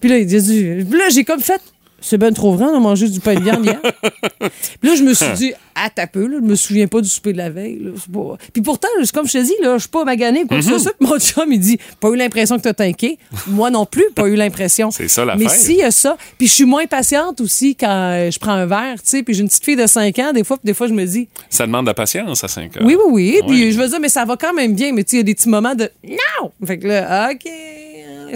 Puis 0.00 0.08
là, 0.08 0.18
il 0.18 0.26
dit, 0.26 0.84
puis 0.88 0.98
là, 0.98 1.08
j'ai 1.10 1.24
comme 1.24 1.40
fait, 1.40 1.60
c'est 2.00 2.18
ben 2.18 2.32
trop 2.32 2.52
vrai, 2.54 2.64
on 2.66 2.76
a 2.76 2.80
mangé 2.80 3.08
du 3.08 3.20
pain 3.20 3.34
de 3.34 3.40
viande 3.40 3.64
hier. 3.64 3.80
Puis 4.80 4.88
là, 4.90 4.94
je 4.96 5.02
me 5.02 5.14
suis 5.14 5.32
dit, 5.34 5.52
ah, 5.74 5.88
t'as 5.94 6.06
peu, 6.06 6.26
là, 6.26 6.38
je 6.40 6.44
me 6.46 6.54
souviens 6.54 6.86
pas 6.86 7.00
du 7.00 7.08
souper 7.08 7.32
de 7.32 7.38
la 7.38 7.50
veille. 7.50 7.78
Là, 7.82 7.90
c'est 7.96 8.10
pas- 8.12 8.36
Puis 8.52 8.62
pourtant, 8.62 8.88
je- 9.02 9.10
comme 9.12 9.26
je 9.26 9.32
te 9.32 9.38
dis, 9.42 9.54
là, 9.62 9.74
je 9.74 9.80
suis 9.82 9.88
pas 9.88 10.04
maganée, 10.04 10.44
quoi 10.46 10.58
que 10.60 10.64
Mhm. 10.64 10.72
ce 10.72 10.78
soit. 10.78 10.92
Puis 10.98 11.08
mon 11.08 11.18
chum, 11.18 11.52
il 11.52 11.58
dit, 11.60 11.78
pas 12.00 12.08
eu 12.10 12.16
l'impression 12.16 12.56
que 12.56 12.62
t'as 12.62 12.74
tanké. 12.74 13.18
Moi 13.48 13.70
non 13.70 13.86
plus, 13.86 14.04
pas 14.14 14.26
eu 14.28 14.34
l'impression. 14.36 14.90
C'est 14.90 15.08
ça, 15.08 15.24
l'affaire. 15.24 15.48
Mais 15.48 15.54
si, 15.54 15.72
il 15.72 15.78
y 15.78 15.82
a 15.82 15.90
ça. 15.90 16.16
Puis 16.38 16.46
je 16.48 16.52
suis 16.52 16.64
moins 16.64 16.86
patiente 16.86 17.40
aussi 17.40 17.74
quand 17.74 17.88
euh, 17.90 18.30
je 18.30 18.38
prends 18.38 18.52
un 18.52 18.66
verre, 18.66 18.94
tu 19.02 19.08
sais. 19.10 19.22
Puis 19.22 19.34
j'ai 19.34 19.42
une 19.42 19.48
petite 19.48 19.64
fille 19.64 19.76
de 19.76 19.86
5 19.86 20.18
ans, 20.20 20.32
des 20.32 20.44
fois, 20.44 20.56
puis 20.56 20.66
des 20.66 20.74
fois, 20.74 20.86
je 20.88 20.94
me 20.94 21.04
dis, 21.04 21.28
Ça 21.50 21.66
demande 21.66 21.84
de 21.84 21.90
la 21.90 21.94
patience 21.94 22.42
à 22.44 22.48
5 22.48 22.76
ans. 22.76 22.80
oui, 22.84 22.96
oui, 22.96 23.10
oui. 23.10 23.40
Puis 23.46 23.72
je 23.72 23.78
veux 23.78 23.88
dire, 23.88 24.00
mais 24.00 24.08
ça 24.08 24.24
va 24.24 24.36
quand 24.36 24.52
même 24.54 24.74
bien. 24.74 24.92
Mais 24.92 25.04
tu 25.04 25.10
sais, 25.10 25.16
il 25.16 25.20
y 25.20 25.22
a 25.22 25.24
des 25.24 25.34
petits 25.34 25.48
moments 25.48 25.74
de 25.74 25.90
non! 26.04 26.50
Fait 26.66 26.78
que 26.78 26.86
là, 26.88 27.30
OK, 27.32 27.50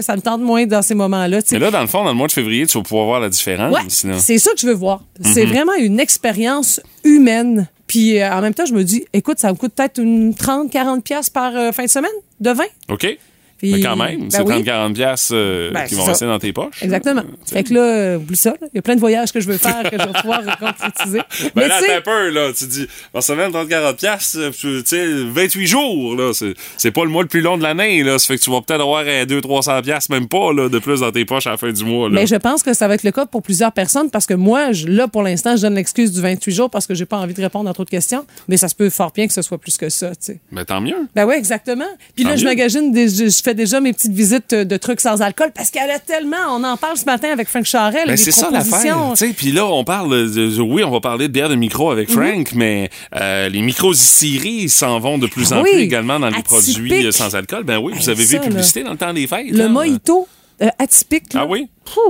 ça 0.01 0.15
me 0.15 0.21
tente 0.21 0.41
moins 0.41 0.65
dans 0.65 0.81
ces 0.81 0.95
moments-là. 0.95 1.39
Mais 1.51 1.59
là, 1.59 1.71
dans 1.71 1.81
le 1.81 1.87
fond, 1.87 2.03
dans 2.03 2.09
le 2.09 2.15
mois 2.15 2.27
de 2.27 2.31
février, 2.31 2.65
tu 2.65 2.77
vas 2.77 2.83
pouvoir 2.83 3.05
voir 3.05 3.19
la 3.19 3.29
différence. 3.29 3.73
Ouais, 3.73 4.17
c'est 4.19 4.37
ça 4.37 4.51
que 4.51 4.59
je 4.59 4.67
veux 4.67 4.73
voir. 4.73 5.03
Mhm. 5.19 5.33
C'est 5.33 5.45
vraiment 5.45 5.73
une 5.75 5.99
expérience 5.99 6.81
humaine. 7.03 7.67
Puis 7.87 8.19
euh, 8.19 8.31
en 8.31 8.41
même 8.41 8.53
temps, 8.53 8.65
je 8.65 8.73
me 8.73 8.83
dis, 8.83 9.05
écoute, 9.13 9.39
ça 9.39 9.51
me 9.51 9.57
coûte 9.57 9.73
peut-être 9.75 10.01
une 10.01 10.33
30, 10.33 10.71
40 10.71 11.03
pièces 11.03 11.29
par 11.29 11.55
euh, 11.55 11.71
fin 11.71 11.85
de 11.85 11.89
semaine 11.89 12.11
de 12.39 12.51
vin. 12.51 12.63
OK? 12.89 13.17
Puis- 13.63 13.71
Mais 13.71 13.79
quand 13.81 13.95
même, 13.95 14.23
Ben 14.23 14.29
c'est 14.29 14.41
oui. 14.41 14.61
30-40 14.61 14.93
piastres 14.93 15.31
euh, 15.33 15.71
Ben, 15.71 15.85
qui 15.85 15.95
vont 15.95 16.03
ça. 16.03 16.09
rester 16.11 16.25
dans 16.25 16.37
tes 16.37 16.51
poches. 16.51 16.81
Exactement. 16.83 17.21
Euh. 17.21 17.45
Fait 17.45 17.63
que 17.63 17.73
là, 17.73 18.17
oublie 18.17 18.35
ça. 18.35 18.53
Il 18.61 18.75
y 18.75 18.79
a 18.79 18.81
plein 18.81 18.95
de 18.95 18.99
voyages 18.99 19.31
que 19.31 19.39
je 19.39 19.47
veux 19.47 19.57
faire 19.57 19.83
que 19.89 19.97
je 19.97 20.05
vais 20.05 20.19
pouvoir 20.19 20.41
concrétiser. 20.59 21.19
Ben 21.19 21.51
Mais 21.55 21.67
là, 21.69 21.79
tu 21.79 21.85
sais, 21.85 21.91
attends 21.93 22.11
un 22.11 22.13
peu, 22.13 22.29
là. 22.31 22.51
Tu 22.51 22.65
dis, 22.65 22.87
par 23.13 23.23
semaine, 23.23 23.51
30-40 23.51 23.95
piastres, 23.95 24.37
euh, 24.37 24.51
tu 24.51 24.81
sais, 24.85 25.05
28 25.31 25.65
jours, 25.65 26.15
là. 26.17 26.31
C'est- 26.77 26.91
pas 26.91 27.05
le 27.05 27.09
mois 27.09 27.23
le 27.23 27.29
plus 27.29 27.39
long 27.39 27.57
de 27.57 27.63
l'année, 27.63 28.03
là. 28.03 28.19
Ça 28.19 28.27
fait 28.27 28.37
que 28.37 28.43
tu 28.43 28.51
vas 28.51 28.59
peut-être 28.61 28.81
avoir 28.81 29.05
200-300 29.05 29.81
piastres, 29.81 30.11
même 30.11 30.27
pas, 30.27 30.51
là, 30.51 30.67
de 30.67 30.79
plus 30.79 30.99
dans 30.99 31.11
tes 31.13 31.23
poches 31.23 31.47
à 31.47 31.51
la 31.51 31.57
fin 31.57 31.71
du 31.71 31.85
mois, 31.85 32.09
là. 32.09 32.15
Mais 32.15 32.27
je 32.27 32.35
pense 32.35 32.63
que 32.63 32.73
ça 32.73 32.87
va 32.89 32.95
être 32.95 33.03
le 33.03 33.11
cas 33.11 33.25
pour 33.25 33.41
plusieurs 33.41 33.71
personnes 33.71 34.09
parce 34.09 34.25
que 34.25 34.33
moi, 34.33 34.73
je- 34.73 34.87
là, 34.87 35.07
pour 35.07 35.23
l'instant, 35.23 35.55
je 35.55 35.61
donne 35.61 35.75
l'excuse 35.75 36.11
du 36.11 36.19
28 36.21 36.51
jours 36.53 36.69
parce 36.69 36.85
que 36.85 36.93
j'ai 36.93 37.05
pas 37.05 37.17
envie 37.17 37.33
de 37.33 37.41
répondre 37.41 37.69
à 37.69 37.73
trop 37.73 37.85
de 37.85 37.89
questions. 37.89 38.25
Mais 38.49 38.57
ça 38.57 38.67
se 38.67 38.75
peut 38.75 38.89
fort 38.89 39.11
bien 39.15 39.25
que 39.27 39.33
ce 39.33 39.41
soit 39.41 39.57
plus 39.57 39.77
que 39.77 39.87
ça, 39.87 40.09
tu 40.09 40.15
sais. 40.19 40.39
Ben, 40.51 40.65
tant 40.65 40.81
mieux. 40.81 41.07
Ben 41.15 41.25
oui, 41.25 41.35
exactement. 41.37 41.85
Puis 42.15 42.23
Tant 42.25 42.31
là, 42.31 42.35
je 42.35 42.43
des- 42.91 43.07
je, 43.09 43.29
je 43.29 43.43
fais 43.53 43.55
déjà 43.55 43.79
mes 43.79 43.93
petites 43.93 44.11
visites 44.13 44.53
de 44.55 44.77
trucs 44.77 44.99
sans 44.99 45.21
alcool 45.21 45.51
parce 45.55 45.69
qu'il 45.69 45.81
y 45.81 45.85
en 45.85 45.95
a 45.95 45.99
tellement. 45.99 46.37
On 46.49 46.63
en 46.63 46.75
parle 46.77 46.97
ce 46.97 47.05
matin 47.05 47.29
avec 47.31 47.47
Frank 47.47 47.65
Charel. 47.65 48.07
Ben, 48.07 48.17
c'est 48.17 48.31
ça 48.31 48.49
l'affaire. 48.51 49.13
Puis 49.37 49.51
là, 49.51 49.65
on 49.67 49.83
parle 49.83 50.09
de, 50.33 50.49
de- 50.55 50.61
oui, 50.61 50.83
on 50.83 50.91
va 50.91 50.99
parler 50.99 51.27
de 51.27 51.33
bière 51.33 51.49
de 51.49 51.55
micro 51.55 51.91
avec 51.91 52.09
Mhm. 52.09 52.15
Frank, 52.15 52.51
mais 52.55 52.89
euh, 53.15 53.49
les 53.49 53.61
micros 53.61 53.93
Siri 53.93 54.69
s'en 54.69 54.99
vont 54.99 55.17
de 55.17 55.27
plus 55.27 55.53
en 55.53 55.61
Oui, 55.61 55.69
plus 55.71 55.81
également 55.81 56.19
dans 56.19 56.27
les 56.29 56.37
atypique. 56.37 56.73
produits 56.73 57.05
euh, 57.07 57.11
sans 57.11 57.35
alcool. 57.35 57.63
Ben 57.63 57.77
oui, 57.77 57.93
vous 57.95 58.09
avez 58.09 58.23
vu 58.25 58.39
publicités 58.39 58.83
dans 58.83 58.91
le 58.91 58.97
temps 58.97 59.13
des 59.13 59.27
fêtes. 59.27 59.47
Le 59.51 59.61
hein? 59.65 59.69
mojito 59.69 60.27
euh, 60.61 60.67
atypique. 60.79 61.33
là. 61.33 61.41
Ah 61.43 61.45
oui? 61.47 61.67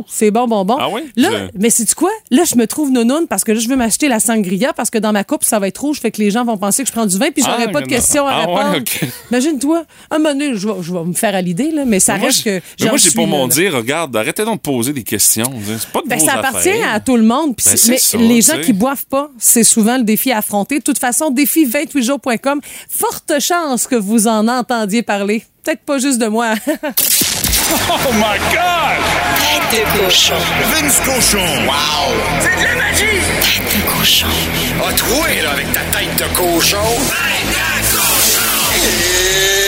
C'est 0.08 0.30
bon, 0.30 0.48
bon, 0.48 0.64
bon. 0.66 0.78
Ah 0.80 0.88
oui? 0.90 1.02
Là, 1.16 1.30
Je- 1.32 1.60
mais 1.60 1.72
c'est 1.72 1.92
quoi? 1.96 2.12
Là, 2.30 2.44
je 2.46 2.56
me 2.56 2.68
trouve 2.68 2.92
nounoune 2.92 3.26
parce 3.28 3.44
que 3.44 3.52
là, 3.52 3.60
je 3.60 3.68
veux 3.68 3.76
m'acheter 3.76 4.08
la 4.08 4.20
sangria 4.20 4.72
parce 4.72 4.92
que 4.92 5.00
dans 5.00 5.12
ma 5.12 5.24
coupe, 5.24 5.44
ça 5.44 5.58
va 5.58 5.68
être 5.68 5.80
rouge. 5.80 6.00
Fait 6.00 6.12
que 6.12 6.22
les 6.22 6.30
gens 6.30 6.46
vont 6.46 6.58
penser 6.58 6.84
que 6.84 6.88
je 6.90 6.94
prends 6.94 7.08
du 7.08 7.18
vin 7.18 7.32
puis 7.32 7.44
j'aurai 7.44 7.66
Ah, 7.68 7.72
pas 7.72 7.82
de 7.82 7.88
questions 7.88 8.28
à 8.28 8.34
Ah 8.34 8.48
ouais, 8.50 8.56
répondre. 8.64 8.78
ok. 8.82 9.08
Imagine-toi, 9.32 9.84
un 10.12 10.18
moment 10.20 10.30
donné, 10.36 10.52
je 10.56 10.68
vais, 10.68 10.74
je 10.82 10.94
vais 10.94 11.04
me 11.04 11.14
faire 11.14 11.34
à 11.34 11.42
l'idée, 11.42 11.72
là, 11.72 11.86
mais 11.86 12.00
ça 12.00 12.18
Mais 12.18 12.26
reste 12.28 12.44
que. 12.44 12.62
mais 12.82 12.90
moi, 12.90 12.98
j'ai 12.98 13.12
pour 13.12 13.26
mon 13.28 13.48
là. 13.48 13.54
dire, 13.54 13.74
regarde, 13.74 14.16
arrêtez 14.16 14.46
donc 14.46 14.58
de 14.58 14.62
poser 14.62 14.94
des 14.94 15.04
questions. 15.04 15.52
C'est 15.66 15.90
pas 15.90 16.02
de 16.04 16.08
Ben, 16.08 16.20
ça 16.20 16.34
appartient 16.34 16.70
affaires. 16.70 16.94
à 16.94 17.00
tout 17.00 17.18
le 17.18 17.24
monde. 17.24 17.56
Ben, 17.66 17.76
mais 17.90 17.98
ça, 17.98 18.18
les 18.20 18.42
gens 18.42 18.62
qui 18.62 18.74
boivent 18.74 19.08
pas, 19.08 19.32
c'est 19.40 19.64
souvent 19.64 19.98
le 19.98 20.04
défi 20.04 20.32
à 20.32 20.38
affronter. 20.38 20.78
De 20.78 20.84
toute 20.84 21.00
façon, 21.00 21.32
défi28jours.com, 21.32 22.62
forte 22.90 23.40
chance 23.40 23.88
que 23.88 23.96
vous 23.96 24.28
en 24.28 24.48
entendiez 24.48 25.02
parler. 25.02 25.44
Peut-être 25.64 25.82
pas 25.82 25.98
juste 25.98 26.20
de 26.20 26.28
moi. 26.28 26.54
Oh 27.72 28.12
my 28.14 28.38
God! 28.52 29.00
Tête 29.72 29.86
de 29.86 30.04
cochon. 30.04 30.36
Vince 30.72 31.00
Cochon! 31.00 31.66
Wow! 31.66 32.14
C'est 32.42 32.56
de 32.56 32.64
la 32.64 32.76
magie! 32.76 33.22
Tête 33.42 33.78
de 33.78 33.82
cochon. 33.90 34.28
A 34.86 34.94
troué, 34.94 35.42
là, 35.42 35.52
avec 35.52 35.72
ta 35.72 35.80
tête 35.98 36.16
de 36.18 36.26
cochon. 36.36 36.78
Tête 37.08 37.92
de 37.92 37.98
cochon! 37.98 39.63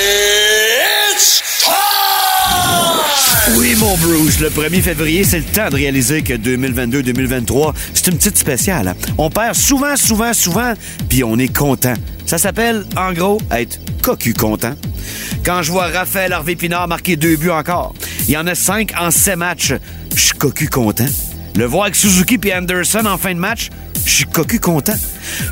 Oui, 3.57 3.75
mon 3.77 3.95
Bruce, 3.97 4.39
le 4.39 4.49
1er 4.49 4.81
février, 4.81 5.23
c'est 5.23 5.38
le 5.38 5.43
temps 5.45 5.69
de 5.69 5.75
réaliser 5.75 6.21
que 6.23 6.33
2022-2023, 6.33 7.73
c'est 7.93 8.07
une 8.07 8.17
petite 8.17 8.38
spéciale. 8.38 8.88
hein. 8.89 8.95
On 9.17 9.29
perd 9.29 9.55
souvent, 9.55 9.95
souvent, 9.95 10.33
souvent, 10.33 10.73
puis 11.09 11.23
on 11.23 11.38
est 11.38 11.55
content. 11.55 11.93
Ça 12.25 12.38
s'appelle, 12.38 12.85
en 12.97 13.13
gros, 13.13 13.39
être 13.51 13.79
cocu 14.01 14.33
content. 14.33 14.73
Quand 15.45 15.61
je 15.61 15.71
vois 15.71 15.88
Raphaël 15.88 16.33
Harvey 16.33 16.55
Pinard 16.55 16.88
marquer 16.88 17.15
deux 17.15 17.35
buts 17.35 17.51
encore, 17.51 17.93
il 18.27 18.31
y 18.33 18.38
en 18.38 18.47
a 18.47 18.55
cinq 18.55 18.93
en 18.99 19.11
sept 19.11 19.38
matchs, 19.38 19.73
je 20.15 20.19
suis 20.21 20.38
cocu 20.38 20.67
content. 20.67 21.05
Le 21.55 21.65
voir 21.65 21.83
avec 21.83 21.95
Suzuki 21.95 22.38
puis 22.38 22.53
Anderson 22.53 23.05
en 23.05 23.17
fin 23.17 23.33
de 23.33 23.39
match, 23.39 23.69
je 24.05 24.11
suis 24.11 24.25
cocu 24.25 24.59
content. 24.59 24.95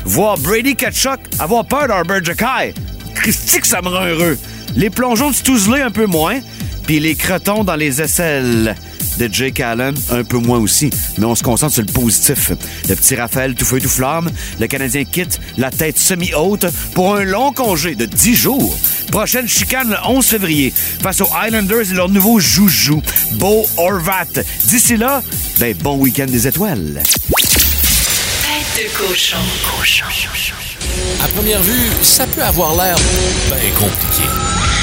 Voir 0.04 0.36
Brady 0.38 0.74
Kachuk 0.74 1.20
avoir 1.38 1.64
peur 1.64 1.88
d'Arbor 1.88 2.22
Jacky, 2.22 2.74
Christy 3.14 3.60
que 3.60 3.66
ça 3.66 3.80
me 3.82 3.88
rend 3.88 4.04
heureux. 4.04 4.36
Les 4.76 4.90
plongeons 4.90 5.30
de 5.30 5.34
Stouzley 5.36 5.80
un 5.80 5.90
peu 5.92 6.06
moins, 6.06 6.40
puis 6.86 7.00
les 7.00 7.14
crotons 7.14 7.64
dans 7.64 7.76
les 7.76 8.02
aisselles 8.02 8.74
de 9.18 9.28
Jake 9.32 9.60
Allen, 9.60 9.94
un 10.10 10.24
peu 10.24 10.38
moins 10.38 10.58
aussi. 10.58 10.90
Mais 11.18 11.24
on 11.24 11.34
se 11.34 11.42
concentre 11.42 11.72
sur 11.74 11.82
le 11.82 11.92
positif. 11.92 12.50
Le 12.88 12.94
petit 12.94 13.14
Raphaël 13.14 13.54
tout 13.54 13.64
feu 13.64 13.80
tout 13.80 13.88
flamme, 13.88 14.30
le 14.60 14.66
Canadien 14.66 15.04
quitte 15.04 15.40
la 15.56 15.70
tête 15.70 15.98
semi-haute 15.98 16.66
pour 16.94 17.16
un 17.16 17.24
long 17.24 17.52
congé 17.52 17.94
de 17.94 18.06
10 18.06 18.34
jours. 18.34 18.76
Prochaine 19.10 19.48
chicane 19.48 19.90
le 19.90 19.96
11 20.06 20.24
février 20.24 20.72
face 21.02 21.20
aux 21.20 21.28
Islanders 21.46 21.90
et 21.90 21.94
leur 21.94 22.08
nouveau 22.08 22.40
joujou, 22.40 23.02
Beau 23.32 23.64
Horvat. 23.76 24.42
D'ici 24.66 24.96
là, 24.96 25.22
ben 25.58 25.74
bon 25.82 25.96
week-end 25.96 26.26
des 26.26 26.48
étoiles. 26.48 27.02
Tête 28.42 28.84
de 28.84 28.98
cochon. 28.98 29.36
Cochon. 29.78 30.06
À 31.22 31.28
première 31.28 31.62
vue, 31.62 31.90
ça 32.02 32.26
peut 32.26 32.42
avoir 32.42 32.74
l'air 32.74 32.96
bien 33.48 33.70
compliqué. 33.78 34.73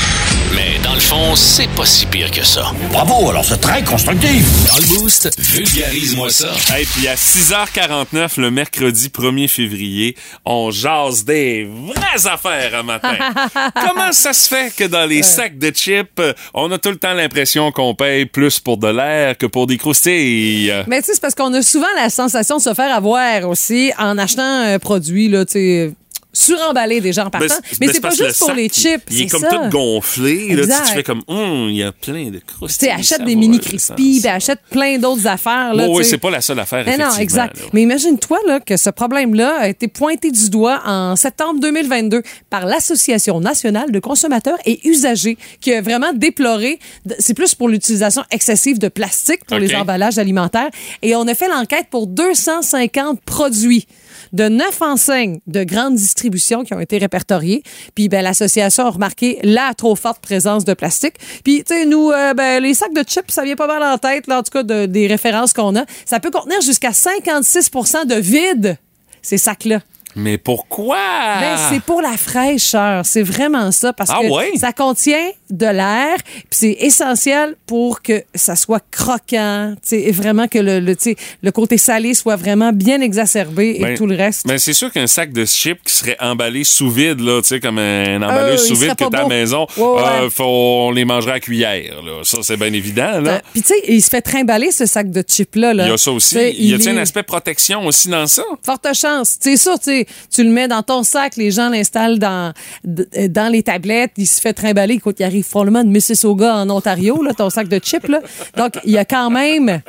Mais 0.55 0.79
dans 0.83 0.93
le 0.93 0.99
fond, 0.99 1.35
c'est 1.35 1.69
pas 1.75 1.85
si 1.85 2.05
pire 2.05 2.29
que 2.31 2.43
ça. 2.43 2.71
Bravo, 2.91 3.29
alors 3.29 3.45
c'est 3.45 3.59
très 3.59 3.83
constructif. 3.83 4.45
Dans 4.67 4.77
le 4.77 4.99
boost, 4.99 5.29
vulgarise-moi 5.39 6.29
ça. 6.29 6.51
Hey, 6.73 6.85
puis 6.85 7.07
à 7.07 7.15
6h49, 7.15 8.39
le 8.39 8.51
mercredi 8.51 9.07
1er 9.07 9.47
février, 9.47 10.15
on 10.45 10.71
jase 10.71 11.23
des 11.23 11.69
vraies 11.69 12.27
affaires 12.27 12.75
à 12.75 12.83
matin. 12.83 13.17
Comment 13.87 14.11
ça 14.11 14.33
se 14.33 14.47
fait 14.47 14.75
que 14.75 14.83
dans 14.83 15.05
les 15.05 15.23
sacs 15.23 15.57
de 15.57 15.71
chips, 15.71 16.21
on 16.53 16.71
a 16.71 16.77
tout 16.77 16.89
le 16.89 16.97
temps 16.97 17.13
l'impression 17.13 17.71
qu'on 17.71 17.95
paye 17.95 18.25
plus 18.25 18.59
pour 18.59 18.77
de 18.77 18.87
l'air 18.87 19.37
que 19.37 19.45
pour 19.45 19.67
des 19.67 19.77
croustilles? 19.77 20.73
Mais 20.87 21.01
tu 21.01 21.07
sais, 21.07 21.13
c'est 21.13 21.21
parce 21.21 21.35
qu'on 21.35 21.53
a 21.53 21.61
souvent 21.61 21.87
la 21.95 22.09
sensation 22.09 22.57
de 22.57 22.61
se 22.61 22.73
faire 22.73 22.93
avoir 22.93 23.47
aussi 23.47 23.91
en 23.97 24.17
achetant 24.17 24.61
un 24.63 24.79
produit, 24.79 25.29
là, 25.29 25.45
tu 25.45 25.53
sais, 25.53 25.93
suremballé 26.33 27.01
déjà 27.01 27.25
en 27.25 27.29
partant. 27.29 27.47
Ben, 27.47 27.61
Mais 27.81 27.87
ben, 27.87 27.93
c'est 27.93 27.99
pas 28.01 28.09
juste 28.09 28.21
le 28.21 28.33
pour 28.37 28.47
sac, 28.47 28.55
les 28.55 28.69
chips. 28.69 29.03
Il 29.11 29.21
est 29.21 29.27
comme 29.27 29.41
ça. 29.41 29.49
tout 29.49 29.69
gonflé. 29.69 30.55
Là, 30.55 30.65
tu, 30.65 30.87
tu 30.87 30.93
fais 30.93 31.03
comme, 31.03 31.21
Hum, 31.27 31.69
il 31.69 31.77
y 31.77 31.83
a 31.83 31.91
plein 31.91 32.29
de 32.29 32.39
Tu 32.39 32.45
croustilles. 32.45 32.87
sais, 32.87 32.93
achète 32.93 33.17
ça 33.19 33.23
des 33.25 33.35
mini 33.35 33.59
ça. 33.77 33.95
ben 33.97 34.25
achète 34.35 34.59
plein 34.69 34.97
d'autres 34.97 35.27
affaires. 35.27 35.73
Là, 35.73 35.85
tu 35.87 35.91
oui, 35.93 36.05
c'est 36.05 36.17
pas 36.17 36.29
la 36.29 36.41
seule 36.41 36.59
affaire, 36.59 36.83
Mais 36.85 36.97
non, 36.97 37.13
exact. 37.17 37.57
là. 37.57 37.65
Mais 37.73 37.81
imagine-toi 37.81 38.39
là, 38.47 38.59
que 38.59 38.77
ce 38.77 38.89
problème-là 38.89 39.57
a 39.59 39.67
été 39.67 39.87
pointé 39.87 40.31
du 40.31 40.49
doigt 40.49 40.81
en 40.85 41.15
septembre 41.15 41.59
2022 41.59 42.21
par 42.49 42.65
l'Association 42.65 43.39
nationale 43.39 43.91
de 43.91 43.99
consommateurs 43.99 44.57
et 44.65 44.79
usagers 44.87 45.37
qui 45.59 45.73
a 45.73 45.81
vraiment 45.81 46.13
déploré, 46.13 46.79
c'est 47.19 47.33
plus 47.33 47.55
pour 47.55 47.69
l'utilisation 47.69 48.23
excessive 48.31 48.79
de 48.79 48.87
plastique 48.87 49.45
pour 49.45 49.57
les 49.59 49.75
emballages 49.75 50.17
alimentaires. 50.17 50.69
Et 51.01 51.15
on 51.15 51.27
a 51.27 51.33
fait 51.35 51.47
l'enquête 51.49 51.87
pour 51.89 52.07
250 52.07 53.21
produits 53.21 53.85
de 54.33 54.49
neuf 54.49 54.81
enseignes 54.81 55.39
de 55.47 55.63
grande 55.63 55.95
distribution 55.95 56.63
qui 56.63 56.73
ont 56.73 56.79
été 56.79 56.97
répertoriées. 56.97 57.63
Puis 57.95 58.09
ben, 58.09 58.21
l'association 58.23 58.85
a 58.85 58.89
remarqué 58.89 59.39
la 59.43 59.73
trop 59.75 59.95
forte 59.95 60.21
présence 60.21 60.65
de 60.65 60.73
plastique. 60.73 61.15
Puis, 61.43 61.63
tu 61.63 61.73
sais, 61.75 61.85
nous, 61.85 62.11
euh, 62.11 62.33
ben, 62.33 62.61
les 62.61 62.73
sacs 62.73 62.93
de 62.93 63.03
chips, 63.03 63.29
ça 63.31 63.43
vient 63.43 63.55
pas 63.55 63.67
mal 63.67 63.83
en 63.83 63.97
tête, 63.97 64.27
là, 64.27 64.39
en 64.39 64.43
tout 64.43 64.51
cas, 64.51 64.63
de- 64.63 64.85
des 64.85 65.07
références 65.07 65.53
qu'on 65.53 65.75
a. 65.75 65.85
Ça 66.05 66.19
peut 66.19 66.31
contenir 66.31 66.61
jusqu'à 66.61 66.91
56% 66.91 68.05
de 68.05 68.15
vide, 68.15 68.77
ces 69.21 69.37
sacs-là. 69.37 69.79
Mais 70.15 70.37
pourquoi? 70.37 70.97
Ben, 71.39 71.57
c'est 71.69 71.81
pour 71.81 72.01
la 72.01 72.17
fraîcheur. 72.17 73.05
C'est 73.05 73.23
vraiment 73.23 73.71
ça. 73.71 73.93
Parce 73.93 74.09
Ah 74.13 74.19
que 74.21 74.27
ouais? 74.31 74.51
ça 74.57 74.73
contient 74.73 75.29
de 75.49 75.65
l'air. 75.65 76.17
Puis 76.25 76.45
c'est 76.51 76.77
essentiel 76.79 77.55
pour 77.65 78.01
que 78.01 78.23
ça 78.35 78.55
soit 78.55 78.83
croquant. 78.91 79.73
Et 79.91 80.11
vraiment 80.11 80.47
que 80.47 80.59
le, 80.59 80.79
le, 80.79 80.95
le 81.41 81.51
côté 81.51 81.77
salé 81.77 82.13
soit 82.13 82.35
vraiment 82.35 82.71
bien 82.73 83.01
exacerbé 83.01 83.75
et 83.77 83.81
Ben, 83.81 83.97
tout 83.97 84.07
le 84.07 84.15
reste. 84.15 84.47
Ben, 84.47 84.57
c'est 84.57 84.73
sûr 84.73 84.91
qu'un 84.91 85.07
sac 85.07 85.31
de 85.31 85.45
chips 85.45 85.81
qui 85.85 85.93
serait 85.93 86.17
emballé 86.19 86.63
sous 86.63 86.89
vide, 86.89 87.19
là, 87.19 87.41
comme 87.61 87.79
un 87.79 88.17
emballage 88.21 88.59
Euh, 88.61 88.63
sous 88.65 88.75
vide 88.75 88.95
que 88.95 89.03
t'as 89.05 89.19
à 89.19 89.21
la 89.23 89.27
maison, 89.27 89.67
ouais. 89.77 90.01
euh, 90.23 90.29
faut, 90.29 90.43
on 90.45 90.91
les 90.91 91.05
mangerait 91.05 91.33
à 91.33 91.39
cuillère, 91.39 92.01
là. 92.03 92.21
Ça, 92.23 92.39
c'est 92.41 92.57
bien 92.57 92.71
évident. 92.73 93.11
Euh, 93.25 93.39
Puis 93.53 93.61
tu 93.61 93.69
sais, 93.69 93.81
il 93.87 94.01
se 94.01 94.09
fait 94.09 94.21
trimballer 94.21 94.71
ce 94.71 94.85
sac 94.85 95.09
de 95.11 95.21
chips-là. 95.21 95.73
là. 95.73 95.85
Il 95.85 95.89
y 95.89 95.93
a 95.93 95.97
ça 95.97 96.11
aussi. 96.11 96.35
Tu 96.35 96.41
sais, 96.41 96.53
Il 96.57 96.65
y 96.69 96.73
a-t-il 96.73 96.89
est- 96.89 96.91
un 96.91 96.97
aspect 97.01 97.23
protection 97.23 97.85
aussi 97.85 98.09
dans 98.09 98.27
ça? 98.27 98.43
Forte 98.65 98.87
chance. 98.93 99.37
C'est 99.39 99.57
sûr, 99.57 99.77
tu 99.79 99.85
sais, 99.91 100.00
tu 100.29 100.43
le 100.43 100.49
mets 100.49 100.67
dans 100.67 100.83
ton 100.83 101.03
sac, 101.03 101.35
les 101.35 101.51
gens 101.51 101.69
l'installent 101.69 102.19
dans, 102.19 102.53
euh, 102.87 103.27
dans 103.27 103.51
les 103.51 103.63
tablettes, 103.63 104.11
il 104.17 104.27
se 104.27 104.41
fait 104.41 104.53
trimballer. 104.53 104.95
Écoute, 104.95 105.17
il 105.19 105.23
arrive 105.23 105.47
probablement 105.47 105.83
de 105.83 105.89
Mississauga 105.89 106.55
en 106.55 106.69
Ontario, 106.69 107.21
là, 107.23 107.33
ton 107.33 107.49
sac 107.49 107.67
de 107.67 107.79
chips. 107.79 108.07
Là. 108.07 108.19
Donc, 108.57 108.79
il 108.83 108.91
y 108.91 108.97
a 108.97 109.05
quand 109.05 109.29
même 109.29 109.81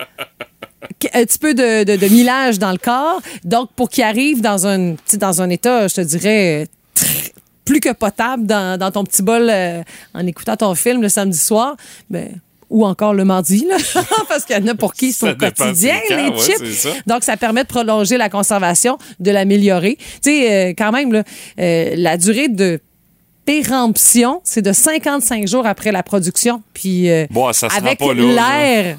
un 1.14 1.24
petit 1.24 1.38
peu 1.38 1.54
de, 1.54 1.84
de, 1.84 2.08
millage 2.08 2.58
dans 2.58 2.72
le 2.72 2.78
corps. 2.78 3.20
Donc, 3.44 3.70
pour 3.74 3.88
qu'il 3.88 4.04
arrive 4.04 4.40
dans 4.40 4.66
un, 4.66 4.94
dans 5.14 5.42
un 5.42 5.50
état, 5.50 5.88
je 5.88 5.94
te 5.96 6.00
dirais, 6.00 6.66
plus 7.64 7.80
que 7.80 7.92
potable 7.92 8.46
dans, 8.46 8.78
dans 8.78 8.90
ton 8.90 9.04
petit 9.04 9.22
bol 9.22 9.48
euh, 9.48 9.82
en 10.14 10.26
écoutant 10.26 10.56
ton 10.56 10.74
film 10.74 11.02
le 11.02 11.08
samedi 11.08 11.38
soir, 11.38 11.76
ben, 12.10 12.40
ou 12.72 12.86
encore 12.86 13.14
le 13.14 13.24
mardi, 13.24 13.64
là, 13.68 13.76
parce 14.28 14.44
qu'il 14.44 14.56
y 14.56 14.58
en 14.58 14.66
a 14.66 14.74
pour 14.74 14.94
qui 14.94 15.12
c'est 15.12 15.26
Ça 15.26 15.32
au 15.32 15.34
dépend 15.34 15.66
quotidien, 15.66 15.94
c'est 16.08 16.16
quand, 16.16 16.34
les 16.34 16.40
chips. 16.40 16.88
Donc, 17.06 17.22
ça 17.22 17.36
permet 17.36 17.62
de 17.62 17.68
prolonger 17.68 18.16
la 18.16 18.28
conservation, 18.30 18.98
de 19.20 19.30
l'améliorer. 19.30 19.96
Tu 19.96 20.30
sais, 20.30 20.70
euh, 20.70 20.74
quand 20.76 20.90
même, 20.90 21.12
là, 21.12 21.22
euh, 21.60 21.92
la 21.96 22.16
durée 22.16 22.48
de 22.48 22.80
péremption, 23.44 24.40
c'est 24.42 24.62
de 24.62 24.72
55 24.72 25.46
jours 25.46 25.66
après 25.66 25.92
la 25.92 26.02
production. 26.02 26.62
Puis, 26.72 27.10
euh, 27.10 27.26
Bon, 27.30 27.52
ça 27.52 27.68
avec 27.76 28.00
l'air, 28.00 28.98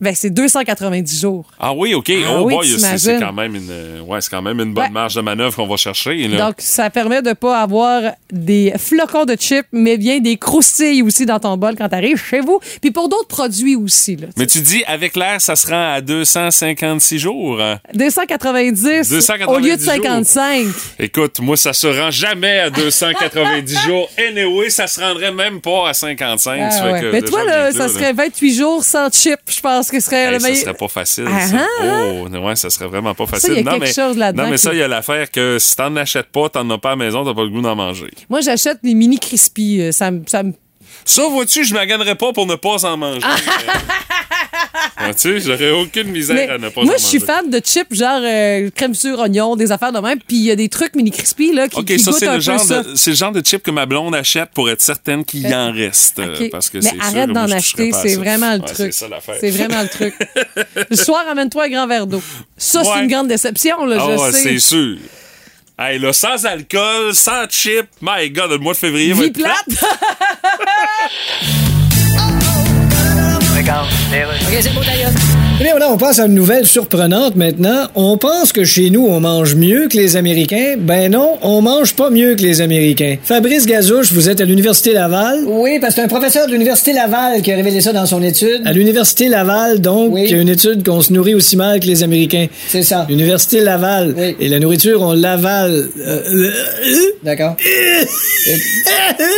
ben, 0.00 0.14
c'est 0.14 0.30
290 0.30 1.20
jours. 1.20 1.44
Ah 1.58 1.72
oui, 1.72 1.94
OK. 1.94 2.10
Ah 2.10 2.36
oh 2.38 2.44
oui, 2.46 2.54
boy, 2.54 2.66
c'est- 2.98 3.18
quand 3.20 3.32
même 3.32 3.54
une, 3.56 3.68
euh, 3.70 4.00
ouais, 4.02 4.18
quand 4.30 4.42
même 4.42 4.60
une 4.60 4.72
bonne 4.72 4.84
Ouais. 4.84 4.90
marge 4.90 5.14
de 5.14 5.20
manœuvre 5.20 5.56
qu'on 5.56 5.66
va 5.66 5.76
chercher, 5.76 6.14
là. 6.28 6.36
Donc, 6.46 6.56
ça 6.58 6.88
permet 6.90 7.20
de 7.22 7.32
pas 7.32 7.60
avoir 7.60 8.02
des 8.32 8.72
flocons 8.78 9.24
de 9.24 9.34
chips, 9.34 9.66
mais 9.72 9.96
bien 9.96 10.20
des 10.20 10.36
croustilles 10.36 11.02
aussi 11.02 11.26
dans 11.26 11.40
ton 11.40 11.56
bol 11.56 11.74
quand 11.76 11.88
tu 11.88 11.94
arrives 11.94 12.22
chez 12.22 12.40
vous. 12.40 12.60
Puis 12.80 12.90
pour 12.90 13.08
d'autres 13.08 13.26
produits 13.28 13.74
aussi. 13.76 14.16
Là, 14.16 14.28
Mais 14.36 14.46
tu 14.46 14.60
dis, 14.60 14.84
avec 14.86 15.16
l'air, 15.16 15.40
ça 15.40 15.56
se 15.56 15.66
rend 15.66 15.94
à 15.94 16.00
256 16.00 17.18
jours. 17.18 17.60
hein? 17.60 17.78
290, 17.94 19.08
290 19.10 19.46
au 19.54 19.58
lieu 19.58 19.76
de 19.76 19.80
jours. 19.82 19.92
55. 19.92 20.66
Écoute, 20.98 21.40
moi, 21.40 21.56
ça 21.56 21.72
se 21.72 21.86
rend 21.86 22.10
jamais 22.10 22.60
à 22.60 22.70
290 22.70 23.78
jours. 23.86 24.08
Anyway, 24.18 24.70
ça 24.70 24.86
se 24.86 25.00
rendrait 25.00 25.32
même 25.32 25.60
pas 25.60 25.88
à 25.88 25.94
55. 25.94 26.60
Ah 26.60 26.92
ouais. 26.92 27.00
que 27.00 27.12
Mais 27.12 27.22
toi, 27.22 27.44
là, 27.44 27.72
ça 27.72 27.88
serait 27.88 28.12
28 28.12 28.54
jours 28.54 28.84
sans 28.84 29.08
chips, 29.10 29.38
je 29.48 29.60
pense 29.60 29.87
que 29.90 30.00
ce 30.00 30.06
serait 30.06 30.24
Hey, 30.26 30.32
le 30.32 30.38
ça 30.40 30.48
meilleur. 30.48 30.62
serait 30.62 30.74
pas 30.74 30.88
facile. 30.88 31.24
Ah, 31.28 31.46
ça. 31.46 31.56
ah, 31.82 31.84
Oh, 32.12 32.28
ouais, 32.28 32.56
ça 32.56 32.70
serait 32.70 32.86
vraiment 32.86 33.14
pas 33.14 33.26
Ça, 33.26 33.32
facile. 33.32 33.50
il 33.52 33.56
y 33.56 33.60
a 33.60 33.62
non, 33.64 33.70
quelque 33.72 33.80
mais, 33.84 33.92
chose 33.92 34.16
là-dedans 34.16 34.42
Non, 34.44 34.50
mais 34.50 34.56
ça, 34.56 34.70
qui- 34.70 34.76
il 34.76 34.78
y 34.80 34.82
a 34.82 34.88
l'affaire 34.88 35.30
que 35.30 35.58
si 35.58 35.76
t'en 35.76 35.94
achètes 35.96 36.28
pas, 36.32 36.48
t'en 36.48 36.68
as 36.70 36.78
pas 36.78 36.90
à 36.90 36.92
la 36.92 37.04
maison, 37.04 37.24
t'as 37.24 37.34
pas 37.34 37.42
le 37.44 37.50
goût 37.50 37.60
d'en 37.62 37.76
manger. 37.76 38.10
Moi, 38.28 38.40
j'achète 38.40 38.78
les 38.82 38.94
mini 38.94 39.18
crispy. 39.18 39.80
euh, 39.80 39.92
Ça, 39.92 40.10
ça 40.26 40.42
me 40.42 40.52
Ça, 41.04 41.22
vois-tu, 41.28 41.64
je 41.64 41.74
maganerais 41.74 42.14
pas 42.16 42.32
pour 42.32 42.46
ne 42.46 42.54
pas 42.56 42.84
en 42.86 42.96
manger. 42.96 43.20
Ah, 45.00 45.14
tu 45.14 45.20
sais, 45.20 45.40
j'aurais 45.40 45.70
aucune 45.70 46.08
misère 46.08 46.34
Mais 46.34 46.48
à 46.48 46.58
ne 46.58 46.68
pas 46.70 46.82
moi, 46.82 46.94
je 46.98 47.04
suis 47.04 47.20
fan 47.20 47.48
de 47.48 47.60
chips, 47.60 47.94
genre 47.94 48.20
euh, 48.22 48.68
crème 48.74 48.94
sur 48.94 49.18
oignon, 49.20 49.54
des 49.54 49.70
affaires 49.70 49.92
de 49.92 50.00
même. 50.00 50.18
Puis 50.26 50.36
il 50.38 50.44
y 50.44 50.50
a 50.50 50.56
des 50.56 50.68
trucs 50.68 50.96
mini 50.96 51.10
crispy 51.12 51.52
là, 51.52 51.68
qui, 51.68 51.78
OK, 51.78 51.84
qui 51.86 51.98
ça, 52.00 52.10
goûtent 52.10 52.18
c'est 52.20 52.26
un 52.26 52.32
le, 52.32 52.38
peu 52.38 52.42
genre 52.42 52.60
ça. 52.60 52.82
de, 52.82 52.94
c'est 52.96 53.10
le 53.10 53.16
genre 53.16 53.30
de 53.32 53.40
chip 53.46 53.62
que 53.62 53.70
ma 53.70 53.86
blonde 53.86 54.14
achète 54.16 54.50
pour 54.54 54.68
être 54.70 54.80
certaine 54.82 55.24
qu'il 55.24 55.48
y 55.48 55.54
en 55.54 55.70
reste. 55.72 56.18
euh, 56.18 56.34
OK. 56.34 56.50
Parce 56.50 56.68
que 56.68 56.78
Mais 56.78 56.92
arrête 57.00 57.30
d'en 57.30 57.50
acheter, 57.50 57.92
c'est 57.92 58.08
ça. 58.10 58.18
vraiment 58.18 58.54
le 58.54 58.60
Ouais, 58.60 58.66
truc. 58.66 58.92
C'est 58.92 59.04
ça 59.04 59.08
l'affaire. 59.08 59.36
C'est 59.40 59.50
vraiment 59.50 59.82
le 59.82 59.88
truc. 59.88 60.14
le 60.90 60.96
soir, 60.96 61.24
amène-toi 61.30 61.64
un 61.64 61.68
grand 61.68 61.86
verre 61.86 62.06
d'eau. 62.08 62.22
Ça, 62.56 62.82
c'est 62.82 63.00
une 63.02 63.08
grande 63.08 63.28
déception, 63.28 63.84
là, 63.86 63.98
Ah 64.00 64.04
je 64.16 64.20
ouais, 64.20 64.32
sais. 64.32 64.42
c'est 64.42 64.58
sûr. 64.58 64.96
Hey, 65.78 66.00
là, 66.00 66.12
sans 66.12 66.44
alcool, 66.44 67.14
sans 67.14 67.48
chip, 67.48 67.86
my 68.02 68.28
God, 68.30 68.50
le 68.50 68.58
mois 68.58 68.72
de 68.72 68.78
février 68.78 69.12
va 69.12 69.22
Vie 69.22 69.28
être 69.28 69.34
plat. 69.38 69.54
plate. 69.64 69.84
OK, 74.10 74.56
c'est 74.62 74.72
beau. 74.72 74.80
Eh 75.60 75.62
bien, 75.64 75.72
voilà, 75.72 75.90
on 75.92 75.98
passe 75.98 76.18
à 76.18 76.24
une 76.26 76.34
nouvelle 76.34 76.66
surprenante 76.66 77.34
maintenant. 77.36 77.88
On 77.94 78.16
pense 78.16 78.52
que 78.52 78.64
chez 78.64 78.88
nous, 78.90 79.04
on 79.06 79.20
mange 79.20 79.54
mieux 79.54 79.88
que 79.88 79.96
les 79.98 80.16
Américains. 80.16 80.76
Ben 80.78 81.10
non, 81.12 81.36
on 81.42 81.60
mange 81.60 81.94
pas 81.94 82.08
mieux 82.08 82.34
que 82.36 82.40
les 82.42 82.60
Américains. 82.62 83.16
Fabrice 83.22 83.66
Gazouche, 83.66 84.12
vous 84.12 84.30
êtes 84.30 84.40
à 84.40 84.44
l'Université 84.46 84.92
Laval. 84.94 85.40
Oui, 85.46 85.78
parce 85.80 85.94
que 85.94 86.00
c'est 86.00 86.04
un 86.04 86.08
professeur 86.08 86.46
de 86.46 86.52
l'Université 86.52 86.92
Laval 86.94 87.42
qui 87.42 87.52
a 87.52 87.56
révélé 87.56 87.80
ça 87.82 87.92
dans 87.92 88.06
son 88.06 88.22
étude. 88.22 88.62
À 88.64 88.72
l'Université 88.72 89.28
Laval, 89.28 89.80
donc, 89.80 90.12
Oui. 90.14 90.22
il 90.26 90.30
y 90.30 90.34
a 90.34 90.40
une 90.40 90.48
étude 90.48 90.82
qu'on 90.86 91.02
se 91.02 91.12
nourrit 91.12 91.34
aussi 91.34 91.56
mal 91.56 91.78
que 91.80 91.86
les 91.86 92.02
Américains. 92.02 92.46
C'est 92.68 92.84
ça. 92.84 93.04
L'Université 93.10 93.60
Laval. 93.60 94.14
Oui. 94.16 94.36
Et 94.40 94.48
la 94.48 94.58
nourriture, 94.60 95.02
on 95.02 95.12
l'avale. 95.12 95.88
Euh, 95.98 96.50
D'accord. 97.24 97.56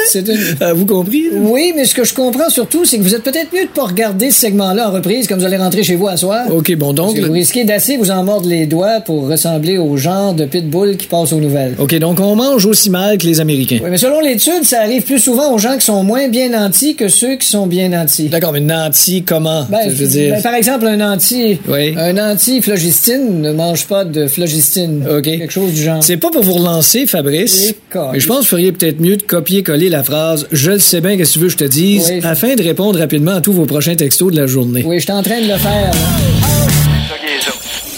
C'est 0.06 0.28
une... 0.28 0.38
euh, 0.62 0.74
vous 0.74 0.87
compris? 0.87 1.24
là? 1.33 1.38
Oui, 1.40 1.72
mais 1.74 1.87
ce 1.87 1.94
que 1.94 2.04
je 2.04 2.12
comprends 2.14 2.50
surtout, 2.50 2.85
c'est 2.85 2.98
que 2.98 3.02
vous 3.02 3.14
êtes 3.14 3.22
peut-être 3.24 3.52
mieux 3.54 3.64
de 3.64 3.68
pas 3.70 3.85
regarder 3.85 4.30
ce 4.30 4.40
segment-là 4.60 4.88
en 4.88 4.92
reprise 4.92 5.26
comme 5.26 5.38
vous 5.38 5.44
allez 5.46 5.56
rentrer 5.56 5.82
chez 5.82 5.96
vous 5.96 6.08
à 6.08 6.16
soir. 6.16 6.46
OK, 6.52 6.74
bon, 6.76 6.92
donc... 6.92 7.16
Le- 7.16 7.26
vous 7.26 7.32
risquez 7.32 7.64
d'assez 7.64 7.96
vous 7.96 8.10
en 8.10 8.22
mordre 8.24 8.48
les 8.48 8.66
doigts 8.66 9.00
pour 9.00 9.26
ressembler 9.28 9.78
au 9.78 9.96
genre 9.96 10.34
de 10.34 10.44
pitbull 10.44 10.96
qui 10.96 11.06
passe 11.06 11.32
aux 11.32 11.40
nouvelles. 11.40 11.74
OK, 11.78 11.94
donc 11.98 12.20
on 12.20 12.36
mange 12.36 12.66
aussi 12.66 12.90
mal 12.90 13.16
que 13.18 13.26
les 13.26 13.40
Américains. 13.40 13.78
Oui, 13.82 13.90
mais 13.90 13.96
selon 13.98 14.20
l'étude, 14.20 14.64
ça 14.64 14.80
arrive 14.82 15.02
plus 15.02 15.18
souvent 15.18 15.52
aux 15.54 15.58
gens 15.58 15.76
qui 15.78 15.84
sont 15.84 16.02
moins 16.02 16.28
bien 16.28 16.50
nantis 16.50 16.94
que 16.94 17.08
ceux 17.08 17.36
qui 17.36 17.46
sont 17.46 17.66
bien 17.66 17.88
nantis. 17.88 18.28
D'accord, 18.28 18.52
mais 18.52 18.60
nanti, 18.60 19.22
comment? 19.22 19.64
Ben, 19.70 19.78
je 19.88 19.94
veux 19.94 20.06
dire... 20.08 20.34
ben, 20.34 20.42
par 20.42 20.54
exemple, 20.54 20.86
un 20.86 21.00
anti, 21.12 21.58
Oui. 21.68 21.94
un 21.96 22.16
anti-phlogistine 22.32 23.40
ne 23.40 23.52
mange 23.52 23.86
pas 23.86 24.04
de 24.04 24.26
phlogistine. 24.26 25.04
OK. 25.10 25.22
Quelque 25.24 25.52
chose 25.52 25.72
du 25.72 25.82
genre. 25.82 26.02
C'est 26.02 26.16
pas 26.16 26.30
pour 26.30 26.42
vous 26.42 26.54
relancer, 26.54 27.06
Fabrice. 27.06 27.74
Mais 28.12 28.20
je 28.20 28.26
pense 28.26 28.38
que 28.38 28.42
vous 28.42 28.46
feriez 28.48 28.72
peut-être 28.72 29.00
mieux 29.00 29.16
de 29.16 29.22
copier-coller 29.22 29.88
la 29.88 30.02
phrase 30.02 30.46
Je 30.52 30.72
le 30.72 30.78
sais 30.78 31.00
bien, 31.00 31.16
qu'est-ce 31.16 31.30
que 31.30 31.34
tu 31.34 31.38
veux 31.40 31.46
que 31.46 31.52
je 31.52 31.56
te 31.58 31.64
dise, 31.64 32.10
Oui. 32.12 32.20
afin 32.24 32.54
de 32.54 32.62
répondre 32.62 32.98
rapidement 32.98 33.32
à 33.32 33.40
tous 33.40 33.52
vos 33.52 33.64
prochains 33.66 33.94
textos 33.94 34.30
de 34.32 34.36
la 34.36 34.46
journée. 34.50 34.82
Oui, 34.84 34.98
je 34.98 35.04
suis 35.04 35.12
en 35.12 35.22
train 35.22 35.40
de 35.40 35.48
le 35.48 35.56
faire. 35.56 35.90
là. 35.92 35.98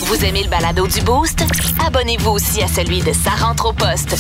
Vous 0.07 0.25
aimez 0.25 0.43
le 0.45 0.49
balado 0.51 0.87
du 0.87 1.01
Boost? 1.01 1.43
Abonnez-vous 1.87 2.31
aussi 2.31 2.63
à 2.63 2.69
celui 2.69 3.01
de 3.01 3.13
Sa 3.13 3.31
rentre 3.31 3.67
au 3.67 3.73
poste. 3.73 4.15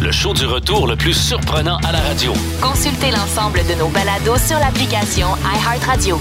Le 0.00 0.12
show 0.12 0.32
du 0.34 0.44
retour 0.46 0.86
le 0.86 0.94
plus 0.96 1.14
surprenant 1.14 1.78
à 1.88 1.92
la 1.92 2.00
radio. 2.00 2.32
Consultez 2.60 3.10
l'ensemble 3.10 3.60
de 3.68 3.74
nos 3.74 3.88
balados 3.88 4.38
sur 4.46 4.58
l'application 4.58 5.26
iHeartRadio. 5.42 6.20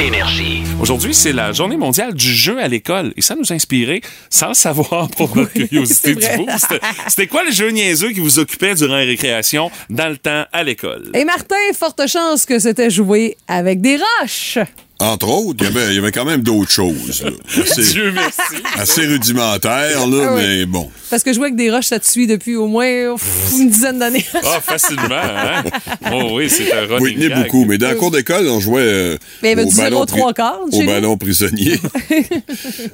Énergie. 0.00 0.62
Aujourd'hui, 0.80 1.14
c'est 1.14 1.32
la 1.32 1.52
journée 1.52 1.76
mondiale 1.76 2.14
du 2.14 2.28
jeu 2.28 2.58
à 2.58 2.66
l'école. 2.66 3.12
Et 3.16 3.22
ça 3.22 3.36
nous 3.36 3.52
a 3.52 3.54
inspiré, 3.54 4.00
sans 4.28 4.48
le 4.48 4.54
savoir, 4.54 5.08
pour 5.08 5.36
notre 5.36 5.52
curiosité 5.52 6.16
c'est 6.20 6.36
du 6.36 6.44
boost. 6.44 6.74
C'était 7.08 7.28
quoi 7.28 7.44
le 7.44 7.52
jeu 7.52 7.70
niaiseux 7.70 8.10
qui 8.10 8.20
vous 8.20 8.38
occupait 8.40 8.74
durant 8.74 8.96
les 8.96 9.04
récréations 9.04 9.70
dans 9.90 10.08
le 10.08 10.16
temps 10.16 10.44
à 10.52 10.62
l'école? 10.64 11.10
Et 11.14 11.24
Martin, 11.24 11.54
forte 11.78 12.06
chance 12.08 12.44
que 12.44 12.58
c'était 12.58 12.90
joué 12.90 13.36
avec 13.46 13.80
des 13.80 13.98
roches. 14.20 14.58
Entre 15.00 15.28
autres, 15.28 15.56
il 15.60 15.64
y 15.64 15.66
avait, 15.76 15.88
il 15.92 15.96
y 15.96 15.98
avait 15.98 16.12
quand 16.12 16.24
même 16.24 16.42
d'autres 16.42 16.70
choses. 16.70 17.24
là. 17.24 17.30
Assez, 17.62 17.82
Dieu 17.92 18.12
merci. 18.12 18.40
assez 18.78 19.06
rudimentaires, 19.06 20.06
là, 20.06 20.26
Ah 20.30 20.34
oui. 20.36 20.42
mais 20.42 20.64
bon. 20.66 20.88
Parce 21.10 21.22
que 21.24 21.32
jouer 21.32 21.44
avec 21.46 21.56
des 21.56 21.70
roches, 21.70 21.86
ça 21.86 21.98
te 21.98 22.06
suit 22.08 22.26
depuis 22.28 22.54
au 22.56 22.66
moins 22.68 23.14
pff, 23.16 23.52
une 23.58 23.70
dizaine 23.70 23.98
d'années. 23.98 24.24
Ah, 24.34 24.60
facilement, 24.60 25.04
hein? 25.10 25.64
Oh 26.12 26.30
oui, 26.34 26.48
c'est 26.48 26.72
un 26.72 26.86
running 26.86 27.00
Oui, 27.00 27.14
tenait 27.14 27.28
gag. 27.28 27.42
beaucoup. 27.42 27.64
Mais 27.64 27.76
dans 27.76 27.90
le 27.90 27.96
cours 27.96 28.10
d'école, 28.12 28.46
on 28.48 28.60
jouait 28.60 28.80
euh, 28.82 29.16
Mais 29.42 29.48
il 29.48 29.50
y 29.50 29.52
avait 29.60 29.64
au 29.64 29.70
du 29.70 29.76
ballon 29.76 29.90
zéro 29.96 30.06
trois 30.06 30.32
quarts 30.32 30.60
au 30.72 30.82
ballon 30.84 31.16
prisonnier. 31.16 31.78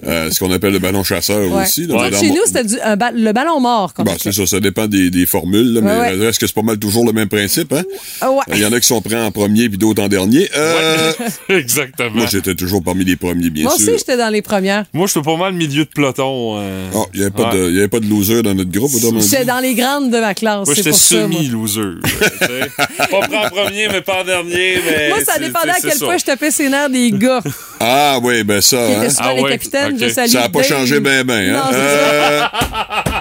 Euh, 0.06 0.30
ce 0.30 0.38
qu'on 0.40 0.50
appelle 0.50 0.72
le 0.72 0.78
ballon 0.78 1.04
chasseur 1.04 1.50
Ouais. 1.50 1.62
aussi. 1.62 1.86
là. 1.86 2.10
Chez 2.18 2.30
nous, 2.30 2.40
c'était 2.46 2.64
ba- 2.96 3.12
le 3.12 3.32
ballon 3.32 3.60
mort. 3.60 3.92
Bon, 3.98 4.14
c'est 4.20 4.32
ça, 4.32 4.46
ça 4.46 4.60
dépend 4.60 4.86
des, 4.86 5.10
des 5.10 5.26
formules, 5.26 5.74
là, 5.74 5.80
mais 5.82 5.90
Ouais, 6.20 6.28
est-ce 6.28 6.38
que 6.38 6.46
c'est 6.46 6.54
pas 6.54 6.62
mal 6.62 6.78
toujours 6.78 7.04
le 7.06 7.12
même 7.12 7.28
principe, 7.28 7.72
hein? 7.72 7.82
Ah 8.20 8.30
ouais. 8.30 8.40
Il 8.52 8.58
y 8.58 8.66
en 8.66 8.72
a 8.72 8.80
qui 8.80 8.86
sont 8.86 9.00
prêts 9.02 9.20
en 9.20 9.30
premier 9.30 9.68
puis 9.68 9.78
d'autres 9.78 10.02
en 10.02 10.08
dernier. 10.08 10.48
Euh, 10.56 11.12
Exactement. 11.92 12.10
moi, 12.20 12.26
j'étais 12.30 12.54
toujours 12.54 12.82
parmi 12.82 13.04
les 13.04 13.16
premiers, 13.16 13.50
bien 13.50 13.64
Moi 13.64 13.72
sûr. 13.76 13.88
aussi, 13.88 13.98
j'étais 13.98 14.16
dans 14.16 14.28
les 14.30 14.42
premières. 14.42 14.84
Moi, 14.92 15.06
je 15.06 15.12
fais 15.12 15.22
pas 15.22 15.36
mal 15.36 15.52
milieu 15.52 15.84
de 15.84 15.90
peloton. 15.90 16.56
euh. 16.58 16.88
Ah, 16.94 16.98
il 17.14 17.18
n'y 17.20 17.26
avait, 17.26 17.30
pas 17.34 17.50
Ouais. 17.52 17.58
de- 17.58 17.68
il 17.70 17.74
y 17.76 17.78
avait 17.78 17.88
pas 17.88 18.00
de 18.00 18.06
loser 18.06 18.42
dans 18.42 18.54
notre 18.54 18.70
groupe. 18.70 18.90
J'étais 19.20 19.44
dans 19.44 19.60
les 19.60 19.74
grandes 19.74 20.10
de 20.10 20.18
ma 20.18 20.34
classe. 20.34 20.66
Moi, 20.66 20.74
j'étais 20.74 20.90
moi. 20.90 20.98
semi-loser. 20.98 21.80
pas 23.10 23.20
pris 23.20 23.36
en 23.36 23.48
premier, 23.50 23.88
mais 23.88 24.00
pas 24.00 24.20
en 24.20 24.24
dernier. 24.24 24.80
Mais 24.84 25.08
Moi, 25.08 25.18
ça 25.24 25.38
dépendait 25.38 25.70
à 25.70 25.80
quel 25.82 25.98
point 25.98 26.16
je 26.18 26.24
tapais 26.24 26.50
ses 26.50 26.68
nerfs 26.68 26.90
des 26.90 27.10
gars 27.12 27.40
Ah, 27.80 28.18
oui, 28.22 28.44
ben 28.44 28.60
ça, 28.60 28.76
hein? 28.78 29.08
Ah 29.18 29.32
les 29.34 29.42
ouais, 29.42 29.50
capitaines. 29.52 29.94
ok. 29.94 29.98
Je 30.00 30.08
salue 30.12 30.30
Ça 30.30 30.40
n'a 30.42 30.48
pas 30.50 30.62
changé 30.62 31.00
ben 31.00 31.24
ben, 31.24 31.50
hein? 31.50 31.52
Non, 31.52 31.72
Euh, 31.72 32.42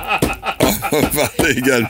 va 0.91 1.27
parler 1.37 1.53
également 1.57 1.89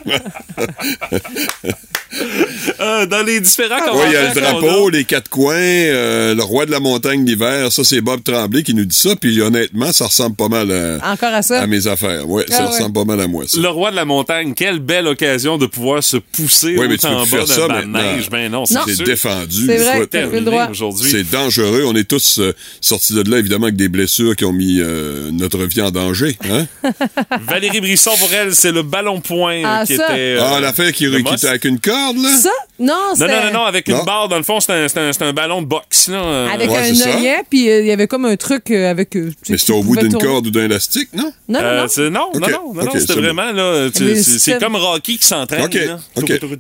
Euh, 2.80 3.06
dans 3.06 3.22
les 3.24 3.40
différents 3.40 3.76
Oui, 3.94 4.02
il 4.08 4.14
y 4.14 4.16
a 4.16 4.34
le 4.34 4.40
drapeau, 4.42 4.90
les 4.90 5.04
quatre 5.06 5.30
coins, 5.30 5.54
euh, 5.56 6.34
le 6.34 6.42
roi 6.42 6.66
de 6.66 6.72
la 6.72 6.80
montagne 6.80 7.24
d'hiver. 7.24 7.72
Ça, 7.72 7.84
c'est 7.84 8.02
Bob 8.02 8.24
Tremblay 8.24 8.64
qui 8.64 8.74
nous 8.74 8.86
dit 8.86 8.96
ça. 8.96 9.16
Puis 9.16 9.40
honnêtement, 9.42 9.92
ça 9.92 10.06
ressemble 10.06 10.36
pas 10.36 10.48
mal 10.48 10.72
à, 10.72 11.12
Encore 11.14 11.34
à 11.34 11.42
ça? 11.44 11.62
à 11.62 11.68
mes 11.68 11.86
affaires. 11.86 12.28
Ouais, 12.28 12.46
Ah 12.50 12.54
ça 12.54 12.62
ouais. 12.64 12.70
ressemble 12.72 12.94
pas 12.94 13.06
mal 13.06 13.22
à 13.22 13.28
moi, 13.28 13.44
ça. 13.48 13.60
Le 13.60 13.68
roi 13.70 13.92
de 13.92 13.96
la 13.96 14.06
montagne, 14.06 14.54
quelle 14.56 14.80
belle 14.80 15.06
occasion 15.08 15.58
de 15.60 15.68
pouvoir 15.68 16.04
se 16.04 16.18
pousser 16.18 16.76
Oui, 16.78 16.88
mais 16.90 16.98
tu 16.98 17.08
peux 17.08 17.14
bas 17.14 17.26
faire 17.26 17.48
ça 17.48 17.62
de 17.64 17.68
la 17.68 17.86
maintenant. 17.86 18.02
neige. 18.02 18.30
Ben 18.32 18.52
non, 18.52 18.66
c'est 18.66 19.04
défendu. 19.04 19.66
C'est 19.68 19.78
vrai, 19.78 20.68
aujourd'hui. 20.72 21.12
C'est 21.12 21.30
dangereux. 21.30 21.84
On 21.86 21.96
est 21.96 22.08
tous 22.08 22.40
euh, 22.40 22.54
sortis 22.82 23.14
de 23.14 23.30
là, 23.30 23.38
évidemment, 23.38 23.66
avec 23.66 23.76
des 23.76 23.90
blessures 23.90 24.36
qui 24.36 24.46
ont 24.46 24.54
mis 24.54 24.80
euh, 24.80 25.30
notre 25.32 25.60
vie 25.66 25.82
en 25.82 25.92
danger. 25.92 26.38
Hein? 26.50 26.66
Valérie 27.42 27.82
Brisson, 27.82 28.12
pour 28.18 28.34
elle, 28.34 28.56
c'est 28.56 28.72
le 28.72 28.82
ballon 28.89 29.21
point 29.21 29.62
Ah, 29.63 29.84
qui 29.86 29.95
ça. 29.95 30.06
était... 30.12 30.38
euh, 30.38 30.41
ah, 30.43 30.60
l'affaire 30.60 30.91
qui, 30.91 31.06
était 31.06 31.47
avec 31.47 31.63
une 31.65 31.80
corde, 31.80 32.17
là? 32.17 32.30
Ça? 32.38 32.49
Non, 32.80 32.93
Non, 32.93 33.15
c'était... 33.15 33.28
non, 33.28 33.45
non, 33.47 33.54
non, 33.60 33.65
avec 33.65 33.88
une 33.88 34.04
barre, 34.06 34.28
dans 34.30 34.38
le 34.38 34.43
fond, 34.43 34.60
c'est 34.60 34.71
un, 34.71 34.88
un- 35.21 35.34
ballon 35.34 35.62
de 35.62 35.67
boxe. 35.67 36.08
Là. 36.10 36.49
Avec 36.52 36.69
Ouais, 36.69 36.78
un 36.78 37.08
œillet, 37.17 37.38
puis 37.49 37.69
euh, 37.69 37.82
il 37.82 37.88
y 37.88 37.91
avait 37.91 38.08
comme 38.08 38.25
un 38.25 38.36
truc 38.36 38.71
euh, 38.71 38.89
avec... 38.89 39.15
Mais 39.49 39.58
c'était 39.58 39.73
au 39.73 39.84
bout 39.84 39.95
d'une 39.97 40.13
corde 40.17 40.47
ou 40.47 40.52
d'un 40.52 40.65
élastique, 40.65 41.10
non? 41.13 41.32
Non, 41.47 41.62
non, 41.62 41.65
Euh, 41.97 42.10
non. 42.10 42.32
non, 42.34 42.39
non, 42.39 42.73
non, 42.73 42.91
c'était 42.95 43.15
bon. 43.15 43.21
vraiment, 43.21 43.52
là, 43.52 43.89
c'est 43.93 44.60
comme 44.60 44.75
Rocky 44.75 45.17
qui 45.17 45.25
s'entraîne. 45.25 45.69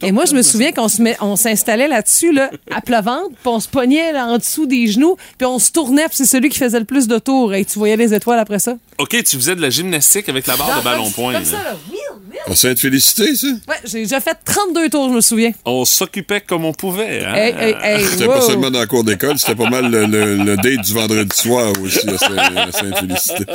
Et 0.03 0.11
moi, 0.11 0.25
je 0.25 0.33
me 0.35 0.41
souviens 0.41 0.71
qu'on 0.71 0.87
se 0.89 1.01
met, 1.01 1.17
on 1.21 1.35
s'installait 1.35 1.87
là-dessus, 1.87 2.31
là, 2.33 2.49
à 2.71 2.81
plat 2.81 3.01
ventre, 3.01 3.29
puis 3.29 3.37
on 3.47 3.59
se 3.59 3.67
pognait 3.67 4.11
là, 4.13 4.25
en 4.27 4.37
dessous 4.37 4.65
des 4.65 4.87
genoux, 4.87 5.15
puis 5.37 5.45
on 5.45 5.59
se 5.59 5.71
tournait, 5.71 6.07
puis 6.07 6.17
c'est 6.17 6.25
celui 6.25 6.49
qui 6.49 6.57
faisait 6.59 6.79
le 6.79 6.85
plus 6.85 7.07
de 7.07 7.17
tours. 7.17 7.53
Et 7.53 7.65
tu 7.65 7.79
voyais 7.79 7.97
les 7.97 8.13
étoiles 8.13 8.39
après 8.39 8.59
ça? 8.59 8.75
OK, 8.97 9.09
tu 9.23 9.35
faisais 9.37 9.55
de 9.55 9.61
la 9.61 9.69
gymnastique 9.69 10.27
avec 10.29 10.45
la 10.47 10.55
barre 10.57 10.79
de 10.79 10.83
ballon 10.83 11.03
comme, 11.05 11.13
point. 11.13 11.33
Comme 11.33 11.43
là. 11.43 11.49
ça, 11.49 11.57
là. 11.63 11.77
Wheel. 12.45 12.53
À 12.53 12.55
Sainte-Félicité, 12.55 13.35
ça? 13.35 13.47
Ouais, 13.67 13.75
j'ai 13.85 13.99
déjà 13.99 14.19
fait 14.19 14.37
32 14.45 14.89
tours, 14.89 15.09
je 15.09 15.13
me 15.15 15.21
souviens. 15.21 15.51
On 15.65 15.85
s'occupait 15.85 16.41
comme 16.41 16.65
on 16.65 16.73
pouvait. 16.73 17.23
hein. 17.25 17.33
Hey, 17.35 17.53
hey, 17.59 17.75
hey, 17.83 18.05
C'était 18.05 18.25
wow. 18.25 18.33
pas 18.33 18.41
seulement 18.41 18.71
dans 18.71 18.79
la 18.79 18.85
cour 18.87 19.03
d'école, 19.03 19.37
c'était 19.37 19.55
pas 19.55 19.69
mal 19.69 19.89
le, 19.91 20.05
le- 20.05 20.35
le 20.35 20.55
date 20.57 20.81
du 20.85 20.93
vendredi 20.93 21.35
soir 21.35 21.71
aussi 21.83 21.99
à 22.09 22.17
Saint- 22.17 22.37
à 22.37 22.71
Sainte-Félicité. 22.71 23.45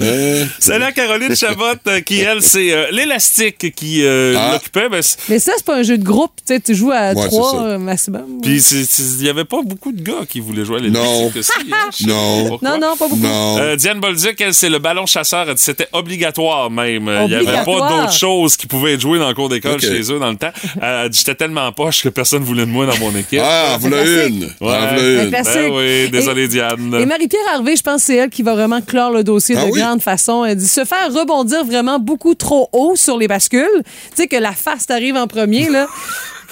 Hein? 0.00 0.46
Salut 0.58 0.84
à 0.84 0.92
Caroline 0.92 1.34
Chabot, 1.36 1.64
euh, 1.86 2.00
qui, 2.00 2.20
elle, 2.20 2.42
c'est 2.42 2.72
euh, 2.72 2.86
l'élastique 2.90 3.74
qui 3.74 4.04
euh, 4.04 4.34
Ah. 4.36 4.52
l'occupait. 4.54 4.88
Ben, 4.88 5.02
Mais 5.28 5.38
ça, 5.38 5.52
c'est 5.56 5.64
pas 5.64 5.76
un 5.76 5.82
jeu 5.82 5.98
de 5.98 6.04
groupe. 6.04 6.32
Tu 6.46 6.54
sais, 6.54 6.60
tu 6.60 6.74
joues 6.74 6.90
à 6.92 7.12
Ouais, 7.12 7.26
3 7.26 7.52
ça. 7.52 7.78
maximum. 7.78 8.40
Puis 8.42 8.60
il 8.60 9.24
y 9.24 9.28
avait 9.28 9.44
pas 9.44 9.62
beaucoup 9.64 9.92
de 9.92 10.02
gars 10.02 10.24
qui 10.28 10.40
voulaient 10.40 10.64
jouer 10.64 10.78
à 10.78 10.80
Non. 10.88 11.30
l'élastique 11.30 11.36
aussi. 11.36 11.72
hein. 11.72 11.90
Non. 12.06 12.58
non, 12.62 12.78
non, 12.78 12.96
pas 12.96 13.08
beaucoup. 13.08 13.16
Non. 13.22 13.58
Euh, 13.58 13.76
Diane 13.76 14.00
Bolduc, 14.00 14.40
elle, 14.40 14.54
c'est 14.54 14.68
le 14.70 14.78
ballon 14.78 15.06
chasseur. 15.06 15.46
C'était 15.56 15.88
obligatoire 15.92 16.70
même. 16.70 17.08
Euh, 17.08 17.22
Il 17.24 17.28
n'y 17.28 17.34
avait 17.34 17.44
pas 17.44 17.50
Obligatoire. 17.62 18.00
d'autres 18.02 18.12
choses 18.32 18.56
qui 18.56 18.66
pouvaient 18.66 18.94
être 18.94 19.00
jouées 19.00 19.18
dans 19.18 19.28
le 19.28 19.34
cours 19.34 19.48
d'école 19.48 19.80
chez 19.80 20.00
eux 20.12 20.18
dans 20.18 20.30
le 20.30 20.36
temps. 20.36 20.52
Euh, 20.82 21.04
elle 21.04 21.10
dit 21.10 21.18
J'étais 21.18 21.34
tellement 21.34 21.70
poche 21.72 22.02
que 22.02 22.08
personne 22.08 22.42
voulait 22.42 22.66
de 22.66 22.70
moi 22.70 22.86
dans 22.86 22.96
mon 22.98 23.14
équipe. 23.16 23.40
Ah, 23.42 23.76
voilà 23.80 24.02
une. 24.26 24.44
Ouais. 24.44 24.48
Ah, 24.50 24.54
voilà 24.60 24.92
Un 24.92 25.24
une. 25.24 25.28
classique. 25.30 25.54
Ben 25.54 25.72
oui, 25.72 26.10
désolé 26.10 26.44
Et- 26.44 26.48
Diane. 26.48 26.94
Et 27.00 27.06
Marie-Pierre 27.06 27.42
Harvey, 27.54 27.76
je 27.76 27.82
pense 27.82 28.00
que 28.02 28.06
c'est 28.06 28.16
elle 28.16 28.30
qui 28.30 28.42
va 28.42 28.54
vraiment 28.54 28.80
clore 28.80 29.10
le 29.12 29.22
dossier 29.24 29.56
Ah 29.58 29.66
de 29.66 29.70
oui? 29.70 29.80
grande 29.80 30.02
façon. 30.02 30.44
Elle 30.44 30.56
dit 30.56 30.68
se 30.68 30.84
faire 30.84 31.12
rebondir 31.12 31.64
vraiment 31.64 31.98
beaucoup 31.98 32.34
trop 32.34 32.68
haut 32.72 32.94
sur 32.96 33.18
les 33.18 33.28
bascules. 33.28 33.66
Tu 33.84 34.22
sais, 34.22 34.26
que 34.26 34.36
la 34.36 34.52
face 34.52 34.86
t'arrive 34.86 35.16
en 35.16 35.26
premier, 35.26 35.68
là. 35.68 35.86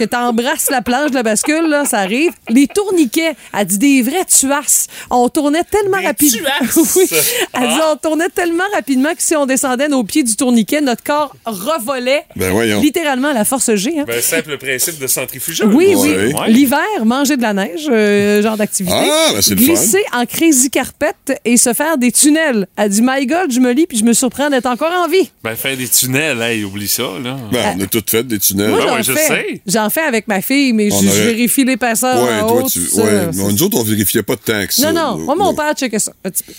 Que 0.00 0.06
t'embrasses 0.06 0.70
la 0.70 0.80
planche 0.80 1.10
de 1.10 1.14
la 1.16 1.22
bascule, 1.22 1.68
là, 1.68 1.84
ça 1.84 1.98
arrive. 1.98 2.32
Les 2.48 2.66
tourniquets, 2.66 3.34
elle 3.52 3.66
dit 3.66 3.76
des 3.76 4.00
vrais 4.00 4.24
tuasses. 4.24 4.86
On 5.10 5.28
tournait 5.28 5.62
tellement 5.70 5.98
Des 5.98 6.06
rapidement. 6.06 6.48
tuasses? 6.58 6.96
oui. 6.96 7.06
Elle 7.52 7.68
dit 7.68 7.80
on 7.92 7.96
tournait 7.96 8.30
tellement 8.34 8.64
rapidement 8.72 9.10
que 9.10 9.22
si 9.22 9.36
on 9.36 9.44
descendait 9.44 9.88
nos 9.88 10.02
pieds 10.02 10.22
du 10.22 10.36
tourniquet, 10.36 10.80
notre 10.80 11.02
corps 11.02 11.36
revolait 11.44 12.24
Ben 12.34 12.50
voyons. 12.50 12.80
littéralement 12.80 13.28
à 13.28 13.32
la 13.34 13.44
force 13.44 13.74
G. 13.74 13.92
hein. 13.98 14.04
Ben, 14.06 14.22
simple 14.22 14.56
principe 14.56 14.98
de 14.98 15.06
centrifugeuse. 15.06 15.68
Oui, 15.70 15.94
Ouais. 15.94 16.16
oui. 16.28 16.32
Ouais. 16.32 16.48
L'hiver, 16.48 16.80
manger 17.04 17.36
de 17.36 17.42
la 17.42 17.52
neige, 17.52 17.86
euh, 17.90 18.40
genre 18.42 18.56
d'activité. 18.56 18.96
Ah, 18.98 19.32
ben 19.34 19.42
c'est 19.42 19.50
le 19.50 19.56
Glisser 19.56 20.02
en 20.14 20.24
crazy 20.24 20.70
carpet 20.70 21.12
et 21.44 21.58
se 21.58 21.74
faire 21.74 21.98
des 21.98 22.10
tunnels. 22.10 22.66
Elle 22.78 22.88
dit, 22.88 23.02
my 23.02 23.26
God, 23.26 23.52
je 23.52 23.60
me 23.60 23.70
lis 23.72 23.86
puis 23.86 23.98
je 23.98 24.04
me 24.04 24.14
surprends 24.14 24.48
d'être 24.48 24.64
encore 24.64 24.92
en 24.92 25.08
vie. 25.08 25.30
Ben, 25.44 25.54
faire 25.56 25.76
des 25.76 25.88
tunnels, 25.88 26.40
hey, 26.40 26.64
oublie 26.64 26.88
ça, 26.88 27.02
là. 27.22 27.36
Ben, 27.52 27.76
on 27.78 27.82
a 27.82 27.86
toutes 27.86 28.08
fait 28.10 28.22
des 28.26 28.38
tunnels. 28.38 28.70
Moi, 28.70 28.82
Ben 28.86 28.94
ouais, 28.94 29.02
je 29.02 29.12
sais. 29.12 29.60
J'en 29.66 29.89
fais 29.90 30.00
avec 30.02 30.26
ma 30.28 30.40
fille, 30.40 30.72
mais 30.72 30.88
je, 30.90 30.94
aurait- 30.94 31.24
vérifie 31.26 31.64
l'épaisseur 31.64 32.22
Ouais, 32.22 32.40
en 32.40 32.48
toi, 32.48 32.62
haut, 32.64 32.68
tu. 32.68 32.80
ça. 32.80 33.02
Ouais, 33.02 33.26
mais 33.34 33.42
nous 33.52 33.62
autres, 33.62 33.78
on 33.78 33.82
vérifiait 33.84 34.22
pas 34.22 34.34
de 34.36 34.40
temps 34.40 34.66
que 34.66 34.72
ça. 34.74 34.92
Non, 34.92 35.16
non. 35.18 35.18
Moi, 35.24 35.34
mon 35.34 35.50
Ouais. 35.50 35.56
père 35.56 35.74
checkait 35.74 35.98
ça 35.98 36.12
un 36.24 36.30
petit 36.30 36.42
peu. 36.44 36.52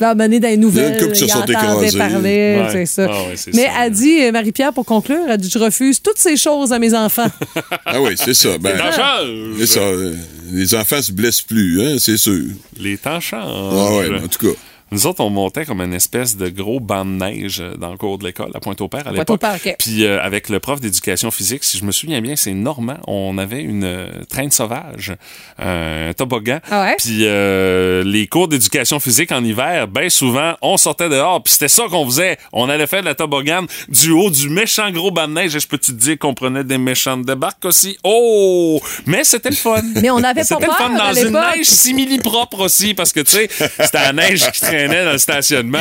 Il 0.00 0.04
va 0.04 0.10
amener 0.10 0.40
dans 0.40 0.48
les 0.48 0.56
nouvelles. 0.56 0.98
couple 0.98 1.12
qui 1.12 1.20
se 1.20 1.24
il 1.26 1.30
sont 1.30 1.44
écrasés. 1.44 1.96
parler, 1.96 2.56
Ouais. 2.60 2.68
c'est 2.72 2.86
ça. 2.86 3.06
Ah 3.08 3.22
ouais, 3.22 3.36
mais 3.54 3.66
ça. 3.66 3.70
elle 3.84 3.92
dit, 3.92 4.22
euh, 4.24 4.32
Marie-Pierre, 4.32 4.72
pour 4.72 4.84
conclure, 4.84 5.20
elle 5.28 5.36
dit, 5.38 5.48
je 5.48 5.58
refuse 5.60 6.02
toutes 6.02 6.18
ces 6.18 6.36
choses 6.36 6.72
à 6.72 6.78
mes 6.80 6.92
enfants. 6.94 7.28
Ah 7.86 8.00
oui, 8.00 8.14
c'est 8.16 8.34
ça. 8.34 8.58
Ben, 8.58 8.72
Les 8.72 8.78
temps 8.78 8.90
changent. 8.90 9.58
c'est 9.60 9.66
ça. 9.66 9.80
euh, 9.80 10.14
Les 10.50 10.74
enfants 10.74 11.00
se 11.02 11.12
blessent 11.12 11.42
plus, 11.42 11.80
hein, 11.82 11.96
c'est 12.00 12.16
sûr. 12.16 12.42
Les 12.80 12.96
temps 12.96 13.20
changent. 13.20 13.44
Ah 13.46 13.94
ouais, 13.96 14.08
en 14.24 14.26
tout 14.28 14.44
cas. 14.48 14.52
Nous 14.92 15.06
autres, 15.06 15.20
on 15.22 15.30
montait 15.30 15.64
comme 15.64 15.80
une 15.80 15.94
espèce 15.94 16.36
de 16.36 16.50
gros 16.50 16.78
banc 16.78 17.06
de 17.06 17.12
neige 17.12 17.62
dans 17.78 17.90
le 17.90 17.96
cours 17.96 18.18
de 18.18 18.24
l'école, 18.24 18.50
à 18.52 18.60
Pointe-au-Père, 18.60 19.08
à 19.08 19.12
l'époque. 19.12 19.40
Pointe-au-Père, 19.40 19.72
OK. 19.72 19.76
Puis 19.78 20.04
euh, 20.04 20.22
avec 20.22 20.50
le 20.50 20.60
prof 20.60 20.82
d'éducation 20.82 21.30
physique, 21.30 21.64
si 21.64 21.78
je 21.78 21.84
me 21.86 21.92
souviens 21.92 22.20
bien, 22.20 22.36
c'est 22.36 22.52
Normand, 22.52 22.98
on 23.06 23.38
avait 23.38 23.62
une 23.62 23.84
euh, 23.84 24.08
traîne 24.28 24.50
sauvage, 24.50 25.14
euh, 25.60 26.10
un 26.10 26.12
toboggan. 26.12 26.58
Ah 26.70 26.82
ouais? 26.82 26.96
Puis 26.98 27.20
euh, 27.22 28.04
les 28.04 28.26
cours 28.26 28.48
d'éducation 28.48 29.00
physique 29.00 29.32
en 29.32 29.42
hiver, 29.42 29.88
bien 29.88 30.10
souvent, 30.10 30.56
on 30.60 30.76
sortait 30.76 31.08
dehors, 31.08 31.42
puis 31.42 31.54
c'était 31.54 31.68
ça 31.68 31.84
qu'on 31.90 32.04
faisait. 32.04 32.36
On 32.52 32.68
allait 32.68 32.86
faire 32.86 33.00
de 33.00 33.06
la 33.06 33.14
toboggan 33.14 33.64
du 33.88 34.10
haut 34.10 34.28
du 34.28 34.50
méchant 34.50 34.90
gros 34.90 35.10
banc 35.10 35.26
de 35.26 35.32
neige. 35.32 35.56
Et 35.56 35.60
je 35.60 35.68
peux 35.68 35.78
te 35.78 35.90
dire 35.90 36.18
qu'on 36.18 36.34
prenait 36.34 36.64
des 36.64 36.76
méchantes 36.76 37.24
débarques 37.24 37.64
aussi? 37.64 37.96
Oh! 38.04 38.78
Mais 39.06 39.24
c'était 39.24 39.48
le 39.48 39.56
fun. 39.56 39.80
Mais 40.02 40.10
on 40.10 40.20
n'avait 40.20 40.42
pas 40.42 40.44
C'était 40.44 40.66
le 40.66 40.66
peur 40.66 40.76
fun 40.76 40.90
dans 40.90 41.14
une 41.14 41.32
neige 41.32 41.64
simili 41.64 42.18
propre 42.18 42.60
aussi 42.60 42.92
parce 42.92 43.12
que 43.12 43.20
tu 43.20 43.32
sais 43.32 43.48
c'était 43.48 44.00
la 44.00 44.12
neige 44.12 44.50
qui 44.52 44.60
traînait 44.60 44.81
dans 44.88 45.12
le 45.12 45.18
stationnement. 45.18 45.78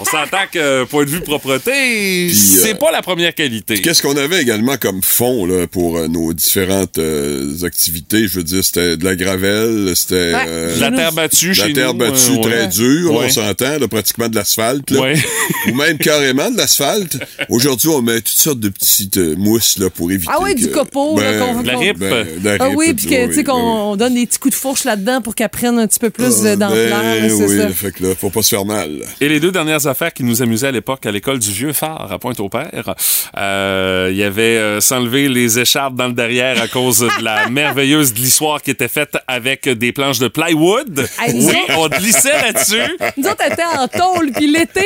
On 0.00 0.04
s'entend 0.04 0.46
que 0.52 0.84
point 0.84 1.04
de 1.04 1.10
vue 1.10 1.20
propreté, 1.20 2.32
c'est 2.32 2.72
euh, 2.72 2.74
pas 2.74 2.90
la 2.92 3.02
première 3.02 3.34
qualité. 3.34 3.80
Qu'est-ce 3.80 4.02
qu'on 4.02 4.16
avait 4.16 4.40
également 4.40 4.76
comme 4.76 5.02
fond 5.02 5.44
là, 5.46 5.66
pour 5.66 5.96
euh, 5.98 6.08
nos 6.08 6.32
différentes 6.32 6.98
euh, 6.98 7.52
activités? 7.64 8.28
Je 8.28 8.36
veux 8.36 8.44
dire, 8.44 8.64
c'était 8.64 8.96
de 8.96 9.04
la 9.04 9.16
gravelle, 9.16 9.92
c'était 9.94 10.14
Ouais. 10.34 10.44
euh, 10.46 10.74
De 10.76 10.80
la 10.80 10.90
terre 10.90 11.12
battue 11.12 11.48
de 11.48 11.52
chez 11.54 11.68
la 11.68 11.74
terre 11.74 11.92
nous, 11.94 11.98
battue 12.00 12.32
euh, 12.38 12.40
très 12.42 12.60
ouais. 12.62 12.66
dure, 12.68 13.12
Ouais. 13.14 13.26
on 13.26 13.30
s'entend, 13.30 13.78
pratiquement 13.90 14.28
de 14.28 14.36
l'asphalte, 14.36 14.90
ou 14.92 15.74
même 15.74 15.98
carrément 15.98 16.50
de 16.50 16.56
l'asphalte. 16.56 17.18
Aujourd'hui, 17.48 17.88
on 17.88 18.02
met 18.02 18.20
toutes 18.20 18.28
sortes 18.28 18.60
de 18.60 18.68
petites 18.68 19.16
euh, 19.16 19.34
mousses 19.36 19.78
là, 19.78 19.90
pour 19.90 20.10
éviter 20.12 20.30
Ah 20.34 20.38
oui, 20.42 20.54
du 20.54 20.68
copeau, 20.68 21.18
là, 21.18 21.38
qu'on- 21.38 21.62
La 21.62 21.76
rip. 21.78 21.98
ben, 21.98 22.26
la 22.42 22.56
Ah 22.60 22.68
oui, 22.70 22.94
puis 22.94 23.06
que, 23.06 23.10
oui, 23.14 23.28
tu 23.28 23.32
sais, 23.32 23.38
oui, 23.38 23.44
qu'on 23.44 23.54
oui. 23.54 23.62
on 23.92 23.96
donne 23.96 24.14
des 24.14 24.26
petits 24.26 24.38
coups 24.38 24.54
de 24.54 24.58
fourche 24.60 24.84
là-dedans 24.84 25.20
pour 25.22 25.34
qu'elle 25.34 25.48
prenne 25.48 25.78
un 25.78 25.86
petit 25.86 25.98
peu 25.98 26.10
plus 26.10 26.44
Ah, 26.44 26.46
euh, 26.48 26.56
d'ampleur, 26.56 26.88
ben 27.02 27.22
là, 27.22 27.28
c'est 27.28 27.44
oui, 27.46 27.58
ça. 27.58 27.68
fait 27.70 27.92
que 27.92 28.02
là, 28.04 28.14
faut 28.20 28.30
pas 28.30 28.42
se 28.42 28.50
faire 28.50 28.64
mal. 28.64 28.90
Et 29.20 29.28
les 29.28 29.40
deux 29.40 29.52
dernières 29.52 29.86
affaires 29.86 30.12
qui 30.12 30.24
nous 30.24 30.42
amusaient 30.42 30.68
à 30.68 30.72
l'époque 30.72 31.06
à 31.06 31.10
l'école 31.12 31.38
du 31.38 31.50
Vieux 31.52 31.72
Phare 31.72 32.10
à 32.12 32.18
Pointe-au-Père, 32.18 32.94
euh, 33.36 34.08
il 34.10 34.16
y 34.16 34.22
avait 34.24 34.56
euh, 34.56 34.80
s'enlever 34.80 35.28
les 35.28 35.58
écharpes 35.58 35.94
dans 35.94 36.06
le 36.08 36.12
derrière 36.12 36.60
à 36.60 36.68
cause 36.68 37.00
de 37.00 37.22
la 37.24 37.48
merveilleuse 37.50 38.12
glissoire 38.12 38.60
qui 38.62 38.70
était 38.70 38.88
faite 38.88 39.16
avec 39.26 39.68
des 39.68 39.92
planches 39.92 40.18
de 40.18 40.28
plywood. 40.28 41.06
Hey, 41.20 41.34
nous 41.34 41.48
oui, 41.48 41.54
autres- 41.76 41.78
on 41.78 41.88
glissait 41.98 42.32
là-dessus. 42.42 42.96
Nous 43.16 43.24
autres, 43.28 43.42
on 43.48 43.52
était 43.52 43.62
en 43.64 43.88
tôle, 43.88 44.32
puis 44.32 44.46
l'été, 44.46 44.80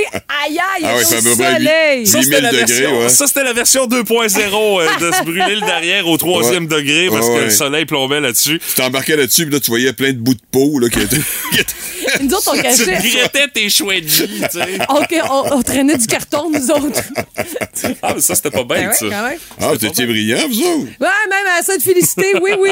aïe 0.45 0.59
aïe, 0.59 0.85
Ah 0.85 0.95
ouais, 0.97 1.01
au 1.03 1.05
ça 1.05 1.21
soleil. 1.21 2.07
Ça, 2.07 2.23
c'était 2.23 2.41
la 2.41 2.51
8000 2.51 2.61
degrés, 2.61 2.75
version, 2.83 2.99
ouais. 3.01 3.09
ça, 3.09 3.27
c'était 3.27 3.45
la 3.45 3.53
version 3.53 3.87
2.0 3.87 4.81
euh, 4.81 4.87
de 5.01 5.13
se 5.15 5.23
brûler 5.23 5.55
le 5.55 5.61
derrière 5.67 6.07
au 6.09 6.17
troisième 6.17 6.65
Ouais. 6.65 6.69
degré 6.83 7.09
parce 7.11 7.27
Ouais, 7.29 7.37
que 7.39 7.45
le 7.45 7.51
soleil 7.51 7.85
plombait 7.87 8.21
là-dessus. 8.21 8.61
Tu 8.61 8.75
t'embarquais 8.75 9.17
là-dessus, 9.17 9.45
puis 9.47 9.55
là, 9.55 9.61
tu 9.61 9.71
voyais 9.71 9.93
plein 9.93 10.13
de 10.13 10.19
bouts 10.19 10.35
de 10.35 10.41
peau 10.51 10.79
là, 10.79 10.89
qui 10.89 11.01
étaient... 11.01 11.17
Nous 12.21 12.33
autres, 12.35 12.53
on 12.55 12.61
cachait. 12.63 13.22
Regrettais 13.23 13.49
tes 13.49 13.71
chouettes 13.71 14.05
de 14.05 14.25
vie, 14.27 14.41
tu 14.51 14.59
sais. 14.59 14.79
OK, 14.89 15.15
on, 15.31 15.57
on 15.59 15.63
traînait 15.63 15.97
du 15.99 16.07
carton, 16.07 16.51
nous 16.51 16.71
autres. 16.71 17.01
Ah, 18.03 18.13
mais 18.15 18.21
ça, 18.21 18.35
c'était 18.35 18.51
pas 18.51 18.65
Ben 18.65 18.89
bête, 18.89 18.89
ouais, 18.89 18.95
ça. 18.95 19.07
quand 19.17 19.29
même. 19.29 19.39
Ah, 19.61 19.73
vous 19.75 19.85
étiez 19.87 20.07
brillants, 20.07 20.49
vous 20.49 20.61
autres? 20.63 20.89
Ouais, 21.01 21.09
même 21.31 21.47
à 21.59 21.63
ça 21.63 21.77
de 21.77 21.83
féliciter, 21.83 22.35
oui, 22.41 22.53
oui. 22.59 22.71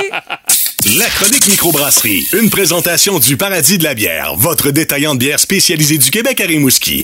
La 0.96 1.06
chronique 1.06 1.46
microbrasserie, 1.48 2.26
une 2.32 2.48
présentation 2.50 3.18
du 3.18 3.36
Paradis 3.36 3.78
de 3.78 3.84
la 3.84 3.94
bière, 3.94 4.34
votre 4.36 4.70
détaillant 4.70 5.14
de 5.14 5.20
bière 5.20 5.38
spécialisé 5.40 5.98
du 5.98 6.10
Québec 6.10 6.40
à 6.40 6.46
Rimouski. 6.46 7.02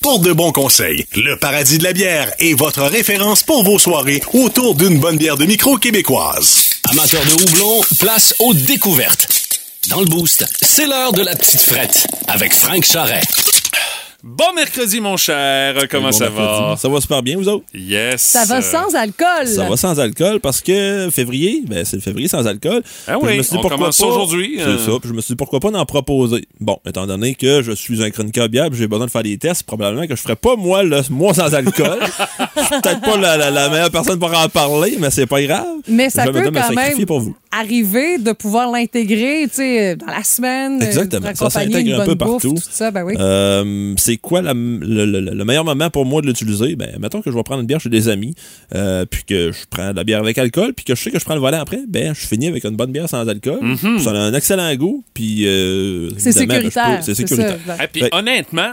Pour 0.00 0.20
de 0.20 0.32
bons 0.32 0.52
conseils, 0.52 1.04
le 1.16 1.36
Paradis 1.36 1.78
de 1.78 1.84
la 1.84 1.92
bière 1.92 2.32
est 2.38 2.54
votre 2.54 2.82
référence 2.82 3.42
pour 3.42 3.64
vos 3.64 3.78
soirées 3.78 4.22
autour 4.32 4.74
d'une 4.76 5.00
bonne 5.00 5.16
bière 5.16 5.36
de 5.36 5.44
micro 5.46 5.76
québécoise. 5.78 6.70
Amateurs 6.90 7.24
de 7.24 7.42
houblon, 7.42 7.80
place 7.98 8.34
aux 8.38 8.54
découvertes. 8.54 9.26
Dans 9.90 10.00
le 10.00 10.06
boost, 10.06 10.44
c'est 10.62 10.86
l'heure 10.86 11.12
de 11.12 11.22
la 11.22 11.34
petite 11.36 11.60
frette 11.60 12.06
avec 12.28 12.52
Frank 12.52 12.82
Charret. 12.84 13.20
Bon 14.24 14.52
mercredi, 14.56 14.98
mon 15.00 15.16
cher. 15.16 15.76
Comment 15.88 16.06
Bon 16.08 16.12
ça 16.12 16.24
mercredi. 16.30 16.60
va? 16.70 16.76
Ça 16.76 16.88
va 16.88 17.00
super 17.00 17.22
bien, 17.22 17.36
vous 17.36 17.48
autres? 17.48 17.64
Yes. 17.72 18.22
Ça 18.22 18.44
va 18.44 18.60
sans 18.60 18.92
alcool. 18.96 19.46
Ça 19.46 19.68
va 19.68 19.76
sans 19.76 20.00
alcool 20.00 20.40
parce 20.40 20.60
que 20.60 21.08
février, 21.12 21.62
ben 21.68 21.84
c'est 21.84 21.96
le 21.96 22.02
février 22.02 22.26
sans 22.26 22.44
alcool. 22.46 22.82
Ah 23.06 23.18
oui, 23.20 23.34
je 23.34 23.38
me 23.38 23.42
suis 23.42 23.50
dit 23.52 23.56
on 23.58 23.60
pourquoi 23.60 23.78
commence 23.78 23.96
ça 23.98 24.02
pas- 24.04 24.10
aujourd'hui, 24.10 24.54
C'est 24.58 24.64
euh. 24.64 24.78
ça. 24.78 24.92
Puis 25.00 25.08
je 25.10 25.14
me 25.14 25.20
suis 25.20 25.32
dit 25.34 25.36
pourquoi 25.36 25.60
pas 25.60 25.68
en 25.68 25.86
proposer. 25.86 26.48
Bon, 26.58 26.78
étant 26.88 27.06
donné 27.06 27.36
que 27.36 27.62
je 27.62 27.70
suis 27.70 28.02
un 28.02 28.10
chroniqueur 28.10 28.48
puis 28.48 28.68
j'ai 28.72 28.88
besoin 28.88 29.06
de 29.06 29.10
faire 29.12 29.22
des 29.22 29.38
tests, 29.38 29.62
probablement 29.62 30.08
que 30.08 30.16
je 30.16 30.22
ferais 30.22 30.34
pas 30.36 30.56
moi 30.56 30.82
le 30.82 31.02
moi 31.10 31.32
sans 31.32 31.54
alcool. 31.54 31.98
je 32.56 32.60
suis 32.62 32.80
peut-être 32.82 33.02
pas 33.02 33.16
la, 33.18 33.36
la- 33.36 33.50
la 33.52 33.68
meilleure 33.68 33.90
personne 33.92 34.18
pour 34.18 34.36
en 34.36 34.48
parler, 34.48 34.96
mais 34.98 35.10
c'est 35.12 35.26
pas 35.26 35.40
grave. 35.42 35.66
Mais 35.86 36.10
ça 36.10 36.24
je 36.26 36.30
peut 36.30 36.40
me 36.40 36.50
quand 36.50 36.62
sacrifier 36.62 36.94
même 36.96 37.06
pour 37.06 37.20
vous. 37.20 37.36
Arriver 37.58 38.18
de 38.18 38.32
pouvoir 38.32 38.70
l'intégrer, 38.70 39.44
tu 39.48 39.56
sais, 39.56 39.96
dans 39.96 40.06
la 40.06 40.22
semaine. 40.24 40.80
euh, 40.82 40.86
Exactement. 40.86 41.22
Ça 41.34 41.46
accompagner 41.46 41.72
s'intègre 41.72 41.94
une 41.96 42.00
un 42.00 42.04
peu 42.04 42.14
bouffe, 42.14 42.42
partout. 42.42 42.54
Tout 42.54 42.62
ça, 42.70 42.90
ben 42.90 43.02
oui. 43.04 43.14
Euh, 43.18 43.94
c'est 43.96 44.16
quoi 44.16 44.42
la- 44.42 44.52
le, 44.54 45.04
le- 45.04 45.20
le 45.20 45.44
meilleur 45.44 45.64
moment 45.64 45.90
pour 45.90 46.04
moi 46.04 46.22
de 46.22 46.26
l'utiliser? 46.26 46.76
Ben, 46.76 46.96
mettons 47.00 47.22
que 47.22 47.30
je 47.30 47.36
vais 47.36 47.42
prendre 47.42 47.60
une 47.62 47.66
bière 47.66 47.80
chez 47.80 47.88
des 47.88 48.08
amis, 48.08 48.34
euh, 48.74 49.04
puis 49.10 49.22
que 49.24 49.52
je 49.52 49.58
prends 49.70 49.90
de 49.92 49.96
la 49.96 50.04
bière 50.04 50.20
avec 50.20 50.36
alcool, 50.38 50.72
puis 50.74 50.84
que 50.84 50.94
je 50.94 51.02
sais 51.02 51.10
que 51.10 51.18
je 51.18 51.24
prends 51.24 51.34
le 51.34 51.40
volet 51.40 51.56
après, 51.56 51.80
ben, 51.88 52.14
je 52.14 52.26
finis 52.26 52.48
avec 52.48 52.64
une 52.64 52.76
bonne 52.76 52.92
bière 52.92 53.08
sans 53.08 53.26
alcool. 53.28 53.58
Mhm. 53.62 53.98
Ça 54.00 54.10
a 54.10 54.14
un 54.14 54.34
excellent 54.34 54.74
goût, 54.76 55.04
puis 55.14 55.46
euh, 55.46 56.10
C'est 56.18 56.32
sécuritaire, 56.32 56.98
peux- 56.98 57.02
C'est 57.02 57.14
c'est 57.14 57.26
sécuritaire. 57.26 57.58
Et 57.82 57.86
puis, 57.88 58.02
Ben, 58.02 58.08
honnêtement, 58.12 58.70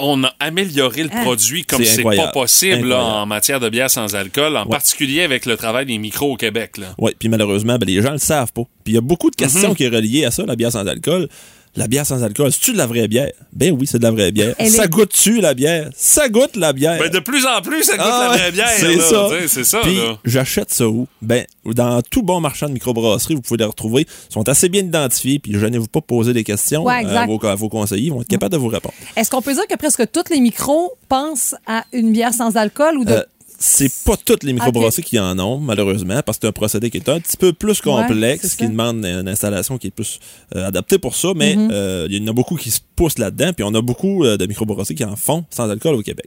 on 0.00 0.24
a 0.24 0.32
amélioré 0.40 1.02
le 1.04 1.10
Ah. 1.12 1.22
produit 1.22 1.64
comme 1.64 1.84
C'est 1.84 2.02
pas 2.02 2.28
possible 2.28 2.88
là, 2.88 3.02
en 3.04 3.26
matière 3.26 3.60
de 3.60 3.68
bière 3.68 3.90
sans 3.90 4.14
alcool, 4.14 4.56
en 4.56 4.64
Ouais. 4.64 4.70
particulier 4.70 5.22
avec 5.22 5.46
le 5.46 5.56
travail 5.56 5.86
des 5.86 5.98
micros 5.98 6.32
au 6.32 6.36
Québec. 6.36 6.78
Là. 6.78 6.86
Oui, 6.98 7.12
puis 7.18 7.28
malheureusement, 7.28 7.76
ben, 7.78 7.86
les 7.86 8.00
gens 8.02 8.12
le 8.12 8.18
savent 8.18 8.52
pas. 8.52 8.62
Puis 8.84 8.92
il 8.92 8.94
y 8.94 8.98
a 8.98 9.02
beaucoup 9.02 9.30
de 9.30 9.36
questions 9.36 9.70
Mhm. 9.70 9.76
qui 9.76 9.84
sont 9.86 9.90
reliées 9.94 10.24
à 10.24 10.30
ça, 10.30 10.44
la 10.46 10.56
bière 10.56 10.72
sans 10.72 10.86
alcool. 10.86 11.28
La 11.76 11.86
bière 11.86 12.04
sans 12.04 12.22
alcool, 12.24 12.50
c'est-tu 12.50 12.72
de 12.72 12.78
la 12.78 12.86
vraie 12.86 13.06
bière? 13.06 13.30
Ben 13.52 13.70
oui, 13.78 13.86
c'est 13.86 13.98
de 13.98 14.02
la 14.02 14.10
vraie 14.10 14.32
bière. 14.32 14.54
Elle 14.58 14.70
ça 14.70 14.84
est- 14.84 14.88
goûte-tu 14.88 15.40
la 15.40 15.54
bière? 15.54 15.88
Ça 15.94 16.28
goûte 16.28 16.56
la 16.56 16.72
bière. 16.72 16.98
Ben, 16.98 17.08
de 17.10 17.20
plus 17.20 17.46
en 17.46 17.62
plus, 17.62 17.84
ça 17.84 17.96
goûte 17.96 18.06
Ah 18.08 18.24
la 18.24 18.30
ouais, 18.32 18.36
vraie 18.38 18.52
bière. 18.52 18.68
C'est 18.76 18.96
là, 18.96 19.02
ça. 19.04 19.28
C'est 19.46 19.64
ça. 19.64 19.78
Puis 19.82 19.96
là. 19.96 20.18
j'achète 20.24 20.72
ça 20.72 20.88
où? 20.88 21.06
Ben, 21.22 21.44
dans 21.64 22.02
tout 22.02 22.22
bon 22.22 22.40
marchand 22.40 22.66
de 22.68 22.72
microbrasserie, 22.72 23.34
vous 23.36 23.40
pouvez 23.40 23.58
les 23.58 23.64
retrouver. 23.64 24.02
Ils 24.30 24.32
sont 24.32 24.48
assez 24.48 24.68
bien 24.68 24.82
identifiés, 24.82 25.38
puis 25.38 25.58
gênez-vous 25.58 25.86
pas 25.86 26.00
de 26.00 26.06
poser 26.06 26.32
des 26.32 26.42
questions 26.42 26.84
Ouais, 26.84 27.04
euh, 27.06 27.16
à, 27.16 27.26
vos, 27.26 27.46
à 27.46 27.54
vos 27.54 27.68
conseillers. 27.68 28.06
Ils 28.06 28.12
vont 28.12 28.22
être 28.22 28.28
capables 28.28 28.52
de 28.52 28.58
vous 28.58 28.66
répondre. 28.68 28.94
Est-ce 29.16 29.30
qu'on 29.30 29.40
peut 29.42 29.54
dire 29.54 29.66
que 29.68 29.76
presque 29.76 30.10
tous 30.10 30.24
les 30.32 30.40
micros 30.40 30.92
pensent 31.08 31.54
à 31.68 31.84
une 31.92 32.10
bière 32.12 32.34
sans 32.34 32.56
alcool 32.56 32.96
ou 32.98 33.04
de. 33.04 33.12
Euh, 33.12 33.22
c'est 33.62 33.92
pas 34.06 34.16
toutes 34.16 34.42
les 34.42 34.54
microbrasseries 34.54 35.02
qui 35.02 35.18
en 35.18 35.38
ont, 35.38 35.58
malheureusement, 35.58 36.22
parce 36.24 36.38
que 36.38 36.46
c'est 36.46 36.48
un 36.48 36.52
procédé 36.52 36.88
qui 36.88 36.96
est 36.96 37.08
un 37.10 37.20
petit 37.20 37.36
peu 37.36 37.52
plus 37.52 37.80
complexe, 37.82 38.54
qui 38.56 38.66
demande 38.66 39.04
une 39.04 39.28
installation 39.28 39.76
qui 39.76 39.88
est 39.88 39.90
plus 39.90 40.18
euh, 40.56 40.66
adaptée 40.66 40.98
pour 40.98 41.14
ça, 41.14 41.28
mais 41.36 41.54
Mhm. 41.56 41.68
euh, 41.70 42.06
il 42.10 42.22
y 42.22 42.24
en 42.24 42.28
a 42.28 42.32
beaucoup 42.32 42.56
qui 42.56 42.70
se 42.70 42.80
poussent 42.96 43.18
là-dedans, 43.18 43.52
puis 43.52 43.62
on 43.62 43.74
a 43.74 43.82
beaucoup 43.82 44.24
euh, 44.24 44.38
de 44.38 44.46
microbrasseries 44.46 44.94
qui 44.94 45.04
en 45.04 45.14
font 45.14 45.44
sans 45.50 45.68
alcool 45.68 45.94
au 45.94 46.02
Québec. 46.02 46.26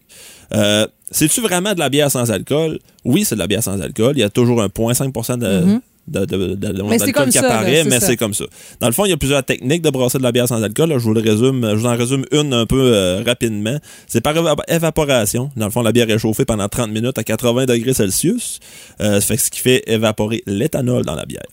Euh, 0.54 0.86
C'est-tu 1.12 1.42
vraiment 1.42 1.74
de 1.74 1.80
la 1.80 1.90
bière 1.90 2.10
sans 2.12 2.30
alcool? 2.32 2.80
Oui, 3.04 3.26
c'est 3.26 3.36
de 3.36 3.40
la 3.40 3.48
bière 3.48 3.64
sans 3.64 3.82
alcool. 3.82 4.14
Il 4.16 4.20
y 4.20 4.24
a 4.24 4.30
toujours 4.30 4.62
un 4.62 4.68
0,5 4.70 5.38
de... 5.40 5.66
Mhm. 5.66 5.82
De- 6.08 6.26
de- 6.26 6.56
de- 6.56 6.84
Mais 6.84 7.00
c'est 7.00 7.06
d'alcool 7.06 7.14
comme 7.14 7.26
qui 7.32 7.38
ça, 7.38 7.46
apparaît, 7.46 7.84
mais 7.86 8.00
c'est 8.02 8.18
comme 8.18 8.34
ça. 8.34 8.46
Dans 8.80 8.88
le 8.88 8.94
fond, 8.94 9.06
il 9.06 9.10
y 9.10 9.14
a 9.14 9.18
plusieurs 9.18 9.44
techniques 9.44 9.82
de 9.82 9.90
brasser 9.90 10.18
de 10.18 10.24
la 10.24 10.32
bière 10.32 10.48
sans 10.48 10.62
alcool. 10.62 10.90
Là, 10.90 10.98
je 10.98 11.04
vous 11.04 11.14
le 11.14 11.22
résume, 11.22 11.66
je 11.70 11.76
vous 11.76 11.86
en 11.86 11.96
résume 11.96 12.26
une 12.32 12.54
un 12.54 12.66
peu 12.66 12.92
euh, 12.94 13.24
rapidement. 13.26 13.78
C'est 14.08 14.22
par 14.22 14.34
éva- 14.36 14.56
évaporation. 14.68 15.50
Dans 15.56 15.66
le 15.66 15.72
fond, 15.72 15.82
la 15.82 15.92
bière 15.92 16.10
est 16.10 16.20
chauffée 16.20 16.46
pendant 16.46 16.68
30 16.68 16.92
minutes 16.92 17.18
à 17.18 17.24
80 17.24 17.66
degrés 17.66 17.94
Celsius. 17.94 18.60
Euh, 19.02 19.22
ça 19.22 19.28
fait 19.28 19.38
ce 19.38 19.50
qui 19.50 19.60
fait 19.60 19.84
évaporer 19.88 20.44
l'éthanol 20.46 21.04
dans 21.06 21.16
la 21.16 21.26
bière. 21.26 21.44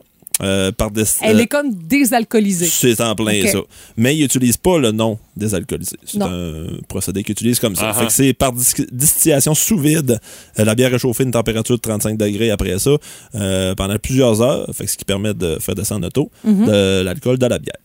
Euh, 0.42 0.72
par 0.72 0.90
des, 0.90 1.03
Elle 1.22 1.37
euh, 1.37 1.40
est 1.40 1.46
comme 1.46 1.74
désalcoolisée. 1.74 2.66
c'est 2.66 3.00
en 3.00 3.14
plein 3.14 3.46
ça. 3.46 3.59
Mais 3.96 4.16
ils 4.16 4.22
n'utilisent 4.22 4.57
pas 4.57 4.79
le 4.79 4.90
nom 4.90 5.18
désalcoolisé. 5.37 5.96
C'est 6.05 6.20
un 6.22 6.66
procédé 6.88 7.22
qu'ils 7.22 7.33
utilisent 7.33 7.61
comme 7.61 7.76
ça. 7.76 7.90
Ah 7.90 7.94
Fait 7.94 8.00
ah. 8.03 8.07
que 8.07 8.12
c'est 8.12 8.33
par 8.33 8.53
dis- 8.53 8.87
distillation 8.92 9.55
sous 9.55 9.79
vide. 9.79 10.18
Euh, 10.59 10.64
la 10.64 10.74
bière 10.74 10.94
est 10.94 10.98
chauffée 10.98 11.24
à 11.24 11.26
une 11.26 11.33
température 11.33 11.76
de 11.76 11.81
35 11.81 12.16
degrés 12.16 12.50
après 12.50 12.79
ça 12.79 12.90
euh, 13.35 13.74
pendant 13.74 13.98
plusieurs 13.98 14.40
heures. 14.40 14.66
Fait 14.72 14.85
que 14.85 14.90
ce 14.90 14.96
qui 14.96 15.05
permet 15.05 15.35
de 15.35 15.59
faire 15.61 15.74
descendre 15.74 16.05
le 16.07 16.11
taux 16.11 16.31
Mhm. 16.44 16.66
de 16.66 17.03
l'alcool 17.03 17.38
de 17.38 17.46
la 17.46 17.59
bière. 17.59 17.76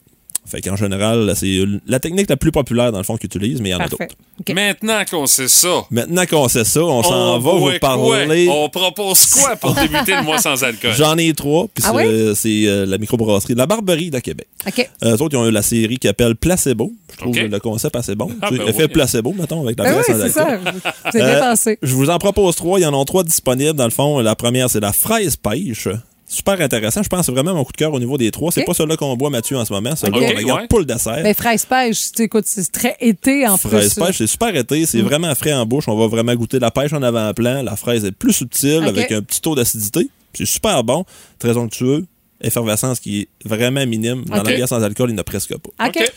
Fait 0.47 0.61
qu'en 0.61 0.75
général, 0.75 1.33
c'est 1.35 1.59
la 1.87 1.99
technique 1.99 2.29
la 2.29 2.37
plus 2.37 2.51
populaire 2.51 2.91
dans 2.91 2.99
le 2.99 3.03
fond 3.03 3.17
qu'ils 3.17 3.25
utilisent, 3.27 3.61
mais 3.61 3.69
il 3.69 3.71
y 3.71 3.75
en 3.75 3.79
a 3.79 3.87
d'autres. 3.87 4.05
Maintenant 4.53 5.01
qu'on 5.09 5.25
sait 5.25 5.47
ça, 5.47 5.83
Maintenant 5.89 6.25
qu'on 6.25 6.47
sait 6.47 6.63
ça, 6.63 6.83
on 6.83 7.01
s'en 7.01 7.39
va 7.39 7.51
vous 7.53 7.71
parler. 7.79 8.45
quoi? 8.45 8.55
On 8.55 8.69
propose 8.69 9.25
quoi 9.27 9.55
pour 9.55 9.73
débuter 9.75 10.15
le 10.15 10.21
mois 10.23 10.37
sans 10.37 10.63
alcool? 10.63 10.91
J'en 10.95 11.17
ai 11.17 11.33
trois, 11.33 11.67
puis 11.73 11.83
Ah 11.87 11.91
c'est 11.91 11.95
ouais? 11.95 12.33
c'est, 12.35 12.67
euh, 12.67 12.85
la 12.85 12.97
microbrasserie 12.99 13.53
de 13.53 13.57
la 13.59 13.65
Barberie 13.65 14.11
de 14.11 14.19
Québec. 14.19 14.47
OK. 14.67 14.89
Euh, 15.03 15.15
eux 15.17 15.21
autres, 15.21 15.33
ils 15.35 15.37
ont 15.37 15.47
eu 15.47 15.51
la 15.51 15.61
série 15.63 15.97
qui 15.97 16.07
appelle 16.07 16.35
Placebo. 16.35 16.91
Je 17.11 17.17
trouve 17.17 17.35
le 17.37 17.59
concept 17.59 17.95
assez 17.95 18.13
bon. 18.15 18.29
Ah, 18.41 18.49
Tu 18.49 18.57
ben 18.57 18.67
effet 18.67 18.83
oui. 18.83 18.87
placebo, 18.89 19.33
mettons, 19.33 19.63
avec 19.63 19.79
la 19.79 19.85
Ben 19.85 19.91
bière 19.93 20.03
oui, 20.07 20.13
sans 20.13 20.21
c'est 20.21 20.29
ça. 20.29 20.45
alcool. 20.47 20.73
C'est 21.11 21.19
bien 21.19 21.27
Euh, 21.27 21.39
pensé. 21.39 21.79
Je 21.81 21.93
vous 21.95 22.09
en 22.09 22.17
propose 22.19 22.55
trois. 22.55 22.79
Il 22.79 22.83
y 22.83 22.85
en 22.85 22.99
a 23.01 23.05
trois 23.05 23.23
disponibles, 23.23 23.73
dans 23.73 23.85
le 23.85 23.89
fond. 23.89 24.19
La 24.19 24.35
première, 24.35 24.69
c'est 24.69 24.79
la 24.81 24.93
fraise 24.93 25.37
pêche. 25.37 25.87
Super 26.27 26.59
intéressant. 26.59 27.03
Je 27.03 27.09
pense 27.09 27.19
que 27.19 27.25
c'est 27.27 27.31
vraiment 27.31 27.53
mon 27.53 27.63
coup 27.63 27.71
de 27.71 27.77
cœur 27.77 27.93
au 27.93 27.99
niveau 27.99 28.17
des 28.17 28.31
trois. 28.31 28.51
C'est 28.51 28.61
OK. 28.61 28.67
pas 28.67 28.73
celui-là 28.73 28.97
qu'on 28.97 29.15
boit, 29.15 29.29
Mathieu, 29.29 29.57
en 29.57 29.65
ce 29.65 29.71
moment. 29.71 29.95
Celui-là, 29.95 30.17
OK, 30.17 30.33
on 30.33 30.37
regarde 30.37 30.61
ouais. 30.61 30.67
pas 30.67 30.79
le 30.79 30.85
dessert. 30.85 31.23
Ben, 31.23 31.33
fraise 31.35 31.65
pêche, 31.65 31.97
tu 31.97 32.17
sais, 32.17 32.23
écoute, 32.23 32.45
c'est 32.47 32.71
très 32.71 32.95
été 32.99 33.47
en 33.47 33.57
Fraise 33.57 33.93
plus. 33.93 33.99
là. 33.99 34.07
pêche, 34.07 34.17
c'est 34.17 34.27
super 34.27 34.55
été, 34.55 34.85
c'est 34.87 35.01
vraiment 35.01 35.33
frais 35.35 35.53
en 35.53 35.65
bouche. 35.65 35.87
On 35.87 35.95
va 35.95 36.07
vraiment 36.07 36.33
goûter 36.33 36.57
la 36.59 36.71
pêche 36.71 36.93
en 36.93 37.03
avant-plan. 37.03 37.61
La 37.61 37.75
fraise 37.75 38.05
est 38.05 38.11
plus 38.11 38.33
subtile 38.33 38.83
avec 38.85 39.11
un 39.11 39.21
petit 39.21 39.39
taux 39.39 39.55
d'acidité. 39.55 40.09
C'est 40.33 40.45
super 40.45 40.83
bon, 40.83 41.05
très 41.39 41.55
onctueux, 41.57 42.05
effervescence 42.41 42.99
qui 42.99 43.21
est 43.21 43.27
vraiment 43.45 43.85
minime. 43.85 44.25
Dans 44.25 44.43
la 44.43 44.53
bière 44.55 44.67
sans 44.67 44.83
alcool, 44.83 45.09
il 45.11 45.13
n'y 45.13 45.19
en 45.19 45.21
a 45.21 45.23
presque 45.23 45.55
pas. 45.57 45.87
OK. 45.87 46.11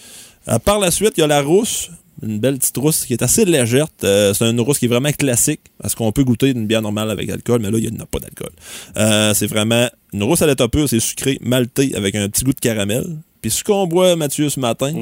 Euh, 0.48 0.58
par 0.58 0.78
la 0.78 0.90
suite, 0.90 1.12
il 1.18 1.20
y 1.20 1.24
a 1.24 1.26
la 1.26 1.42
rousse. 1.42 1.90
Une 2.22 2.40
belle 2.40 2.58
petite 2.58 2.76
rousse 2.76 3.04
qui 3.04 3.12
est 3.12 3.22
assez 3.22 3.44
légère. 3.44 3.86
Euh, 4.04 4.34
c'est 4.34 4.44
une 4.44 4.60
rousse 4.60 4.78
qui 4.78 4.86
est 4.86 4.88
vraiment 4.88 5.12
classique. 5.12 5.60
Parce 5.80 5.94
qu'on 5.94 6.10
peut 6.12 6.24
goûter 6.24 6.50
une 6.50 6.66
bière 6.66 6.82
normale 6.82 7.10
avec 7.10 7.30
alcool, 7.30 7.60
mais 7.62 7.70
là, 7.70 7.78
il 7.78 7.90
n'y 7.90 7.96
en 7.96 8.02
a 8.02 8.06
pas 8.06 8.18
d'alcool. 8.18 8.50
Euh, 8.96 9.34
c'est 9.34 9.46
vraiment 9.46 9.88
une 10.12 10.22
rousse 10.22 10.42
à 10.42 10.46
l'état 10.46 10.68
pur, 10.68 10.88
c'est 10.88 11.00
sucré, 11.00 11.38
malté, 11.42 11.94
avec 11.94 12.14
un 12.14 12.28
petit 12.28 12.44
goût 12.44 12.52
de 12.52 12.60
caramel. 12.60 13.04
Puis 13.40 13.50
ce 13.52 13.62
qu'on 13.62 13.86
boit, 13.86 14.16
Mathieu, 14.16 14.48
ce 14.48 14.58
matin, 14.58 14.92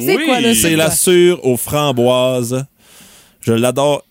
C'est 0.55 0.77
la 0.77 0.91
sûre 0.91 1.45
aux 1.45 1.57
framboises. 1.57 2.65
Je 3.41 3.53
l'adore. 3.53 4.03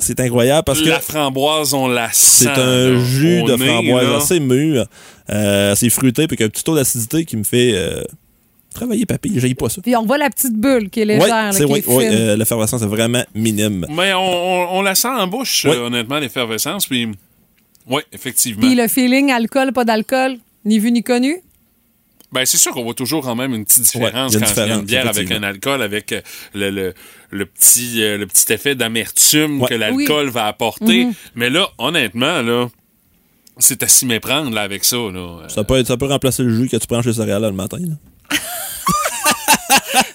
C'est 0.00 0.20
incroyable 0.20 0.62
parce 0.64 0.80
que 0.80 0.88
la 0.88 1.00
framboise, 1.00 1.74
on 1.74 1.88
la 1.88 2.08
sent. 2.12 2.44
c'est 2.44 2.60
un 2.60 3.04
jus 3.04 3.42
de 3.42 3.56
nez, 3.56 3.66
framboise 3.66 4.08
là. 4.08 4.16
assez 4.18 4.38
mûr. 4.38 4.86
Euh, 5.30 5.74
c'est 5.74 5.90
fruité, 5.90 6.28
puis 6.28 6.42
un 6.42 6.48
petit 6.48 6.62
taux 6.62 6.76
d'acidité 6.76 7.24
qui 7.24 7.36
me 7.36 7.42
fait 7.42 7.72
euh, 7.74 8.02
travailler, 8.78 9.06
papy. 9.06 9.32
J'aille 9.38 9.54
pas 9.54 9.68
ça. 9.68 9.80
Puis 9.82 9.94
on 9.96 10.04
voit 10.04 10.18
la 10.18 10.30
petite 10.30 10.54
bulle 10.54 10.90
qui 10.90 11.00
est 11.00 11.04
légère, 11.04 11.50
oui, 11.68 11.78
est 11.80 11.88
oui, 11.88 12.04
euh, 12.10 12.36
l'effervescence 12.36 12.82
est 12.82 12.86
vraiment 12.86 13.24
minime. 13.34 13.86
Mais 13.90 14.12
on, 14.14 14.18
on- 14.20 14.78
on 14.78 14.82
la 14.82 14.94
sent 14.94 15.08
en 15.08 15.26
bouche, 15.26 15.64
Oui. 15.68 15.72
euh, 15.76 15.86
honnêtement, 15.86 16.18
l'effervescence. 16.18 16.86
Puis, 16.86 17.08
oui, 17.88 18.02
effectivement. 18.12 18.60
Puis 18.66 18.74
le 18.74 18.88
feeling 18.88 19.30
alcool, 19.30 19.72
pas 19.72 19.84
d'alcool, 19.84 20.36
ni 20.64 20.78
vu 20.78 20.90
ni 20.92 21.02
connu? 21.02 21.36
Ben, 22.30 22.44
c'est 22.44 22.58
sûr 22.58 22.72
qu'on 22.72 22.82
voit 22.84 22.92
toujours 22.92 23.22
quand 23.24 23.34
même 23.34 23.54
une 23.54 23.64
petite 23.64 23.84
différence 23.84 24.34
Ouais, 24.34 24.38
une 24.38 24.44
quand 24.44 24.52
il 24.52 24.56
y 24.58 24.60
a 24.60 24.64
différence, 24.64 24.80
une 24.80 24.86
bière 24.86 25.08
avec 25.08 25.30
un 25.30 25.42
alcool, 25.42 25.80
avec 25.82 26.12
euh, 26.12 26.20
le, 26.54 26.68
le, 26.70 26.94
le 27.30 27.46
petit, 27.46 28.02
euh, 28.02 28.18
le 28.18 28.26
petit 28.26 28.52
effet 28.52 28.74
d'amertume 28.74 29.62
Ouais. 29.62 29.68
que 29.68 29.74
l'alcool 29.74 30.28
va 30.28 30.46
apporter. 30.46 31.06
Mais 31.34 31.48
là, 31.48 31.66
honnêtement, 31.78 32.42
là, 32.42 32.68
c'est 33.56 33.82
à 33.82 33.88
s'y 33.88 34.04
méprendre 34.04 34.50
là, 34.54 34.60
avec 34.60 34.84
ça. 34.84 34.96
Là. 34.98 35.48
Ça 35.48 35.64
peut, 35.64 35.78
être- 35.78 35.86
ça 35.86 35.96
peut 35.96 36.04
remplacer 36.06 36.42
le 36.42 36.54
jus 36.54 36.68
que 36.68 36.76
tu 36.76 36.86
prends 36.86 37.00
chez 37.00 37.14
Céréales 37.14 37.40
le 37.42 37.52
matin. 37.52 37.78
là. 37.80 37.94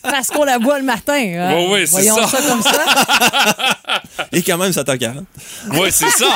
Parce 0.04 0.28
qu'on 0.30 0.44
la 0.44 0.60
boit 0.60 0.80
le 0.80 0.86
matin. 0.86 1.14
hein. 1.16 1.68
Ouais, 1.70 1.86
c'est 1.86 1.92
Voyons 1.92 2.16
ça. 2.16 2.28
ça. 2.28 2.38
comme 2.48 2.62
ça. 2.62 2.86
Et 4.32 4.42
quand 4.44 4.58
même, 4.58 4.74
ça 4.74 4.84
t'a 4.84 4.98
40. 4.98 5.24
Oui, 5.72 5.88
c'est 5.92 6.10
ça. 6.10 6.28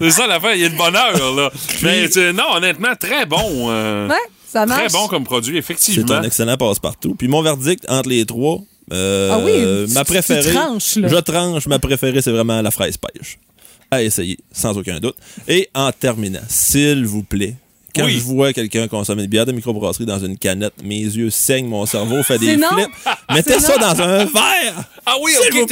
c'est 0.00 0.10
ça 0.10 0.26
l'affaire. 0.26 0.54
Il 0.54 0.60
y 0.60 0.64
a 0.64 0.68
de 0.68 0.76
bonheur, 0.76 1.34
là. 1.34 1.50
Mais 1.82 2.08
tu- 2.08 2.32
non, 2.32 2.54
honnêtement, 2.56 2.94
très 2.98 3.24
bon. 3.26 3.70
euh, 3.70 4.08
Ouais, 4.08 4.14
ça 4.46 4.66
marche. 4.66 4.80
très 4.80 4.88
bon 4.98 5.08
comme 5.08 5.24
produit, 5.24 5.52
C'est 5.54 5.58
effectivement. 5.58 6.14
un 6.14 6.22
excellent 6.22 6.56
passe-partout. 6.56 7.14
Puis 7.14 7.28
mon 7.28 7.42
verdict 7.42 7.84
entre 7.88 8.08
les 8.10 8.26
trois, 8.26 8.58
euh, 8.92 9.30
Ah 9.32 9.38
oui, 9.38 9.86
tu- 9.88 9.94
ma 9.94 10.04
tu 10.04 10.12
préférée. 10.12 10.52
tranches, 10.52 10.96
là. 10.96 11.08
Je 11.08 11.16
tranche. 11.16 11.66
Ma 11.66 11.78
préférée, 11.78 12.20
c'est 12.22 12.32
vraiment 12.32 12.60
la 12.60 12.70
fraise 12.70 12.96
pêche. 12.96 13.38
À 13.90 14.02
essayer, 14.02 14.38
sans 14.52 14.76
aucun 14.76 14.98
doute. 15.00 15.16
Et 15.48 15.68
en 15.74 15.92
terminant, 15.92 16.40
s'il 16.48 17.04
vous 17.06 17.22
plaît, 17.22 17.54
quand 17.94 18.04
Oui. 18.04 18.14
je 18.18 18.20
vois 18.24 18.52
quelqu'un 18.52 18.88
consommer 18.88 19.22
une 19.24 19.28
bière 19.28 19.46
de 19.46 19.52
microbrasserie 19.52 20.06
dans 20.06 20.18
une 20.18 20.36
canette, 20.38 20.74
mes 20.82 21.00
yeux 21.00 21.30
saignent, 21.30 21.66
mon 21.68 21.84
cerveau 21.86 22.22
fait 22.22 22.38
des 22.38 22.56
non. 22.56 22.68
flips. 22.72 22.88
Mettez 23.32 23.52
C'est 23.54 23.60
ça 23.60 23.74
non. 23.78 23.86
dans 23.94 24.02
un 24.02 24.18
verre! 24.24 24.84
Ah 25.04 25.14
oui, 25.20 25.32
S'il 25.32 25.52
vous 25.52 25.62
ok, 25.62 25.68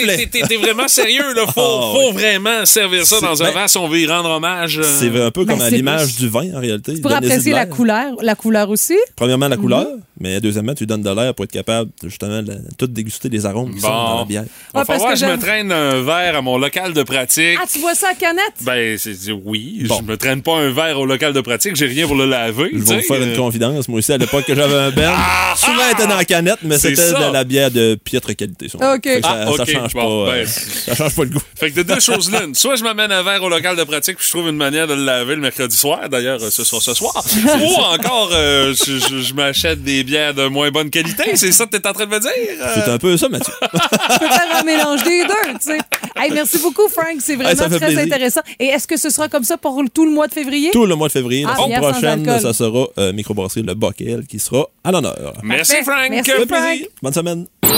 t'es- 0.49 0.57
vraiment 0.57 0.89
sérieux, 0.89 1.35
là. 1.35 1.47
Faut, 1.47 1.61
Ah, 1.61 1.93
faut 1.95 2.13
vraiment 2.13 2.65
servir 2.67 3.05
ça 3.07 3.21
dans 3.21 3.41
un 3.43 3.47
ben, 3.47 3.55
verre 3.55 3.71
si 3.71 3.79
on 3.79 3.87
veut 3.89 4.01
y 4.01 4.07
rendre 4.07 4.29
hommage. 4.31 4.79
euh. 4.79 4.83
C'est 4.83 5.07
un 5.23 5.31
peu 5.31 5.45
Ben, 5.45 5.55
comme 5.55 5.63
à 5.65 5.71
l'image 5.71 6.17
du 6.17 6.29
vin, 6.29 6.53
en 6.55 6.61
réalité. 6.61 7.01
Pour 7.01 7.13
apprécier 7.13 7.53
la 7.53 7.67
couleur, 7.67 8.15
la 8.23 8.35
couleur 8.35 8.69
aussi. 8.71 8.97
Premièrement, 9.17 9.47
Mhm. 9.47 9.51
la 9.51 9.57
couleur, 9.57 9.87
mais 10.19 10.41
deuxièmement, 10.41 10.75
tu 10.75 10.81
lui 10.81 10.87
donnes 10.89 11.03
de 11.03 11.11
l'air 11.11 11.35
pour 11.35 11.45
être 11.45 11.53
capable, 11.53 11.91
justement, 12.03 12.43
de 12.43 12.55
tout 12.77 12.87
déguster 12.89 13.29
les 13.29 13.47
arômes 13.47 13.73
qui 13.75 13.81
sont 13.81 13.89
dans 13.89 14.19
la 14.19 14.25
bière. 14.25 14.45
Va 14.75 14.81
Ah, 14.81 14.85
que 14.99 15.11
que 15.13 15.17
je 15.17 15.27
me 15.27 15.39
traîne 15.39 15.71
un 15.73 16.03
verre 16.03 16.37
à 16.37 16.43
mon 16.43 16.59
local 16.59 16.93
de 16.93 17.03
pratique. 17.05 17.57
Ah, 17.63 17.67
tu 17.73 17.79
vois 17.79 17.95
ça 17.95 18.09
à 18.11 18.15
canette? 18.15 18.43
Ben, 18.63 18.99
c'est 18.99 19.15
c'est- 19.15 19.31
oui, 19.33 19.85
Bon. 19.87 19.99
je 20.01 20.03
me 20.11 20.17
traîne 20.17 20.43
pas 20.43 20.57
un 20.57 20.71
verre 20.73 20.99
au 20.99 21.07
local 21.07 21.33
de 21.33 21.41
pratique, 21.41 21.77
j'ai 21.77 21.87
rien 21.87 22.05
pour 22.11 22.17
le 22.19 22.27
laver. 22.27 22.71
Je 22.73 22.79
tu 22.79 22.85
vais 22.85 22.97
vous 22.97 23.03
faire 23.03 23.23
une 23.23 23.33
euh. 23.35 23.37
confidence. 23.37 23.87
Moi 23.89 23.99
aussi, 23.99 24.13
à 24.13 24.17
l'époque 24.19 24.45
que 24.45 24.55
j'avais 24.55 24.75
un 24.75 24.91
Ben, 24.91 25.13
souvent 25.57 25.75
elle 25.87 25.93
était 25.93 26.07
dans 26.09 26.17
la 26.17 26.25
canette, 26.25 26.59
mais 26.63 26.77
c'était 26.79 27.13
de 27.13 27.33
la 27.33 27.45
bière 27.45 27.71
de 27.71 27.95
piètre 28.03 28.35
qualité. 28.35 28.67
que 28.67 28.71
ça, 28.73 28.81
Ah, 28.83 29.47
ça 29.57 29.65
change 29.65 29.95
Bon, 29.95 30.27
pas. 30.27 30.33
euh, 30.33 30.43
ben, 30.43 30.47
ça 30.47 30.95
change 30.97 31.15
pas 31.15 31.23
le 31.25 31.31
goût. 31.31 31.41
Fait 31.55 31.71
que 31.71 31.77
de 31.77 31.83
deux 31.83 32.01
choses 32.01 32.31
l'une. 32.33 32.55
Soit 32.57 32.75
je 32.77 32.83
m'amène 32.83 33.13
un 33.13 33.23
verre 33.23 33.43
au 33.45 33.49
local 33.49 33.77
de 33.77 33.85
pratique 33.85 34.17
puis 34.17 34.27
je 34.27 34.31
trouve 34.33 34.49
une 34.49 34.57
manière 34.57 34.89
de 34.89 34.95
le 34.95 35.05
laver 35.05 35.37
le 35.37 35.41
mercredi 35.41 35.77
soir. 35.77 36.09
D'ailleurs, 36.09 36.43
euh, 36.43 36.51
ce 36.51 36.65
sera 36.65 36.81
ce 36.81 36.95
soir. 36.95 37.15
Ou 37.63 37.75
encore, 37.81 38.31
euh, 38.33 38.75
je, 38.75 38.99
je- 38.99 39.21
je 39.23 39.35
m'achète 39.35 39.83
des 39.85 40.03
bières 40.03 40.35
de 40.35 40.47
moins 40.49 40.71
bonne 40.71 40.91
qualité. 40.91 41.37
C'est 41.37 41.53
ça 41.53 41.67
que 41.67 41.77
t'es 41.77 41.87
en 41.87 41.93
train 41.93 42.07
de 42.07 42.11
me 42.11 42.19
dire? 42.19 42.31
Euh, 42.61 42.73
C'est 42.75 42.91
un 42.91 42.99
peu 42.99 43.17
ça, 43.17 43.29
Mathieu. 43.29 43.53
Tu 43.63 44.19
peux 44.19 44.27
faire 44.27 44.59
un 44.61 44.63
mélange 44.65 45.03
des 45.05 45.23
deux, 45.23 45.53
tu 45.61 45.73
sais. 45.73 45.79
Hey, 46.17 46.31
merci 46.33 46.59
beaucoup, 46.59 46.89
Frank. 46.89 47.17
C'est 47.21 47.37
vraiment 47.37 47.51
Hey, 47.51 47.57
très 47.57 47.79
plaisir. 47.79 47.99
intéressant. 48.01 48.41
Et 48.59 48.67
est-ce 48.67 48.87
que 48.87 48.97
ce 48.97 49.11
sera 49.11 49.29
comme 49.29 49.45
ça 49.45 49.57
pour 49.57 49.83
tout 49.93 50.05
le 50.05 50.11
mois 50.11 50.27
de 50.29 50.33
février? 50.35 50.71
Tout 50.73 50.87
le 50.87 50.95
mois 50.95 51.09
de 51.09 51.13
février, 51.13 51.45
la 51.45 51.51
Ah, 51.53 51.57
semaine 51.57 51.69
bière 51.69 51.83
sans 51.83 51.91
prochaine, 51.93 52.41
ça 52.41 52.53
sera 52.53 52.87
euh, 52.99 53.13
Microbrasserie 53.13 53.63
Le 53.63 53.75
Bockel 53.75 54.27
qui 54.27 54.39
sera 54.39 54.67
à 54.85 54.93
l'honneur. 54.93 55.35
Merci, 55.43 55.73
Parfait. 55.73 55.85
Frank. 55.91 56.11
Merci, 56.11 56.31
Frank. 56.31 56.47
plaisir. 56.49 56.87
Bonne 57.03 57.13
semaine. 57.15 57.47
Le 57.63 57.69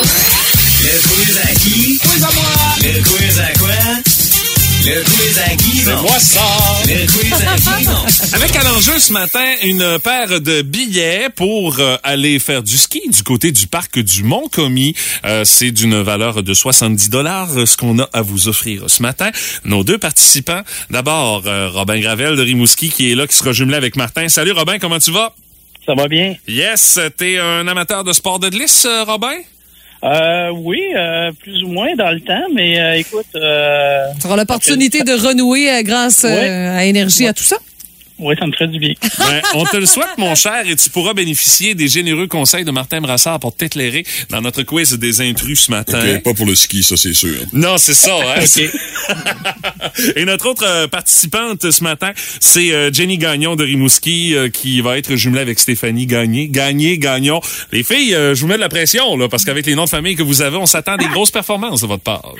quiz 1.09 1.39
à 1.39 1.55
qui? 1.55 1.99
Quiz 1.99 2.25
à 2.25 2.33
moi! 2.33 2.45
Le 2.83 3.03
quiz 3.03 3.39
à 3.41 3.59
quoi? 3.59 4.12
Le 4.85 5.01
quiz 5.05 5.39
à 5.39 5.55
Guy, 5.55 5.85
non. 5.85 6.03
Moi, 6.03 6.19
ça. 6.19 6.41
Le 6.87 7.07
quiz 7.07 7.33
à 7.33 7.57
Guy, 7.57 7.87
non. 7.87 8.05
Avec 8.33 8.57
à 8.57 8.65
l'enjeu 8.65 8.99
ce 8.99 9.13
matin 9.13 9.45
une 9.63 10.01
paire 10.01 10.41
de 10.41 10.63
billets 10.63 11.29
pour 11.37 11.79
euh, 11.79 11.97
aller 12.03 12.41
faire 12.41 12.65
du 12.65 12.77
ski 12.77 13.01
du 13.09 13.23
côté 13.23 13.53
du 13.53 13.69
parc 13.69 14.01
du 14.01 14.25
Mont-Commis. 14.25 14.97
Euh, 15.25 15.45
c'est 15.45 15.71
d'une 15.71 16.03
valeur 16.03 16.43
de 16.43 16.53
70 16.53 17.11
dollars 17.11 17.49
ce 17.65 17.77
qu'on 17.77 18.01
a 18.01 18.09
à 18.13 18.23
vous 18.23 18.49
offrir 18.49 18.91
ce 18.91 19.03
matin. 19.03 19.31
Nos 19.65 19.85
deux 19.85 19.99
participants, 19.99 20.63
d'abord 20.91 21.45
euh, 21.47 21.69
Robin 21.69 22.01
Gravel 22.01 22.35
de 22.35 22.43
Rimouski 22.43 22.89
qui 22.89 23.13
est 23.13 23.15
là, 23.15 23.29
qui 23.29 23.37
sera 23.37 23.53
jumelé 23.53 23.77
avec 23.77 23.95
Martin. 23.95 24.29
Salut 24.29 24.51
Robin, 24.51 24.81
comment 24.81 24.99
tu 24.99 25.13
vas? 25.13 25.33
Ça 25.87 25.95
va 25.95 26.09
bien? 26.09 26.35
Yes, 26.49 26.99
t'es 27.17 27.39
un 27.39 27.69
amateur 27.69 28.03
de 28.03 28.13
sport 28.13 28.41
de 28.41 28.49
glisse, 28.49 28.85
euh, 28.87 29.05
Robin? 29.05 29.37
Euh, 30.05 30.51
oui, 30.53 30.81
euh, 30.97 31.31
plus 31.41 31.63
ou 31.63 31.69
moins 31.69 31.95
dans 31.95 32.11
le 32.11 32.21
temps, 32.21 32.47
mais 32.53 32.81
euh, 32.81 32.99
écoute, 32.99 33.27
euh, 33.37 34.05
Tu 34.21 34.27
auras 34.27 34.37
l'opportunité 34.37 35.03
de 35.05 35.13
renouer 35.13 35.71
euh, 35.71 35.83
grâce 35.83 36.25
à 36.25 36.85
Énergie, 36.85 37.27
à 37.29 37.33
tout 37.33 37.45
ça. 37.45 37.57
Oui, 38.23 38.35
ça 38.39 38.47
me 38.47 38.53
ferait 38.53 38.69
du 38.69 38.79
bien. 38.79 38.95
Ben, 39.19 39.43
on 39.55 39.65
te 39.65 39.77
le 39.77 39.87
souhaite, 39.87 40.19
mon 40.19 40.35
cher, 40.35 40.63
et 40.67 40.77
tu 40.77 40.91
pourras 40.91 41.15
bénéficier 41.15 41.75
des 41.75 41.89
généreux 41.89 42.27
conseils 42.27 42.65
de 42.65 42.71
Martin 42.71 43.01
Brassard 43.01 43.41
pour 43.41 43.55
t'éclairer 43.55 44.05
dans 44.31 44.41
notre 44.41 44.63
quiz 44.63 44.93
des 44.99 45.21
intrus 45.21 45.61
ce 45.61 45.71
matin. 45.71 46.01
Ok, 46.17 46.23
pas 46.23 46.35
pour 46.35 46.47
le 46.47 46.55
ski, 46.55 46.83
ça, 46.83 46.97
c'est 46.97 47.15
sûr. 47.15 47.35
Non, 47.53 47.79
c'est 47.79 47.95
ça. 47.95 48.17
Hein? 48.37 48.45
Et 50.17 50.25
notre 50.25 50.49
autre 50.49 50.65
euh, 50.67 50.89
participante 50.89 51.71
ce 51.71 51.83
matin, 51.83 52.13
c'est 52.41 52.73
euh, 52.73 52.93
Jenny 52.93 53.19
Gagnon 53.19 53.57
de 53.57 53.65
Rimouski 53.65 54.35
euh, 54.35 54.49
qui 54.49 54.81
va 54.81 54.99
être 54.99 55.17
jumelée 55.17 55.41
avec 55.41 55.59
Stéphanie 55.59 56.07
Gagné. 56.07 56.49
Gagné, 56.49 56.99
Gagnon. 56.99 57.41
Les 57.73 57.83
filles, 57.83 58.13
je 58.13 58.41
vous 58.41 58.47
mets 58.47 58.57
de 58.57 58.61
la 58.61 58.69
pression 58.69 59.17
là, 59.17 59.29
parce 59.29 59.45
qu'avec 59.45 59.67
les 59.67 59.75
noms 59.75 59.85
de 59.85 59.91
famille 59.91 60.17
que 60.17 60.23
vous 60.23 60.43
avez, 60.43 60.57
on 60.57 60.67
s'attend 60.67 60.93
à 60.93 60.97
des 60.97 61.09
grosses 61.13 61.31
performances 61.31 61.83
de 61.83 61.87
votre 61.87 62.03
part. 62.03 62.35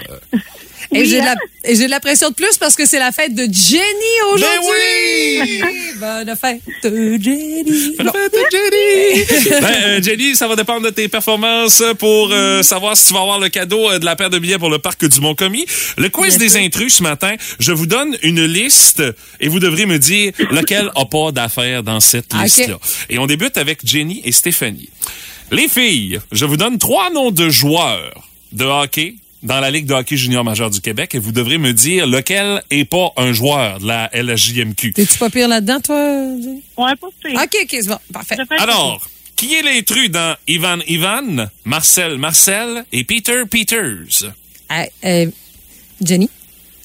Et 0.95 1.05
j'ai 1.07 1.21
de, 1.21 1.25
la- 1.25 1.35
et 1.65 1.75
j'ai 1.75 1.87
de 1.87 1.91
la 1.91 2.01
pression 2.01 2.29
de 2.29 2.35
plus 2.35 2.57
parce 2.59 2.75
que 2.77 2.85
c'est 2.87 2.99
la 2.99 3.13
fête 3.13 3.35
de 3.35 3.45
Jenny 3.45 4.17
aujourd'hui. 4.35 5.63
Bonne 5.99 6.37
fête 6.37 6.61
de 6.83 7.19
Jenny. 7.21 7.95
Bonne 7.97 8.11
fête 8.13 8.33
de 8.33 8.45
Jenny! 8.51 9.61
Ben, 9.63 9.75
euh, 9.85 10.03
Jenny, 10.03 10.35
ça 10.37 10.49
va 10.49 10.57
dépendre 10.57 10.83
de 10.87 10.91
tes 10.91 11.09
performances 11.09 11.83
pour 11.99 12.31
euh, 12.33 12.63
savoir 12.63 12.97
si 12.97 13.09
tu 13.09 13.15
vas 13.15 13.21
avoir 13.21 13.39
le 13.39 13.49
cadeau 13.49 13.91
euh, 13.91 13.99
de 13.99 14.05
la 14.05 14.17
paire 14.17 14.31
de 14.31 14.39
billets 14.39 14.59
pour 14.59 14.71
le 14.71 14.79
parc 14.79 15.05
du 15.07 15.21
Mont-Commis. 15.21 15.67
Le 15.97 16.09
quiz 16.09 16.39
des 16.39 16.57
intrus 16.57 16.97
ce 16.97 17.03
matin, 17.03 17.35
je 17.59 17.73
vous 17.73 17.87
donne 17.87 18.17
une 18.23 18.45
liste 18.45 19.03
et 19.41 19.49
vous 19.49 19.59
devrez 19.61 19.87
me 19.87 19.99
dire 19.99 20.33
lequel 20.51 20.91
a 20.97 21.05
pas 21.05 21.33
d'affaires 21.33 21.83
dans 21.83 22.01
cette 22.01 22.33
Ah, 22.35 22.45
liste-là. 22.45 22.79
Et 23.09 23.19
on 23.19 23.27
débute 23.27 23.57
avec 23.57 23.81
Jenny 23.87 24.21
et 24.25 24.33
Stéphanie. 24.33 24.89
Les 25.51 25.69
filles, 25.69 26.21
je 26.33 26.45
vous 26.45 26.57
donne 26.57 26.79
trois 26.79 27.11
noms 27.11 27.31
de 27.31 27.49
joueurs 27.51 28.27
de 28.53 28.65
hockey 28.65 29.15
dans 29.43 29.61
la 29.61 29.71
Ligue 29.71 29.87
de 29.87 29.95
hockey 29.95 30.17
junior 30.17 30.45
majeur 30.45 30.71
du 30.71 30.81
Québec 30.81 31.15
et 31.15 31.19
vous 31.19 31.33
devrez 31.33 31.59
me 31.59 31.73
dire 31.73 32.07
lequel 32.07 32.63
est 32.71 32.85
pas 32.85 33.13
un 33.17 33.33
joueur 33.33 33.81
de 33.81 33.87
la 33.87 34.11
LHJMQ. 34.13 34.93
T'es-tu 34.93 35.19
pas 35.19 35.31
pire 35.31 35.49
là-dedans, 35.49 35.81
toi? 35.81 35.97
Ouais, 35.97 36.97
pas 36.97 37.09
pire. 37.23 37.41
OK, 37.43 37.57
OK, 37.63 37.69
c'est 37.71 37.89
bon. 37.89 37.99
Parfait. 38.13 38.37
Alors, 38.59 39.09
qui 39.37 39.55
est 39.55 39.63
l'intrus 39.63 40.11
dans 40.11 40.37
Ivan 40.47 40.79
Ivan, 40.87 41.49
Marcel 41.65 42.19
Marcel 42.19 42.85
et 42.93 43.05
Peter 43.05 43.43
Peters? 43.51 44.33
Ah, 44.69 44.87
euh, 45.05 45.27
Jenny? 46.01 46.31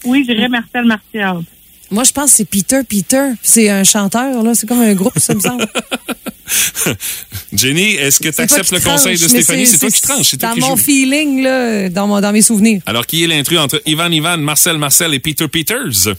Oui, 0.04 0.26
je 0.28 0.34
dirais 0.34 0.50
Marcel 0.50 0.86
Martial. 0.86 1.42
Moi, 1.90 2.04
je 2.04 2.12
pense 2.12 2.32
que 2.32 2.38
c'est 2.38 2.46
Peter 2.46 2.82
Peter. 2.88 3.32
C'est 3.42 3.70
un 3.70 3.84
chanteur, 3.84 4.44
là. 4.44 4.54
C'est 4.54 4.68
comme 4.68 4.82
un 4.82 4.94
groupe, 4.94 5.18
ça 5.18 5.34
me 5.34 5.40
semble. 5.40 5.66
Jenny, 7.54 7.92
est-ce 7.96 8.20
que 8.20 8.30
tu 8.30 8.42
acceptes 8.42 8.72
le 8.72 8.80
conseil 8.80 9.18
de 9.18 9.28
Stéphanie? 9.28 9.66
C'est 9.66 9.80
toi 9.80 9.90
qui 9.90 10.02
tranches, 10.02 10.28
c'est 10.30 10.38
toi 10.38 10.50
Dans 10.50 10.56
qui 10.56 10.62
mon 10.62 10.76
feeling, 10.76 11.42
là, 11.42 11.90
dans, 11.90 12.08
mon, 12.08 12.22
dans 12.22 12.32
mes 12.32 12.42
souvenirs. 12.42 12.82
Alors, 12.86 13.06
qui 13.06 13.24
est 13.24 13.28
l'intrus 13.28 13.60
entre 13.60 13.82
Ivan 13.86 14.12
Ivan, 14.12 14.38
Marcel 14.38 14.78
Marcel 14.78 15.14
et 15.14 15.20
Peter 15.20 15.48
Peters? 15.48 16.16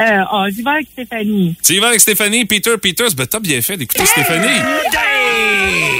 Euh, 0.00 0.22
oh, 0.32 0.44
j'y 0.54 0.62
vais 0.62 0.70
avec 0.70 0.86
Stéphanie. 0.92 1.56
Tu 1.64 1.74
y 1.74 1.78
vas 1.80 1.88
avec 1.88 2.00
Stéphanie, 2.00 2.44
Peter 2.44 2.76
Peters, 2.80 3.14
ben 3.16 3.26
t'as 3.26 3.40
bien 3.40 3.60
fait 3.60 3.76
d'écouter 3.76 4.06
Stéphanie. 4.06 4.60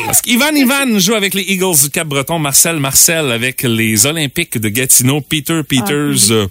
Parce 0.07 0.23
qu'Ivan 0.23 0.55
Ivan 0.55 0.99
joue 0.99 1.14
avec 1.14 1.35
les 1.35 1.43
Eagles 1.43 1.83
du 1.83 1.91
Cap-Breton, 1.91 2.39
Marcel 2.39 2.79
Marcel 2.79 3.33
avec 3.33 3.62
les 3.62 4.07
Olympiques 4.07 4.57
de 4.57 4.69
Gatineau, 4.69 5.21
Peter 5.21 5.62
Peters, 5.64 6.31
un, 6.31 6.47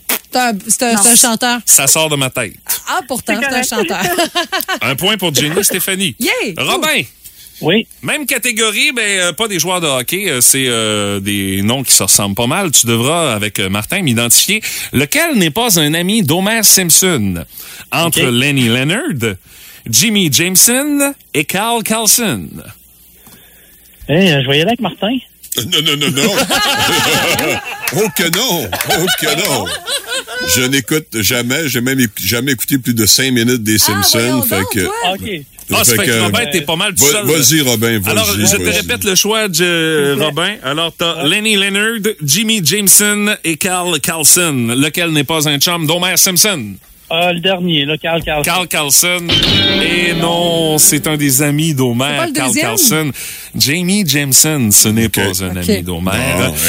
c'est 0.68 0.84
un- 0.84 1.16
chanteur. 1.16 1.60
ça 1.66 1.88
sort 1.88 2.10
de 2.10 2.16
ma 2.16 2.30
tête. 2.30 2.54
Ah, 2.88 3.02
pourtant, 3.08 3.34
c'est 3.40 3.56
un 3.56 3.64
chanteur. 3.64 4.02
Un 4.82 4.96
point 4.96 5.18
pour 5.18 5.34
Jenny, 5.34 5.64
Stéphanie. 5.64 6.16
Yeah! 6.20 6.32
Robin. 6.58 7.02
Oui. 7.60 7.88
Même 8.04 8.26
catégorie, 8.28 8.92
ben 8.92 9.02
euh, 9.20 9.34
pas 9.34 9.48
des 9.48 9.58
joueurs 9.60 9.82
de 9.82 9.88
hockey, 9.88 10.30
euh, 10.30 10.42
c'est 10.42 10.68
euh, 10.68 11.20
des 11.20 11.64
noms 11.64 11.82
qui 11.84 11.92
se 11.92 12.04
ressemblent 12.04 12.36
pas 12.36 12.46
mal. 12.46 12.70
Tu 12.72 12.86
devras, 12.86 13.34
avec 13.34 13.60
euh, 13.60 13.68
Martin, 13.68 14.04
m'identifier 14.04 14.62
lequel 14.94 15.36
n'est 15.36 15.50
pas 15.50 15.80
un 15.80 15.94
ami 15.96 16.22
d'Homer 16.22 16.62
Simpson? 16.64 17.44
Entre. 17.92 18.22
Lenny 18.22 18.68
Leonard, 18.68 19.36
Jimmy 19.90 20.32
Jameson 20.32 21.14
et 21.34 21.46
Carl 21.46 21.82
Carlson. 21.82 22.48
Hey, 24.08 24.32
euh, 24.32 24.42
je 24.44 24.50
aller 24.50 24.62
avec 24.62 24.80
Martin. 24.80 25.18
Non, 25.66 25.82
non, 25.84 25.98
non, 25.98 26.12
non. 26.12 26.32
oh 27.96 28.08
que 28.16 28.36
non. 28.36 28.70
Oh 28.92 29.06
que 29.20 29.48
non. 29.48 29.66
Je 30.56 30.62
n'écoute 30.64 31.08
jamais. 31.22 31.68
J'ai 31.68 31.82
même 31.82 32.00
jamais 32.24 32.52
écouté 32.52 32.78
plus 32.78 32.94
de 32.94 33.06
cinq 33.06 33.32
minutes 33.32 33.64
des 33.64 33.78
Simpsons. 33.78 34.42
fait 34.44 34.64
que, 34.74 34.86
OK. 34.86 35.46
Ah, 35.74 35.84
ça 35.84 35.96
fait 35.96 36.06
que 36.06 36.22
Robin, 36.24 36.46
t'es 36.50 36.62
pas 36.62 36.78
mal 36.78 36.94
tout 36.94 37.04
Va- 37.04 37.12
seul. 37.12 37.26
Vas-y, 37.26 37.62
Robin, 37.62 38.00
vas-y. 38.00 38.12
Alors, 38.12 38.26
je 38.38 38.56
te 38.56 38.70
répète 38.70 39.04
le 39.04 39.16
choix 39.16 39.48
de 39.50 40.16
Robin. 40.18 40.56
Alors, 40.64 40.94
t'as 40.98 41.24
Lenny 41.28 41.58
Leonard, 41.58 42.14
Jimmy 42.24 42.62
Jameson 42.64 43.36
et 43.44 43.58
Carl 43.58 44.00
Carlson. 44.00 44.74
Lequel 44.78 45.12
n'est 45.12 45.26
pas 45.26 45.48
un 45.50 45.58
chum 45.60 45.86
d'Homer 45.86 46.16
Simpson? 46.16 46.76
Ah, 47.10 47.32
le 47.32 47.40
dernier, 47.40 47.86
là, 47.86 47.98
Carl 47.98 48.22
Carl. 48.22 48.44
Carl 48.44 48.68
Carlson. 48.68 49.26
Et 49.82 50.14
non, 50.14 50.78
c'est 50.78 51.08
un 51.08 51.16
des 51.16 51.42
amis 51.42 51.74
d'Homer, 51.74 52.18
pas 52.18 52.26
le 52.28 52.34
Carl 52.34 52.48
deuxième? 52.50 52.66
Carlson. 52.66 53.12
Jamie 53.56 54.04
Jameson, 54.06 54.70
ce 54.72 54.90
n'est 54.90 55.08
pas 55.10 55.44
un 55.44 55.56
ami 55.56 55.84
d'Homer. 55.84 56.12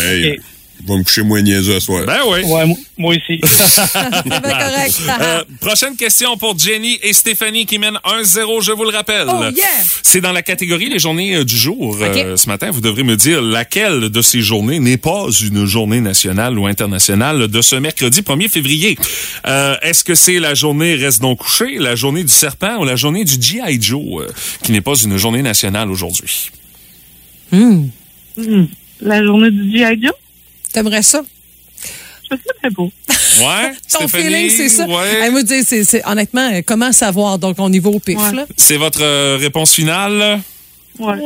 Hey, 0.07 0.39
Ok. 0.81 0.87
Va 0.87 0.97
me 0.97 1.03
coucher 1.03 1.23
moins 1.23 1.43
niaiseux 1.43 1.77
à 1.77 1.81
soir. 1.81 2.05
Ben 2.07 2.19
oui. 2.29 2.41
Ouais, 2.45 2.67
moi- 2.97 3.15
aussi. 3.15 3.41
C'est 3.45 4.29
bien 4.29 4.41
correct. 4.41 5.01
Euh, 5.21 5.45
prochaine 5.61 5.97
question 5.97 6.37
pour 6.37 6.59
Jenny 6.59 6.99
et 7.03 7.13
Stéphanie 7.13 7.65
qui 7.67 7.79
mènent 7.79 7.99
1-0, 8.05 8.63
je 8.63 8.73
vous 8.73 8.85
le 8.85 8.91
rappelle. 8.91 9.27
Oh, 9.29 9.43
yeah! 9.55 9.65
C'est 10.03 10.21
dans 10.21 10.33
la 10.33 10.43
catégorie 10.43 10.89
les 10.89 10.99
journées 10.99 11.37
euh, 11.37 11.45
du 11.45 11.57
jour. 11.57 11.97
Euh, 12.01 12.37
ce 12.37 12.49
matin, 12.49 12.71
vous 12.71 12.81
devrez 12.81 13.03
me 13.05 13.17
dire 13.17 13.41
laquelle 13.43 14.09
de 14.09 14.23
ces 14.23 14.41
journées 14.41 14.79
n'est 14.81 14.97
pas 14.97 15.27
une 15.43 15.65
journée 15.67 16.01
nationale 16.01 16.59
ou 16.59 16.67
internationale 16.67 17.49
de 17.49 17.63
ce 17.63 17.77
mercredi 17.77 18.21
1er 18.23 18.49
février. 18.49 18.97
Euh, 19.47 19.77
Est-ce 19.83 20.03
que 20.05 20.15
c'est 20.15 20.39
la 20.41 20.55
journée 20.55 20.95
Reste 20.95 21.21
donc 21.21 21.39
couché, 21.39 21.77
la 21.79 21.95
journée 21.95 22.23
du 22.25 22.33
serpent 22.33 22.79
ou 22.81 22.85
la 22.85 22.97
journée 22.97 23.25
du 23.25 23.35
G.I. 23.41 23.79
Joe, 23.81 24.23
euh, 24.23 24.29
qui 24.63 24.73
n'est 24.73 24.81
pas 24.81 24.95
une 24.97 25.17
journée 25.17 25.43
nationale 25.43 25.91
aujourd'hui? 25.91 26.51
Hmm. 27.53 27.87
Hmm. 28.37 28.65
La 29.01 29.23
journée 29.25 29.51
du 29.51 29.71
G.I. 29.71 30.01
Joe? 30.03 30.13
T'aimerais 30.73 31.03
ça? 31.03 31.23
Je 32.31 32.37
pas 32.63 32.71
beau. 32.71 32.91
Ouais, 33.41 33.73
Ton 33.93 34.07
Stéphanie? 34.07 34.25
feeling, 34.25 34.51
c'est 34.51 34.69
ça? 34.69 34.87
Ouais. 34.87 35.21
Hey, 35.23 35.31
moi, 35.31 35.41
c'est- 35.47 35.85
c'est- 35.85 36.03
honnêtement, 36.07 36.51
comment 36.67 36.93
savoir? 36.93 37.39
Donc, 37.39 37.57
on 37.59 37.73
y 37.73 37.79
va 37.79 37.89
au 37.91 37.99
pif, 38.01 38.19
Ouais. 38.19 38.33
là. 38.35 38.47
C'est 38.57 38.77
votre 38.77 39.03
euh, 39.03 39.39
réponse 39.41 39.73
finale? 39.73 40.41
Ouais. 40.99 41.17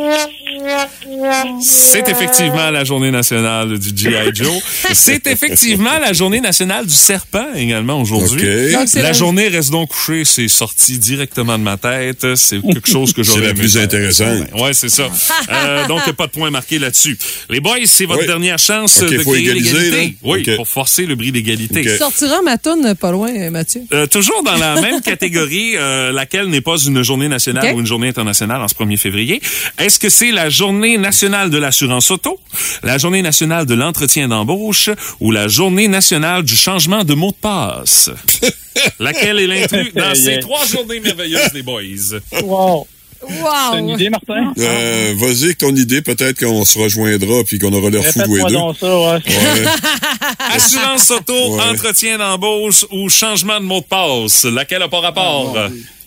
C'est 1.61 2.09
effectivement 2.09 2.71
la 2.71 2.85
journée 2.85 3.11
nationale 3.11 3.79
du 3.79 3.89
G.I. 3.97 4.31
Joe. 4.35 4.63
C'est 4.93 5.27
effectivement 5.27 5.99
la 5.99 6.13
journée 6.13 6.41
nationale 6.41 6.87
du 6.87 6.95
serpent 6.95 7.47
également 7.55 8.01
aujourd'hui. 8.01 8.43
La 8.95 9.13
journée 9.13 9.49
reste 9.49 9.71
donc 9.71 9.89
couchée, 9.91 10.25
c'est 10.25 10.49
sorti 10.49 10.99
directement 10.99 11.59
de 11.59 11.65
ma 11.65 11.77
tête. 11.77 12.35
C'est 12.37 12.61
quelque 12.61 12.89
chose 12.89 13.13
que 13.13 13.23
j'aurais 13.23 13.41
C'est 13.41 13.47
la 13.49 13.55
plus 13.55 13.79
intéressante. 13.79 14.49
Ouais, 14.59 14.73
c'est 14.75 14.89
ça. 14.91 15.09
Euh, 15.53 15.87
donc, 15.87 16.11
pas 16.13 16.27
de 16.27 16.33
point 16.33 16.51
marqué 16.51 16.79
là-dessus. 16.79 17.19
Les 17.51 17.61
boys, 17.61 17.77
c'est 17.85 18.07
votre 18.07 18.21
Oui. 18.21 18.27
dernière 18.27 18.59
chance 18.59 19.03
OK, 19.03 19.11
de 19.11 19.19
créer 19.19 19.53
l'égalité. 19.53 20.17
Oui, 20.23 20.45
pour 20.57 20.67
forcer 20.69 21.05
le 21.05 21.15
bris 21.15 21.33
d'égalité. 21.33 21.83
Tu 21.83 21.97
sortiras 21.99 22.41
ma 22.43 22.59
toune 22.59 22.95
pas 22.95 23.11
loin, 23.11 23.31
euh, 23.35 23.51
Mathieu. 23.51 23.83
Euh, 23.93 24.07
toujours 24.07 24.43
dans 24.43 24.57
la 24.57 24.81
même 24.81 25.01
catégorie, 25.01 25.73
euh, 25.77 26.11
laquelle 26.13 26.47
n'est 26.47 26.61
pas 26.61 26.77
une 26.79 27.03
journée 27.03 27.29
nationale 27.29 27.75
ou 27.75 27.81
une 27.81 27.87
journée 27.87 28.09
internationale 28.09 28.63
en 28.63 28.69
ce 28.69 28.75
1er 28.75 28.97
février. 28.97 29.41
Est-ce 29.79 29.99
que 29.99 30.09
c'est 30.09 30.31
la 30.33 30.49
journée 30.51 30.99
nationale 30.99 31.51
de 31.51 31.59
l'assurance 31.59 32.11
auto, 32.11 32.39
la 32.83 32.99
journée 32.99 33.23
nationale 33.23 33.67
de 33.67 33.75
l'entretien 33.75 34.29
d'embauche 34.29 34.91
ou 35.21 35.31
la 35.31 35.49
journée 35.49 35.89
nationale 35.89 36.43
du 36.43 36.57
changement 36.57 37.05
de 37.05 37.15
mot 37.15 37.31
de 37.31 37.37
passe? 37.37 38.11
Laquelle 38.99 39.39
est 39.41 39.47
l'intrus 39.47 39.93
dans 39.95 40.15
ces 40.15 40.41
trois 40.41 40.65
journées 40.67 41.01
merveilleuses, 41.01 41.53
les 41.55 41.63
boys? 41.63 41.83
Wow. 42.43 42.87
Wow. 43.23 43.47
T'as 43.71 43.79
une 43.79 43.89
idée, 43.91 44.11
Martin? 44.11 44.53
Euh, 44.59 45.15
Vas-y 45.17 45.45
avec 45.45 45.59
ton 45.59 45.73
idée, 45.77 46.03
peut-être 46.03 46.41
qu'on 46.45 46.65
se 46.65 46.77
rejoindra 46.77 47.45
puis 47.45 47.61
qu'on 47.61 47.73
aura 47.73 47.89
l'air 47.89 48.03
fou 48.05 48.21
tous 48.25 48.35
les 48.35 48.43
deux. 48.45 48.57
ça, 48.81 48.99
ouais. 48.99 49.13
Ouais. 49.25 49.65
Assurance 50.55 51.09
auto, 51.13 51.33
Ouais. 51.57 51.63
entretien 51.71 52.19
d'embauche 52.19 52.85
ou 52.91 53.09
changement 53.09 53.61
de 53.61 53.65
mot 53.65 53.79
de 53.81 53.85
passe? 53.85 54.45
Laquelle 54.45 54.81
n'a 54.81 54.89
pas 54.89 55.01
rapport? 55.01 55.57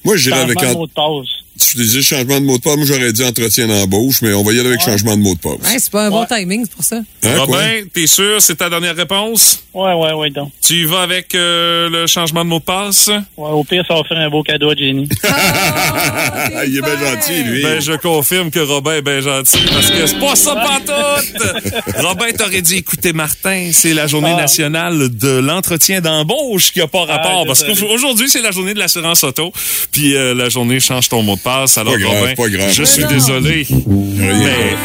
Moi, 0.04 0.18
j'irais 0.18 0.42
avec... 0.42 0.60
Changement 0.60 0.74
de 0.74 0.78
mot 0.80 0.88
de 0.88 0.92
passe. 0.92 1.45
Je 1.58 1.78
disais 1.82 2.02
changement 2.02 2.40
de 2.42 2.46
mot 2.46 2.58
de 2.58 2.62
passe. 2.62 2.76
Moi, 2.76 2.86
j'aurais 2.86 3.14
dit 3.14 3.24
entretien 3.24 3.68
d'embauche, 3.68 4.22
mais 4.22 4.34
on 4.34 4.44
va 4.44 4.52
y 4.54 4.60
aller 4.60 4.68
avec 4.70 4.82
changement 4.82 5.16
de 5.16 5.22
mot 5.22 5.36
de 5.36 5.40
passe. 5.40 5.54
Ouais, 5.72 5.80
c'est 5.80 5.92
pas 5.92 6.08
un 6.08 6.10
bon 6.10 6.26
timing, 6.26 6.66
c'est 6.66 6.72
pour 6.76 6.84
ça. 6.84 6.98
Hein? 7.24 7.38
Robin, 7.38 7.82
t'es 7.94 8.08
sûr? 8.08 8.42
C'est 8.42 8.56
ta 8.56 8.70
dernière 8.70 8.96
réponse? 8.96 9.64
Ouais, 9.74 9.94
ouais, 9.94 10.14
ouais, 10.14 10.30
donc. 10.32 10.52
Tu 10.62 10.82
y 10.82 10.86
vas 10.86 11.02
avec 11.02 11.34
euh, 11.34 11.90
le 11.90 12.08
changement 12.08 12.44
de 12.44 12.50
mot 12.50 12.60
de 12.60 12.64
passe? 12.64 13.08
Ouais, 13.08 13.50
au 13.52 13.64
pire, 13.64 13.84
ça 13.88 13.96
va 13.96 14.04
faire 14.04 14.18
un 14.18 14.30
beau 14.30 14.44
cadeau 14.44 14.70
à 14.70 14.76
Jenny. 14.76 15.08
Ah, 15.24 16.66
il 16.68 16.78
est 16.78 16.82
bien 16.82 16.98
gentil, 17.00 17.44
lui. 17.44 17.64
Ben, 17.64 17.82
je 17.82 17.94
confirme 17.94 18.52
que 18.52 18.60
Robin 18.60 18.96
est 18.96 19.02
bien 19.02 19.22
gentil 19.22 19.60
parce 19.72 19.90
que 19.92 20.06
c'est 20.08 20.20
pas 20.20 20.36
ça 20.36 20.56
pantoute! 20.56 21.74
Robin, 22.04 22.32
t'aurais 22.38 22.62
dit 22.62 22.78
écoutez, 22.78 23.14
Martin, 23.14 23.70
c'est 23.74 23.94
la 23.94 24.08
journée 24.08 24.34
Ah. 24.34 24.42
nationale 24.42 25.10
de 25.10 25.38
l'entretien 25.40 26.02
d'embauche 26.02 26.72
qui 26.74 26.82
a 26.82 26.88
pas 26.88 27.06
rapport 27.06 27.42
Ah, 27.44 27.48
parce 27.48 27.64
désolé. 27.66 27.88
qu'aujourd'hui, 27.92 28.28
c'est 28.30 28.42
la 28.42 28.52
journée 28.52 28.74
de 28.74 28.80
l'assurance 28.80 29.24
auto 29.24 29.52
puis 29.92 30.16
euh, 30.16 30.34
la 30.34 30.50
journée 30.50 30.80
change 30.80 31.10
ton 31.10 31.22
mot 31.22 31.36
de 31.36 31.40
passe. 31.42 31.45
Alors, 31.46 31.94
Pas 31.94 32.00
grave, 32.00 32.20
Robin, 32.22 32.36
pas 32.36 32.50
grave. 32.50 32.72
je 32.72 32.82
Mais 32.82 32.86
suis 32.88 33.04
non. 33.04 33.10
désolé, 33.10 33.68
mais 33.88 34.76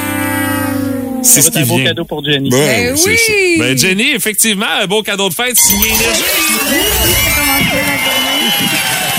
c'est 1.23 1.43
ce 1.43 1.51
qui 1.51 1.59
un 1.59 1.67
beau 1.67 1.77
vient. 1.77 1.85
cadeau 1.87 2.05
pour 2.05 2.25
Jenny. 2.25 2.51
Ben, 2.51 2.59
Ben 2.59 2.97
c'est 2.97 3.17
ça. 3.17 3.33
oui! 3.33 3.57
Ben, 3.59 3.79
Jenny, 3.79 4.11
effectivement, 4.15 4.67
un 4.83 4.87
beau 4.87 5.03
cadeau 5.03 5.29
de 5.29 5.35
fête 5.35 5.57
signé 5.57 5.89
Énergie. 5.89 6.23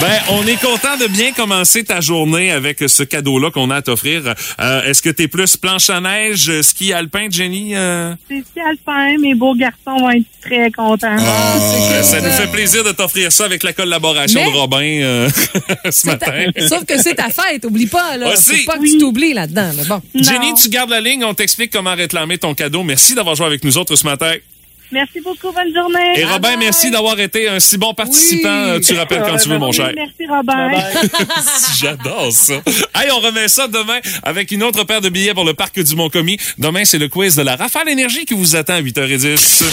Ben, 0.02 0.20
on 0.32 0.48
est 0.48 0.60
content 0.60 0.98
de 1.00 1.06
bien 1.06 1.32
commencer 1.32 1.84
ta 1.84 2.02
journée 2.02 2.52
avec 2.52 2.80
ce 2.88 3.04
cadeau-là 3.04 3.52
qu'on 3.52 3.70
a 3.70 3.76
à 3.78 3.82
t'offrir. 3.84 4.34
Euh, 4.60 4.84
Est-ce 4.84 5.00
que 5.04 5.12
t'es 5.12 5.28
plus 5.28 5.58
planche 5.58 5.92
à 5.92 6.02
neige, 6.02 6.50
euh, 6.50 6.64
ski 6.64 6.92
alpin, 6.92 7.28
Jenny? 7.30 7.76
Euh, 7.76 8.16
C'est 8.28 8.38
si 8.52 8.60
alpin, 8.68 9.16
mes 9.20 9.36
beaux 9.36 9.54
garçons 9.54 10.00
vont 10.00 10.10
être 10.10 10.26
très 10.42 10.72
contents. 10.72 11.16
Ah, 11.20 11.56
ça 12.02 12.20
nous 12.20 12.32
fait 12.32 12.48
plaisir 12.52 12.84
de 12.84 12.92
t'offrir 12.94 13.32
ça 13.32 13.46
avec 13.46 13.62
la 13.62 13.74
collaboration 13.74 14.42
Mais- 14.44 14.52
de 14.52 14.58
Robin 14.58 15.02
euh, 15.04 15.30
ce 15.92 16.02
ta- 16.08 16.12
matin. 16.14 16.46
Sauf 16.68 16.84
que 16.86 16.98
c'est 17.00 17.16
ta 17.16 17.30
fête, 17.30 17.64
oublie 17.66 17.86
pas, 17.86 18.18
là. 18.18 18.34
Aussi. 18.34 18.64
Faut 18.64 18.72
pas 18.72 18.80
que 18.80 18.86
tu 18.92 18.98
t'oublies 18.98 19.34
là-dedans, 19.34 19.72
là. 19.78 19.84
Bon. 19.88 20.02
Jenny, 20.16 20.56
tu 20.56 20.68
gardes 20.70 20.90
la 20.90 21.00
ligne, 21.02 21.24
on 21.24 21.36
t'explique 21.36 21.72
comment 21.72 21.94
réclamer 21.94 22.40
ton 22.40 22.56
cadeau. 22.56 22.82
Merci 22.82 23.14
d'avoir 23.14 23.36
joué 23.36 23.46
avec 23.46 23.64
nous 23.64 23.78
autres 23.78 23.96
ce 23.96 24.06
matin. 24.06 24.34
Merci 24.92 25.22
beaucoup, 25.22 25.52
bonne 25.52 25.74
journée. 25.74 26.20
Et 26.20 26.26
Robin, 26.26 26.58
merci 26.58 26.92
d'avoir 26.92 27.20
été 27.20 27.48
un 27.48 27.60
si 27.60 27.78
bon 27.78 27.94
participant. 27.94 28.74
Oui. 28.74 28.82
Tu 28.82 28.94
rappelles 28.94 29.24
quand 29.26 29.38
tu 29.38 29.50
veux, 29.50 29.58
mon 29.58 29.72
cher. 29.72 29.92
Merci, 29.96 30.28
Robin. 30.30 30.72
J'adore 31.80 32.32
ça. 32.32 32.56
Hey, 32.96 33.10
on 33.12 33.20
remet 33.20 33.48
ça 33.48 33.68
demain 33.68 34.00
avec 34.24 34.52
une 34.52 34.64
autre 34.64 34.84
paire 34.84 35.02
de 35.02 35.10
billets 35.10 35.34
pour 35.34 35.46
le 35.46 35.54
parc 35.54 35.82
du 35.82 35.96
Mont-Commis. 35.96 36.38
Demain, 36.58 36.86
c'est 36.86 37.00
le 37.00 37.08
quiz 37.08 37.36
de 37.36 37.42
la 37.42 37.56
Rafale 37.56 37.90
Énergie 37.90 38.26
qui 38.26 38.34
vous 38.34 38.56
attend 38.56 38.74
à 38.74 38.82
8h10. 38.82 39.64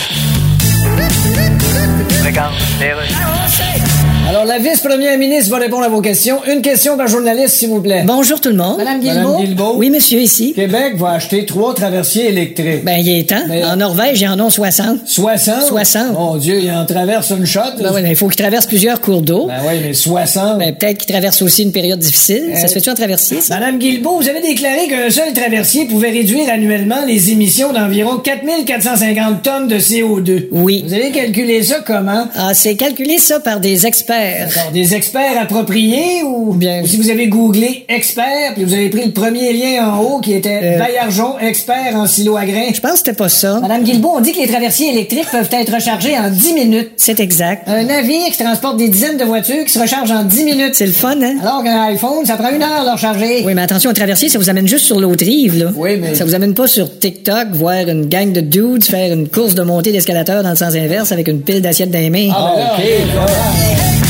Alors, 4.29 4.45
la 4.45 4.59
vice-première 4.59 5.17
ministre 5.17 5.51
va 5.51 5.57
répondre 5.57 5.85
à 5.85 5.89
vos 5.89 6.03
questions. 6.03 6.41
Une 6.53 6.61
question 6.61 6.99
par 6.99 7.09
journaliste, 7.09 7.55
s'il 7.57 7.71
vous 7.71 7.81
plaît. 7.81 8.03
Bonjour 8.07 8.39
tout 8.43 8.51
le 8.51 8.57
monde. 8.57 8.77
Madame 8.77 9.01
Guilbeault? 9.01 9.77
Oui, 9.79 9.89
monsieur, 9.89 10.19
ici. 10.21 10.53
Québec 10.53 10.97
va 10.99 11.13
acheter 11.13 11.47
trois 11.47 11.75
traversiers 11.75 12.29
électriques. 12.29 12.85
Ben, 12.85 12.99
il 13.01 13.09
est 13.21 13.27
temps. 13.31 13.41
Mais- 13.49 13.65
En 13.65 13.77
Norvège, 13.77 14.21
ils 14.21 14.29
en 14.29 14.39
ont 14.39 14.51
60. 14.51 14.99
60? 15.07 15.63
60. 15.69 16.13
Mon 16.13 16.37
Dieu, 16.37 16.59
il 16.63 16.71
en 16.71 16.85
traverse 16.85 17.31
une 17.31 17.47
shot. 17.47 17.61
Ben 17.81 17.91
oui, 17.95 18.03
ben, 18.03 18.11
il 18.11 18.17
faut 18.17 18.29
qu'ils 18.29 18.37
traversent 18.37 18.67
plusieurs 18.67 19.01
cours 19.01 19.23
d'eau. 19.23 19.47
Ben 19.47 19.61
oui, 19.67 19.77
mais 19.83 19.95
60. 19.95 20.59
Ben, 20.59 20.75
peut-être 20.75 20.99
qu'ils 20.99 21.11
traversent 21.11 21.41
aussi 21.41 21.63
une 21.63 21.73
période 21.73 21.99
difficile. 21.99 22.51
Ça 22.55 22.69
se 22.69 22.75
fait-tu 22.75 22.91
en 22.91 22.95
traversier, 22.95 23.41
ça? 23.41 23.55
Madame 23.59 23.79
Guilbeault, 23.79 24.19
vous 24.21 24.29
avez 24.29 24.43
déclaré 24.43 24.89
qu'un 24.89 25.09
seul 25.09 25.33
traversier 25.33 25.87
pouvait 25.87 26.11
réduire 26.11 26.51
annuellement 26.53 27.03
les 27.07 27.31
émissions 27.31 27.73
d'environ 27.73 28.19
4450 28.19 29.43
tonnes 29.43 29.69
de 29.69 29.79
CO2. 29.79 30.49
Oui. 30.53 30.85
Vous 30.87 30.93
avez 30.93 31.13
calculé 31.13 31.63
ça 31.63 31.77
comment? 31.87 32.27
Ah, 32.37 32.51
c'est 32.53 32.75
calculé 32.75 33.17
ça 33.17 33.41
par 33.41 33.61
des 33.61 33.87
experts. 33.87 34.18
D'accord, 34.41 34.73
des 34.73 34.95
experts 34.95 35.41
appropriés 35.41 36.23
ou 36.25 36.55
Bien. 36.55 36.83
ou 36.83 36.87
si 36.87 36.97
vous 36.97 37.11
avez 37.11 37.29
googlé 37.29 37.85
expert 37.89 38.55
puis 38.55 38.65
vous 38.65 38.75
avez 38.75 38.89
pris 38.89 39.05
le 39.07 39.13
premier 39.13 39.53
lien 39.53 39.89
en 39.89 40.01
haut 40.01 40.21
qui 40.21 40.33
était 40.35 40.61
Euh. 40.63 40.79
Baillargeon 40.79 41.39
expert 41.41 41.95
en 41.95 42.07
silo 42.07 42.37
à 42.37 42.45
grains. 42.45 42.71
Je 42.75 42.81
pense 42.81 42.93
que 42.93 42.99
c'était 42.99 43.13
pas 43.13 43.29
ça. 43.29 43.59
Madame 43.61 43.83
Guilbeault, 43.83 44.15
on 44.17 44.21
dit 44.21 44.33
que 44.33 44.41
les 44.41 44.47
traversiers 44.49 44.91
électriques 44.91 45.29
peuvent 45.31 45.49
être 45.53 45.73
rechargés 45.75 46.17
en 46.19 46.31
10 46.31 46.53
minutes. 46.55 46.91
C'est 46.97 47.21
exact. 47.21 47.69
Un 47.69 47.85
navire 47.85 48.27
qui 48.33 48.39
transporte 48.43 48.77
des 48.77 48.89
dizaines 48.89 49.17
de 49.17 49.25
voitures 49.25 49.65
qui 49.65 49.73
se 49.73 49.79
recharge 49.79 50.11
en 50.11 50.25
10 50.25 50.45
minutes. 50.45 50.75
C'est 50.75 50.87
le 50.87 50.93
fun, 50.93 51.17
hein? 51.23 51.37
Alors 51.43 51.63
qu'un 51.63 51.83
iPhone, 51.85 52.25
ça 52.27 52.37
prend 52.37 52.51
une 52.51 52.63
heure 52.63 52.81
de 52.81 52.87
le 52.87 52.93
recharger. 52.93 53.43
Oui, 53.45 53.55
mais 53.55 53.63
attention, 53.63 53.91
un 53.91 53.95
traversier, 53.95 54.29
ça 54.29 54.39
vous 54.39 54.49
amène 54.51 54.67
juste 54.69 54.85
sur 54.87 54.99
l'autre 55.01 55.25
rive, 55.25 55.59
là. 55.59 55.71
Oui, 55.77 55.97
mais- 56.01 56.15
Ça 56.15 56.25
vous 56.25 56.35
amène 56.35 56.55
pas 56.55 56.67
sur 56.67 56.99
TikTok, 56.99 57.49
voir 57.53 57.89
une 57.89 58.07
gang 58.07 58.33
de 58.33 58.41
dudes 58.41 58.85
faire 58.85 59.13
une 59.13 59.29
course 59.29 59.55
de 59.55 59.63
montée 59.63 59.93
d'escalateur 59.93 60.43
dans 60.43 60.51
le 60.51 60.57
sens 60.57 60.75
inverse 60.75 61.13
avec 61.13 61.29
une 61.29 61.41
pile 61.43 61.61
d'assiettes 61.63 61.91
dans 61.91 61.99
les 61.99 62.11
mains. 62.11 62.31
Ah, 62.35 62.55
ben 62.57 64.08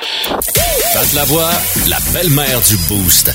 là, 0.00 0.38
Pat 0.94 1.12
Lavoie, 1.12 1.50
la 1.88 1.98
belle-mère 2.12 2.60
du 2.62 2.76
Boost. 2.88 3.30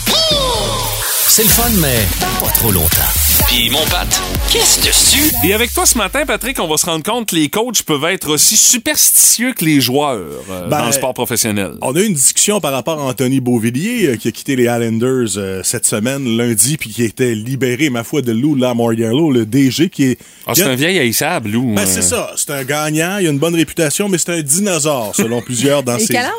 C'est 1.27 1.43
le 1.43 1.49
fun, 1.49 1.69
mais 1.79 2.07
pas 2.39 2.51
trop 2.51 2.71
longtemps. 2.71 3.22
Puis 3.47 3.69
mon 3.69 3.83
Pat, 3.85 4.07
qu'est-ce 4.51 4.85
dessus? 4.85 5.31
Et 5.45 5.53
avec 5.53 5.73
toi 5.73 5.85
ce 5.85 5.97
matin, 5.97 6.25
Patrick, 6.25 6.59
on 6.59 6.67
va 6.67 6.77
se 6.77 6.85
rendre 6.85 7.03
compte 7.03 7.29
que 7.29 7.35
les 7.35 7.49
coachs 7.49 7.83
peuvent 7.83 8.03
être 8.05 8.29
aussi 8.29 8.55
superstitieux 8.57 9.53
que 9.53 9.63
les 9.65 9.79
joueurs 9.81 10.13
euh, 10.49 10.67
Ben, 10.69 10.79
dans 10.79 10.85
le 10.87 10.91
sport 10.91 11.13
professionnel. 11.13 11.71
On 11.81 11.95
a 11.95 11.99
eu 11.99 12.05
une 12.05 12.13
discussion 12.13 12.59
par 12.59 12.71
rapport 12.73 12.99
à 12.99 13.03
Anthony 13.03 13.39
Beauvillier 13.39 14.07
euh, 14.09 14.15
qui 14.17 14.27
a 14.27 14.31
quitté 14.31 14.55
les 14.55 14.63
Islanders 14.63 15.37
euh, 15.37 15.61
cette 15.63 15.85
semaine, 15.85 16.25
lundi, 16.37 16.77
puis 16.77 16.89
qui 16.89 17.01
a 17.03 17.05
été 17.05 17.35
libéré, 17.35 17.89
ma 17.89 18.03
foi, 18.03 18.21
de 18.21 18.31
Lou 18.31 18.55
Lamoriello, 18.55 19.31
le 19.31 19.45
DG, 19.45 19.89
qui 19.89 20.03
est... 20.11 20.19
Ah, 20.47 20.53
c'est 20.55 20.63
a- 20.63 20.69
un 20.69 20.75
vieil 20.75 20.97
haïssable, 20.99 21.49
Lou. 21.51 21.73
Ben, 21.75 21.81
euh. 21.83 21.85
c'est 21.87 22.01
ça. 22.01 22.31
C'est 22.35 22.51
un 22.51 22.63
gagnant, 22.63 23.17
il 23.19 23.27
a 23.27 23.29
une 23.31 23.39
bonne 23.39 23.55
réputation, 23.55 24.09
mais 24.09 24.17
c'est 24.17 24.31
un 24.31 24.41
dinosaure, 24.41 25.13
selon 25.15 25.41
plusieurs 25.45 25.83
dans 25.83 25.97
Et 25.97 26.01
ses... 26.05 26.13
quel 26.13 26.25
âge? 26.25 26.31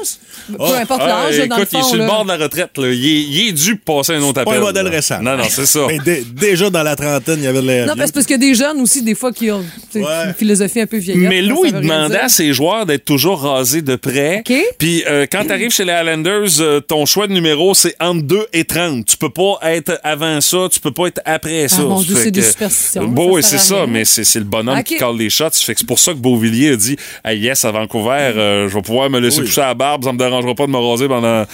Peu 0.48 0.56
Ah, 0.60 0.78
importe 0.80 1.00
l'âge, 1.00 1.38
dans 1.48 1.56
le 1.56 1.62
écoute, 1.62 1.68
il 1.72 1.78
est 1.78 1.82
fond. 1.82 1.88
sur 1.88 1.96
le 1.98 2.06
bord 2.06 2.24
de 2.24 2.28
la 2.30 2.36
retraite. 2.36 2.76
Là. 2.76 2.88
Il, 2.90 3.04
est, 3.06 3.22
il 3.22 3.48
est 3.48 3.52
dû 3.52 3.76
passer 3.76 4.12
un 4.14 4.20
autre 4.22 4.34
Pas 4.34 4.40
appel. 4.42 4.56
un 4.56 4.60
modèle 4.60 4.84
là. 4.84 4.90
récent. 4.90 5.20
Non, 5.22 5.36
non, 5.36 5.44
c'est 5.48 5.64
ça. 5.66 5.86
Mais 5.88 5.98
déjà 6.34 6.68
dans 6.70 6.82
la 6.84 6.96
trentaine, 6.96 7.38
il 7.38 7.44
y 7.44 7.46
avait 7.46 7.60
de 7.62 7.66
l'air. 7.66 7.86
Non, 7.86 7.94
parce 7.96 8.12
parce 8.12 8.26
qu'il 8.26 8.34
y 8.34 8.44
a 8.44 8.46
des 8.48 8.54
jeunes 8.54 8.80
aussi, 8.80 9.02
des 9.02 9.14
fois, 9.14 9.32
qui 9.32 9.50
ont 9.50 9.64
Ouais. 9.94 10.02
une 10.26 10.34
philosophie 10.34 10.80
un 10.80 10.86
peu 10.86 10.96
vieillotte. 10.98 11.28
Mais 11.28 11.42
Lou, 11.42 11.62
il 11.64 11.72
demandait 11.72 12.18
à 12.18 12.28
ses 12.28 12.52
joueurs 12.52 12.86
d'être 12.86 13.04
toujours 13.04 13.40
rasés 13.42 13.82
de 13.82 13.96
près. 13.96 14.38
OK. 14.48 14.54
Puis 14.78 15.02
euh, 15.08 15.26
quand 15.30 15.44
tu 15.44 15.52
arrives 15.52 15.70
chez 15.70 15.84
les 15.84 15.92
Highlanders, 15.92 16.60
euh, 16.60 16.80
ton 16.80 17.06
choix 17.06 17.26
de 17.26 17.32
numéro, 17.32 17.74
c'est 17.74 17.94
entre 18.00 18.22
2 18.22 18.46
et 18.52 18.64
30. 18.64 19.04
Tu 19.06 19.16
peux 19.16 19.30
pas 19.30 19.58
être 19.62 19.98
avant 20.04 20.40
ça, 20.40 20.68
tu 20.70 20.80
peux 20.80 20.90
pas 20.92 21.06
être 21.06 21.20
après 21.24 21.68
ça. 21.68 21.78
Ah, 21.80 21.84
mon 21.84 22.00
Dieu, 22.02 22.14
c'est 22.16 22.30
des 22.30 22.42
superstitions, 22.42 23.04
Bon, 23.08 23.26
ça 23.28 23.32
oui, 23.32 23.42
c'est 23.42 23.56
à 23.56 23.58
ça, 23.58 23.86
mais 23.88 24.04
c'est 24.04 24.24
c'est 24.24 24.38
le 24.40 24.44
bonhomme 24.44 24.82
qui 24.82 24.96
colle 24.96 25.16
les 25.18 25.30
shots. 25.30 25.50
Fait 25.52 25.74
que 25.74 25.80
c'est 25.80 25.86
pour 25.86 25.98
ça 25.98 26.12
que 26.12 26.18
Beauvillier 26.18 26.70
a 26.72 26.76
dit 26.76 26.96
hey, 27.24 27.38
yes, 27.40 27.64
à 27.64 27.70
Vancouver, 27.70 28.10
euh, 28.36 28.68
je 28.68 28.74
vais 28.74 28.82
pouvoir 28.82 29.08
me 29.10 29.20
laisser 29.20 29.40
Oui. 29.40 29.46
pousser 29.46 29.60
la 29.60 29.74
barbe, 29.74 30.04
ça 30.04 30.12
me 30.12 30.18
dérangera 30.18 30.54
pas 30.54 30.66
de 30.66 30.70
me 30.72 30.78
raser 30.78 31.08
pendant 31.08 31.44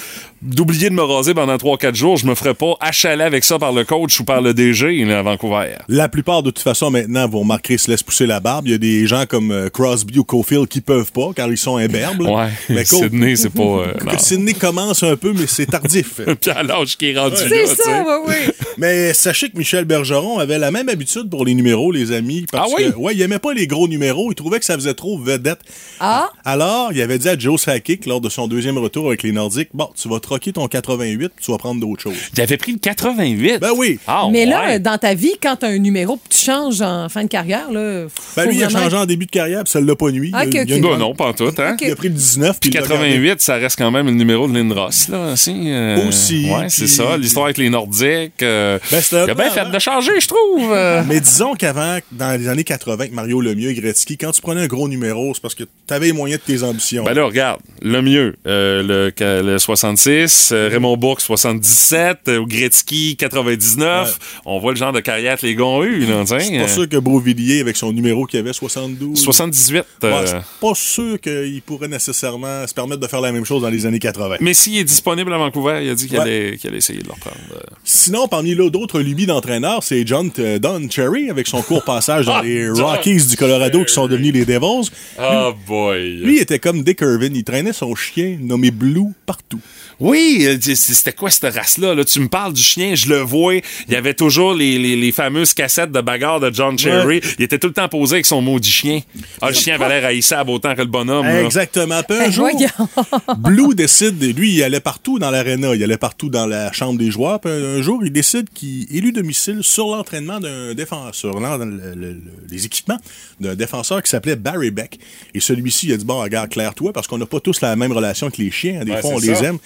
d'oublier 0.42 0.88
de 0.88 0.94
me 0.94 1.02
raser 1.02 1.34
pendant 1.34 1.56
3-4 1.56 1.94
jours, 1.94 2.16
je 2.16 2.26
me 2.26 2.34
ferai 2.34 2.54
pas 2.54 2.74
achaler 2.80 3.24
avec 3.24 3.44
ça 3.44 3.58
par 3.58 3.72
le 3.72 3.84
coach 3.84 4.18
ou 4.20 4.24
par 4.24 4.40
le 4.40 4.54
DG 4.54 5.04
là, 5.04 5.18
à 5.18 5.22
Vancouver. 5.22 5.74
La 5.88 6.08
plupart, 6.08 6.42
de 6.42 6.50
toute 6.50 6.62
façon, 6.64 6.90
maintenant, 6.90 7.28
vous 7.28 7.40
remarquerez, 7.40 7.76
se 7.78 7.90
laissent 7.90 8.02
pousser 8.02 8.26
la 8.26 8.40
barbe. 8.40 8.66
Il 8.66 8.70
y 8.72 8.74
a 8.74 8.78
des 8.78 9.06
gens 9.06 9.24
comme 9.28 9.50
euh, 9.50 9.68
Crosby 9.68 10.18
ou 10.18 10.24
Cofield 10.24 10.66
qui 10.68 10.80
peuvent 10.80 11.12
pas, 11.12 11.30
car 11.36 11.48
ils 11.50 11.58
sont 11.58 11.76
imberbes. 11.76 12.22
là. 12.22 12.30
Ouais, 12.30 12.48
Mais 12.70 12.84
Co- 12.88 12.96
Sydney, 12.96 13.36
c'est 13.36 13.50
pas... 13.50 13.62
euh. 13.62 13.94
Sydney 14.18 14.54
commence 14.54 15.02
un 15.02 15.16
peu, 15.16 15.32
mais 15.34 15.46
c'est 15.46 15.66
tardif. 15.66 16.20
Puis 16.40 16.50
à 16.50 16.62
l'âge 16.62 16.96
qui 16.96 17.10
est 17.10 17.18
rendu 17.18 17.34
là, 17.36 17.40
C'est 17.48 17.66
ça, 17.66 18.04
oui, 18.26 18.34
oui. 18.46 18.52
mais 18.78 19.12
sachez 19.12 19.50
que 19.50 19.58
Michel 19.58 19.84
Bergeron 19.84 20.38
avait 20.38 20.58
la 20.58 20.70
même 20.70 20.88
habitude 20.88 21.28
pour 21.28 21.44
les 21.44 21.54
numéros, 21.54 21.92
les 21.92 22.12
amis. 22.12 22.46
Parce 22.50 22.70
Ah 22.72 22.74
oui? 22.78 22.90
que, 22.92 22.96
ouais, 22.96 23.14
il 23.14 23.20
aimait 23.20 23.38
pas 23.38 23.52
les 23.52 23.66
gros 23.66 23.88
numéros. 23.88 24.32
Il 24.32 24.34
trouvait 24.34 24.58
que 24.58 24.64
ça 24.64 24.74
faisait 24.74 24.94
trop 24.94 25.18
vedette. 25.18 25.60
Ah, 26.00 26.30
Alors, 26.44 26.92
il 26.92 27.00
avait 27.02 27.18
dit 27.18 27.28
à 27.28 27.38
Joe 27.38 27.60
Sakic, 27.60 28.06
lors 28.06 28.20
de 28.22 28.28
son 28.30 28.48
deuxième 28.48 28.78
retour 28.78 29.08
avec 29.08 29.22
les 29.22 29.32
Nordiques, 29.32 29.68
bon, 29.74 29.88
tu 30.00 30.08
vas 30.08 30.18
troquer 30.30 30.52
ton 30.52 30.68
88, 30.68 31.28
puis 31.34 31.44
tu 31.44 31.50
vas 31.50 31.58
prendre 31.58 31.80
d'autres 31.80 32.02
choses. 32.02 32.14
Il 32.36 32.40
avait 32.40 32.56
pris 32.56 32.70
le 32.72 32.78
88. 32.78 33.58
Ben 33.60 33.70
oui. 33.76 33.98
Ah, 34.06 34.28
mais 34.30 34.46
là, 34.46 34.64
ouais. 34.66 34.78
dans 34.78 34.96
ta 34.96 35.14
vie, 35.14 35.32
quand 35.42 35.56
tu 35.56 35.66
as 35.66 35.70
un 35.70 35.78
numéro 35.78 36.16
que 36.18 36.28
tu 36.30 36.38
changes 36.38 36.80
en 36.82 37.08
fin 37.08 37.24
de 37.24 37.28
carrière, 37.28 37.70
là. 37.72 38.04
Ben 38.36 38.46
lui, 38.46 38.56
il 38.56 38.62
a 38.64 38.68
changé 38.68 38.96
en 38.96 39.06
début 39.06 39.26
de 39.26 39.30
carrière, 39.32 39.64
puis 39.64 39.72
ça 39.72 39.80
l'a 39.80 39.96
pas 39.96 40.10
nuit. 40.12 40.30
Ok, 40.32 40.48
il, 40.52 40.58
a, 40.58 40.62
il 40.62 40.72
a 40.72 40.76
ok. 40.76 40.82
une 40.82 40.82
bonne- 40.82 40.98
non, 41.00 41.14
pas 41.16 41.26
en 41.26 41.32
tout, 41.32 41.52
hein? 41.58 41.76
Il 41.80 41.90
a 41.90 41.96
pris 41.96 42.08
le 42.08 42.14
19, 42.14 42.60
puis 42.60 42.70
Puis 42.70 42.78
il 42.78 42.80
l'a 42.80 42.86
gardé. 42.86 43.08
88, 43.08 43.40
ça 43.40 43.56
reste 43.56 43.76
quand 43.76 43.90
même 43.90 44.06
le 44.06 44.12
numéro 44.12 44.46
de 44.46 44.54
Lindros, 44.54 44.90
là, 45.10 45.32
aussi. 45.32 45.52
euh, 45.66 46.06
Aussi, 46.08 46.48
Ouais, 46.48 46.66
c'est 46.68 46.86
ça. 46.86 47.16
L'histoire 47.16 47.46
avec 47.46 47.58
les 47.58 47.70
Nordiques. 47.70 48.42
euh, 48.42 48.78
Ben, 48.92 49.00
il 49.12 49.16
a 49.30 49.34
bien 49.34 49.50
fait 49.50 49.60
avant. 49.60 49.70
de 49.72 49.78
changer, 49.80 50.12
je 50.20 50.28
trouve. 50.28 50.72
euh. 50.72 51.02
Mais 51.08 51.18
disons 51.20 51.54
qu'avant, 51.54 51.98
dans 52.12 52.38
les 52.40 52.46
années 52.48 52.62
80, 52.64 52.92
avec 52.94 53.12
Mario 53.12 53.40
Lemieux 53.40 53.70
et 53.70 53.74
Gretzky, 53.74 54.16
quand 54.16 54.30
tu 54.30 54.40
prenais 54.40 54.60
un 54.62 54.66
gros 54.68 54.88
numéro, 54.88 55.32
c'est 55.34 55.40
parce 55.42 55.54
que 55.56 55.64
tu 55.64 55.94
avais 55.94 56.06
les 56.06 56.12
moyens 56.12 56.40
de 56.46 56.52
tes 56.54 56.62
ambitions. 56.62 57.02
Ben 57.04 57.14
là, 57.14 57.24
regarde, 57.24 57.60
le 57.82 58.00
mieux, 58.02 58.36
euh, 58.46 59.10
le, 59.18 59.42
le 59.42 59.58
66, 59.58 60.19
70, 60.26 60.52
euh, 60.52 60.68
Raymond 60.70 60.96
Bourque 60.96 61.20
77, 61.20 62.18
euh, 62.28 62.44
Gretzky 62.44 63.16
99. 63.16 64.18
On 64.44 64.58
voit 64.58 64.72
le 64.72 64.76
genre 64.76 64.92
de 64.92 65.00
carrière 65.00 65.38
que 65.38 65.46
les 65.46 65.54
gars 65.54 65.64
ont 65.64 65.84
eu. 65.84 66.02
Je 66.06 66.38
suis 66.38 66.58
pas 66.58 66.68
sûr 66.68 66.88
que 66.88 66.96
Beauvillier, 66.96 67.60
avec 67.60 67.76
son 67.76 67.92
numéro 67.92 68.26
qu'il 68.26 68.38
avait 68.40 68.52
72. 68.52 69.18
78. 69.20 69.76
Ouais, 70.02 70.08
euh, 70.10 70.26
c'est 70.26 70.36
pas 70.60 70.74
sûr 70.74 71.20
qu'il 71.20 71.62
pourrait 71.62 71.88
nécessairement 71.88 72.66
se 72.66 72.74
permettre 72.74 73.00
de 73.00 73.06
faire 73.06 73.20
la 73.20 73.32
même 73.32 73.44
chose 73.44 73.62
dans 73.62 73.68
les 73.70 73.86
années 73.86 73.98
80. 73.98 74.36
Mais 74.40 74.54
s'il 74.54 74.78
est 74.78 74.84
disponible 74.84 75.32
à 75.32 75.38
Vancouver, 75.38 75.80
il 75.82 75.90
a 75.90 75.94
dit 75.94 76.06
qu'il 76.06 76.16
Ouais. 76.18 76.22
allait, 76.22 76.58
essayer 76.74 77.00
de 77.00 77.06
le 77.06 77.12
reprendre. 77.12 77.36
euh. 77.54 77.60
Sinon, 77.84 78.28
parmi 78.28 78.54
d'autres 78.54 79.00
lubies 79.00 79.26
d'entraîneurs, 79.26 79.82
c'est 79.82 80.06
John 80.06 80.30
euh, 80.38 80.58
Don 80.58 80.88
Cherry 80.90 81.30
avec 81.30 81.46
son 81.46 81.62
court 81.62 81.84
passage 81.84 82.26
dans 82.26 82.34
Ah, 82.36 82.42
les 82.42 82.68
Rockies 82.70 83.26
du 83.26 83.36
Colorado 83.36 83.84
qui 83.84 83.92
sont 83.92 84.06
devenus 84.06 84.32
les 84.34 84.44
Devils. 84.44 84.90
Oh 85.20 85.52
boy. 85.66 86.16
Lui, 86.18 86.38
était 86.38 86.58
comme 86.58 86.82
Dick 86.82 87.00
Irvin. 87.00 87.30
Il 87.32 87.44
traînait 87.44 87.72
son 87.72 87.94
chien 87.94 88.36
nommé 88.40 88.70
Blue 88.70 89.12
partout. 89.26 89.60
Oui, 90.00 90.46
c'était 90.74 91.12
quoi 91.12 91.30
cette 91.30 91.54
race-là? 91.54 91.94
Là? 91.94 92.04
Tu 92.04 92.20
me 92.20 92.28
parles 92.28 92.52
du 92.54 92.62
chien, 92.62 92.94
je 92.94 93.08
le 93.08 93.18
vois. 93.20 93.54
Il 93.54 93.62
y 93.92 93.96
avait 93.96 94.14
toujours 94.14 94.54
les, 94.54 94.78
les, 94.78 94.96
les 94.96 95.12
fameuses 95.12 95.52
cassettes 95.54 95.92
de 95.92 96.00
bagarre 96.00 96.40
de 96.40 96.50
John 96.52 96.78
Cherry. 96.78 97.20
Il 97.38 97.44
était 97.44 97.58
tout 97.58 97.66
le 97.68 97.72
temps 97.74 97.88
posé 97.88 98.16
avec 98.16 98.26
son 98.26 98.40
maudit 98.40 98.70
chien. 98.70 99.00
Ah, 99.42 99.48
le 99.48 99.54
chien 99.54 99.74
avait 99.74 99.88
l'air 99.88 100.06
haïssable 100.06 100.50
autant 100.50 100.74
que 100.74 100.80
le 100.80 100.86
bonhomme. 100.86 101.26
là. 101.26 101.42
Exactement. 101.42 102.02
Puis 102.02 102.16
un 102.18 102.24
Eh, 102.28 102.32
jour. 102.32 102.48
Blue 103.38 103.74
décide, 103.74 104.22
lui, 104.36 104.54
il 104.54 104.62
allait 104.62 104.80
partout 104.80 105.18
dans 105.18 105.30
l'aréna, 105.30 105.74
il 105.74 105.82
allait 105.82 105.96
partout 105.98 106.28
dans 106.30 106.46
la 106.46 106.72
chambre 106.72 106.98
des 106.98 107.10
joueurs. 107.10 107.40
Puis 107.40 107.50
un, 107.50 107.82
jour, 107.82 108.00
il 108.04 108.10
décide 108.12 108.48
qu'il 108.54 108.86
élu 108.94 109.12
domicile 109.12 109.58
sur 109.62 109.88
l'entraînement 109.88 110.40
d'un 110.40 110.74
défenseur, 110.74 111.14
sur 111.14 111.40
l'en- 111.40 111.58
le- 111.58 111.64
le- 111.66 111.94
le- 111.94 112.20
les 112.50 112.64
équipements 112.66 112.98
d'un 113.40 113.54
défenseur 113.54 114.02
qui 114.02 114.10
s'appelait 114.10 114.36
Barry 114.36 114.70
Beck. 114.70 114.98
Et 115.34 115.40
celui-ci, 115.40 115.88
il 115.88 115.92
a 115.92 115.96
dit 115.96 116.04
Bon, 116.04 116.20
regarde, 116.20 116.48
claire-toi, 116.50 116.92
parce 116.92 117.06
qu'on 117.06 117.18
n'a 117.18 117.26
pas 117.26 117.40
tous 117.40 117.60
la 117.60 117.76
même 117.76 117.92
relation 117.92 118.30
que 118.30 118.40
les 118.40 118.50
chiens. 118.50 118.84
Des 118.84 118.92
Ouais, 118.92 119.00
fois, 119.00 119.10
on 119.14 119.18
les 119.18 119.44
aime. 119.44 119.58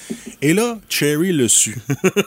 Et 0.42 0.54
là, 0.54 0.78
Cherry 0.88 1.32
le 1.32 1.48
su. 1.48 1.76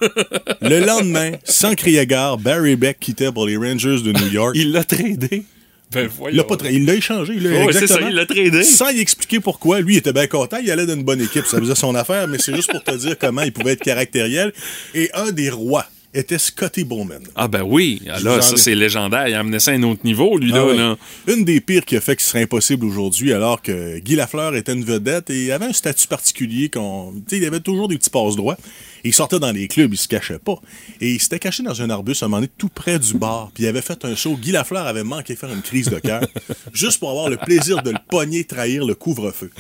le 0.62 0.86
lendemain, 0.86 1.32
sans 1.44 1.74
crier 1.76 2.06
gare, 2.06 2.38
Barry 2.38 2.76
Beck 2.76 3.00
quittait 3.00 3.32
pour 3.32 3.46
les 3.48 3.58
Rangers 3.58 4.02
de 4.02 4.12
New 4.12 4.28
York. 4.32 4.52
Il 4.56 4.72
l'a 4.72 4.84
tradé. 4.84 5.44
Ben, 5.92 6.10
Il 6.30 6.36
l'a 6.36 6.44
pas 6.44 6.56
tra- 6.56 6.72
il 6.72 6.86
l'a 6.86 6.96
échangé. 6.96 7.34
Il 7.38 7.44
l'a 7.44 7.64
exactement. 7.64 8.00
ça, 8.02 8.10
il 8.10 8.16
l'a 8.16 8.26
tradé. 8.26 8.64
Sans 8.64 8.90
y 8.90 9.00
expliquer 9.00 9.40
pourquoi. 9.40 9.80
Lui, 9.80 9.96
il 9.96 9.98
était 9.98 10.12
bien 10.14 10.28
content. 10.28 10.58
Il 10.62 10.70
allait 10.70 10.86
d'une 10.86 11.04
bonne 11.04 11.22
équipe. 11.22 11.46
Ça 11.46 11.60
faisait 11.60 11.76
son 11.76 11.96
affaire, 11.96 12.28
mais 12.28 12.38
c'est 12.40 12.54
juste 12.56 12.72
pour 12.72 12.84
te 12.84 12.92
dire 12.96 13.18
comment 13.18 13.42
il 13.44 13.54
pouvait 13.54 13.72
être 13.74 13.84
caractériel. 13.84 14.52
Et 14.94 15.10
un 15.14 15.32
des 15.32 15.50
rois 15.50 15.86
était 16.14 16.38
Scotty 16.38 16.84
Bowman. 16.84 17.22
Ah 17.36 17.48
ben 17.48 17.64
oui, 17.64 18.02
Ah, 18.10 18.20
là, 18.20 18.36
J'en 18.38 18.42
ça 18.42 18.58
c'est 18.58 18.74
légendaire. 18.76 19.28
Il 19.28 19.34
a 19.36 19.40
amené 19.40 19.60
ça 19.60 19.72
à 19.72 19.74
un 19.76 19.84
autre 19.84 20.02
niveau, 20.04 20.38
lui, 20.38 20.52
Ah 20.54 20.58
là. 20.58 20.66
oui. 20.66 20.78
là. 20.78 20.98
Une 21.28 21.46
des 21.46 21.62
pires 21.62 21.86
qui 21.86 21.96
a 21.98 22.02
fait 22.02 22.16
que 22.16 22.22
ce 22.22 22.30
serait 22.30 22.42
impossible 22.44 22.86
aujourd'hui, 22.86 23.34
alors 23.34 23.62
que 23.62 24.00
Guy 24.00 24.16
Lafleur 24.16 24.56
était 24.56 24.74
une 24.74 24.84
vedette 24.86 25.30
et 25.30 25.46
il 25.46 25.52
avait 25.52 25.66
un 25.66 25.74
statut 25.74 26.08
particulier. 26.08 26.70
qu'on, 26.70 27.14
il 27.32 27.46
avait 27.46 27.60
toujours 27.60 27.88
des 27.88 27.98
petits 27.98 28.10
passe-droits. 28.10 28.58
Et 29.04 29.10
il 29.10 29.14
sortait 29.14 29.40
dans 29.40 29.52
les 29.52 29.68
clubs, 29.68 29.94
il 29.94 29.98
se 29.98 30.08
cachait 30.08 30.40
pas. 30.40 30.56
Et 31.02 31.12
il 31.14 31.22
s'était 31.22 31.40
caché 31.40 31.64
dans 31.64 31.82
un 31.82 31.90
arbuste 31.90 32.24
à 32.24 32.26
un 32.26 32.30
moment 32.30 32.42
donné, 32.42 32.52
tout 32.58 32.70
près 32.70 33.00
du 33.00 33.14
bar. 33.16 33.52
Puis 33.54 33.64
il 33.64 33.68
avait 33.68 33.82
fait 33.82 34.04
un 34.06 34.16
saut. 34.16 34.36
Guy 34.36 34.52
Lafleur 34.52 34.86
avait 34.88 35.04
manqué 35.04 35.36
faire 35.36 35.52
une 35.52 35.62
crise 35.62 35.90
de 35.90 36.00
cœur, 36.00 36.22
juste 36.74 37.00
pour 37.00 37.10
avoir 37.10 37.30
le 37.30 37.38
plaisir 37.38 37.82
de 37.84 37.92
le 37.92 37.98
pogner, 38.10 38.44
trahir 38.44 38.86
le 38.86 38.96
couvre-feu. 38.96 39.52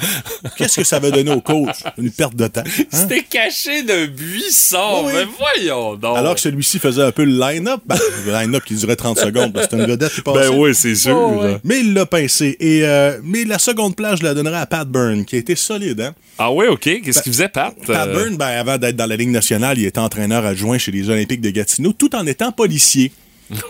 Qu'est-ce 0.57 0.77
que 0.77 0.83
ça 0.83 0.97
avait 0.97 1.11
donné 1.11 1.31
au 1.31 1.41
coach? 1.41 1.77
Une 1.97 2.11
perte 2.11 2.35
de 2.35 2.47
temps. 2.47 2.63
hein? 2.65 2.83
C'était 2.91 3.23
caché 3.23 3.83
d'un 3.83 4.07
buisson. 4.07 5.03
Oui. 5.05 5.11
Mais 5.13 5.25
voyons 5.37 5.95
donc. 5.95 6.17
Alors 6.17 6.35
que 6.35 6.41
celui-ci 6.41 6.79
faisait 6.79 7.03
un 7.03 7.11
peu 7.11 7.23
le 7.23 7.37
line-up. 7.39 7.81
Ben, 7.85 7.97
le 8.25 8.31
line-up 8.31 8.63
qui 8.65 8.75
durait 8.75 8.95
30 8.95 9.17
secondes, 9.19 9.53
parce 9.53 9.67
que 9.67 9.71
c'était 9.71 9.83
une 9.83 9.89
vedette 9.89 10.13
qui 10.13 10.21
passait. 10.21 10.49
Ben 10.49 10.57
oui, 10.57 10.73
c'est 10.75 10.95
sûr. 10.95 11.15
Oh, 11.17 11.41
ouais. 11.41 11.57
Mais 11.63 11.79
il 11.79 11.93
l'a 11.93 12.05
pincé. 12.05 12.55
Et, 12.59 12.81
euh, 12.83 13.19
mais 13.23 13.43
la 13.45 13.59
seconde 13.59 13.95
place, 13.95 14.19
je 14.19 14.23
la 14.23 14.33
donnerais 14.33 14.57
à 14.59 14.65
Pat 14.65 14.87
Byrne, 14.87 15.25
qui 15.25 15.35
a 15.35 15.39
été 15.39 15.55
solide. 15.55 16.01
Hein? 16.01 16.15
Ah 16.37 16.51
oui, 16.51 16.65
OK. 16.67 16.81
Qu'est-ce 16.81 17.21
qu'il 17.21 17.31
faisait, 17.33 17.49
Pat? 17.49 17.73
Pat 17.85 18.09
Byrne, 18.11 18.37
ben, 18.37 18.47
avant 18.47 18.77
d'être 18.77 18.95
dans 18.95 19.05
la 19.05 19.15
Ligue 19.27 19.33
nationale, 19.33 19.77
il 19.77 19.85
était 19.85 19.99
entraîneur 19.99 20.45
adjoint 20.45 20.77
chez 20.77 20.91
les 20.93 21.09
Olympiques 21.09 21.41
de 21.41 21.49
Gatineau, 21.49 21.91
tout 21.91 22.15
en 22.15 22.25
étant 22.25 22.53
policier. 22.53 23.11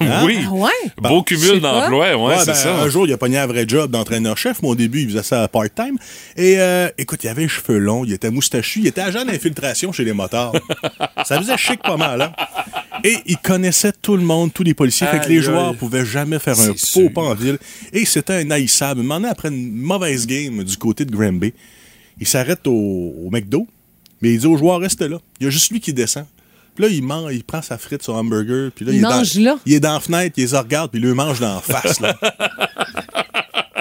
Hein? 0.01 0.23
Oui. 0.25 0.39
Ah 0.43 0.51
ouais? 0.51 0.69
Beau 0.99 1.21
cumul 1.21 1.61
pas. 1.61 1.81
d'emplois, 1.81 2.15
ouais, 2.15 2.15
Ouais, 2.15 2.39
c'est 2.39 2.47
ben, 2.47 2.53
ça. 2.55 2.81
Un 2.81 2.89
jour, 2.89 3.05
il 3.05 3.13
a 3.13 3.17
pogné 3.17 3.37
un 3.37 3.45
vrai 3.45 3.65
job 3.67 3.91
d'entraîneur-chef. 3.91 4.57
Au 4.63 4.73
début, 4.73 5.01
il 5.01 5.09
faisait 5.09 5.21
ça 5.21 5.43
à 5.43 5.47
part-time. 5.47 5.97
Et 6.35 6.59
euh, 6.59 6.89
écoute, 6.97 7.23
il 7.23 7.27
avait 7.27 7.43
les 7.43 7.47
cheveux 7.47 7.77
longs, 7.77 8.03
il 8.03 8.11
était 8.11 8.31
moustachu, 8.31 8.79
il 8.79 8.87
était 8.87 9.01
agent 9.01 9.23
d'infiltration 9.25 9.91
chez 9.91 10.03
les 10.03 10.13
motards. 10.13 10.53
ça 11.25 11.37
faisait 11.37 11.57
chic 11.57 11.79
pas 11.83 11.95
mal, 11.97 12.21
hein? 12.23 12.31
Et 13.03 13.17
il 13.27 13.37
connaissait 13.37 13.93
tout 14.01 14.17
le 14.17 14.23
monde, 14.23 14.51
tous 14.51 14.63
les 14.63 14.73
policiers. 14.73 15.05
fait 15.07 15.19
que 15.19 15.29
les 15.29 15.41
joueurs 15.43 15.75
pouvaient 15.75 16.05
jamais 16.05 16.39
faire 16.39 16.59
un 16.59 16.75
sûr. 16.75 17.13
pas 17.13 17.21
en 17.21 17.35
ville. 17.35 17.59
Et 17.93 18.03
c'était 18.05 18.33
un 18.33 18.49
haïssable. 18.49 19.03
Maintenant, 19.03 19.29
après 19.29 19.49
une 19.49 19.73
mauvaise 19.73 20.25
game 20.25 20.63
du 20.63 20.77
côté 20.77 21.05
de 21.05 21.11
Granby, 21.15 21.53
il 22.19 22.27
s'arrête 22.27 22.65
au, 22.65 22.71
au 22.73 23.29
McDo, 23.31 23.67
mais 24.21 24.33
il 24.33 24.39
dit 24.39 24.45
aux 24.47 24.57
joueurs, 24.57 24.79
restez 24.79 25.07
là. 25.07 25.17
Il 25.39 25.45
y 25.45 25.47
a 25.47 25.49
juste 25.49 25.71
lui 25.71 25.79
qui 25.79 25.93
descend. 25.93 26.25
Puis 26.75 26.85
là, 26.85 26.91
il 26.91 27.01
mange, 27.03 27.33
il 27.33 27.43
prend 27.43 27.61
sa 27.61 27.77
frite, 27.77 28.03
son 28.03 28.13
hamburger, 28.13 28.69
puis 28.75 28.85
là, 28.85 28.91
Il 28.91 28.97
il, 28.97 28.99
est 28.99 29.01
mange 29.01 29.35
dans, 29.35 29.41
là. 29.43 29.57
il 29.65 29.73
est 29.73 29.79
dans 29.79 29.93
la 29.93 29.99
fenêtre, 29.99 30.35
il 30.37 30.45
les 30.45 30.57
regarde, 30.57 30.91
puis 30.91 30.99
il 30.99 31.05
le 31.07 31.13
mange 31.15 31.39
dans 31.39 31.55
la 31.55 31.61
face, 31.61 31.99
là. 31.99 32.15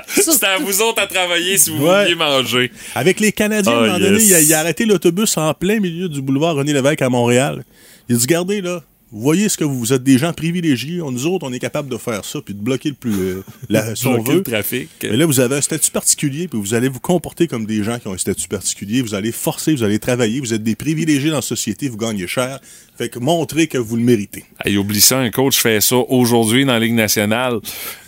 C'était 0.08 0.46
à 0.46 0.58
vous 0.58 0.80
autres 0.82 1.00
à 1.02 1.06
travailler 1.06 1.56
si 1.58 1.70
vous 1.70 1.84
Ouais. 1.86 2.02
vouliez 2.04 2.14
manger. 2.14 2.72
Avec 2.94 3.20
les 3.20 3.32
Canadiens, 3.32 3.72
à 3.72 3.74
un 3.76 3.78
Ah, 3.82 3.86
moment 3.86 3.98
donné, 3.98 4.22
il 4.22 4.34
a, 4.34 4.40
il 4.40 4.54
a 4.54 4.60
arrêté 4.60 4.84
l'autobus 4.84 5.36
en 5.36 5.52
plein 5.54 5.78
milieu 5.80 6.08
du 6.08 6.20
boulevard 6.22 6.56
René 6.56 6.72
Lévesque 6.72 7.02
à 7.02 7.08
Montréal. 7.08 7.64
Il 8.08 8.16
a 8.16 8.18
dit, 8.18 8.26
gardez 8.26 8.60
là, 8.60 8.82
voyez 9.20 9.48
ce 9.48 9.56
que 9.56 9.64
vous, 9.64 9.78
vous 9.78 9.92
êtes 9.92 10.02
des 10.02 10.18
gens 10.18 10.32
privilégiés. 10.32 11.00
On, 11.02 11.10
nous 11.10 11.26
autres, 11.26 11.46
on 11.46 11.52
est 11.52 11.58
capable 11.58 11.88
de 11.88 11.96
faire 11.96 12.24
ça, 12.24 12.40
puis 12.40 12.54
de 12.54 12.60
bloquer 12.60 12.90
le 12.90 12.94
plus, 12.94 13.12
euh, 13.12 13.44
la, 13.68 13.94
si 13.96 14.06
on 14.06 14.22
veut. 14.22 14.36
le 14.36 14.42
trafic. 14.42 14.88
Mais 15.02 15.16
là, 15.16 15.26
vous 15.26 15.40
avez 15.40 15.56
un 15.56 15.60
statut 15.60 15.90
particulier, 15.90 16.48
puis 16.48 16.58
vous 16.58 16.74
allez 16.74 16.88
vous 16.88 17.00
comporter 17.00 17.46
comme 17.46 17.66
des 17.66 17.82
gens 17.82 17.98
qui 17.98 18.08
ont 18.08 18.12
un 18.12 18.18
statut 18.18 18.48
particulier. 18.48 19.02
Vous 19.02 19.14
allez 19.14 19.32
forcer, 19.32 19.74
vous 19.74 19.82
allez 19.82 19.98
travailler, 19.98 20.40
vous 20.40 20.54
êtes 20.54 20.62
des 20.62 20.76
privilégiés 20.76 21.30
dans 21.30 21.36
la 21.36 21.42
société, 21.42 21.88
vous 21.88 21.96
gagnez 21.96 22.26
cher. 22.26 22.60
Fait 22.98 23.10
que 23.10 23.18
montrez 23.18 23.66
que 23.66 23.76
vous 23.76 23.96
le 23.96 24.02
méritez. 24.02 24.44
Hey, 24.64 24.78
oublie 24.78 25.02
ça, 25.02 25.18
un 25.18 25.30
coach 25.30 25.58
fait 25.58 25.82
ça 25.82 25.96
aujourd'hui 25.96 26.64
dans 26.64 26.72
la 26.72 26.78
Ligue 26.78 26.94
nationale. 26.94 27.58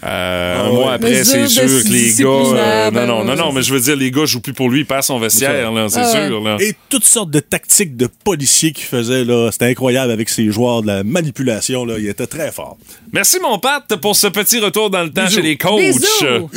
Euh, 0.03 0.59
un 0.61 0.68
ouais. 0.70 0.74
mois 0.74 0.93
après, 0.95 1.24
c'est 1.24 1.47
sûr 1.47 1.62
que 1.64 1.89
les 1.91 2.14
gars. 2.14 2.26
euh, 2.26 2.91
non, 2.91 3.07
non, 3.07 3.24
non, 3.24 3.36
non, 3.36 3.53
mais 3.53 3.62
je 3.62 3.74
veux 3.74 3.80
dire, 3.80 3.97
les 3.97 4.11
gars 4.11 4.24
jouent 4.24 4.41
plus 4.41 4.55
pour 4.55 4.70
lui, 4.70 4.80
il 4.80 4.86
perd 4.86 5.03
son 5.03 5.18
vestiaire, 5.18 5.70
là, 5.72 5.89
c'est 5.91 6.01
Ah 6.01 6.12
ouais. 6.22 6.28
sûr. 6.28 6.41
Là. 6.41 6.57
Et 6.61 6.74
toutes 6.89 7.05
sortes 7.05 7.30
de 7.30 7.41
tactiques 7.41 7.97
de 7.99 8.07
policiers 8.24 8.72
qu'il 8.72 8.86
faisait, 8.86 9.24
là, 9.24 9.51
c'était 9.53 9.66
incroyable 9.66 10.11
avec 10.11 10.30
ses 10.30 10.51
joueurs, 10.51 10.80
de 10.82 10.86
la 10.86 11.05
manipulation, 11.05 11.84
là, 11.84 11.97
il 11.99 12.09
était 12.09 12.26
très 12.26 12.51
fort. 12.51 12.78
Merci, 13.12 13.39
mon 13.43 13.59
Pat, 13.59 13.95
pour 13.97 14.16
ce 14.16 14.28
petit 14.28 14.59
retour 14.59 14.89
dans 14.89 15.03
le 15.03 15.11
temps 15.11 15.28
chez 15.28 15.43
les 15.43 15.57
coachs. 15.59 15.78
Bisous. 15.80 16.49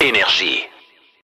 Énergie. 0.00 0.60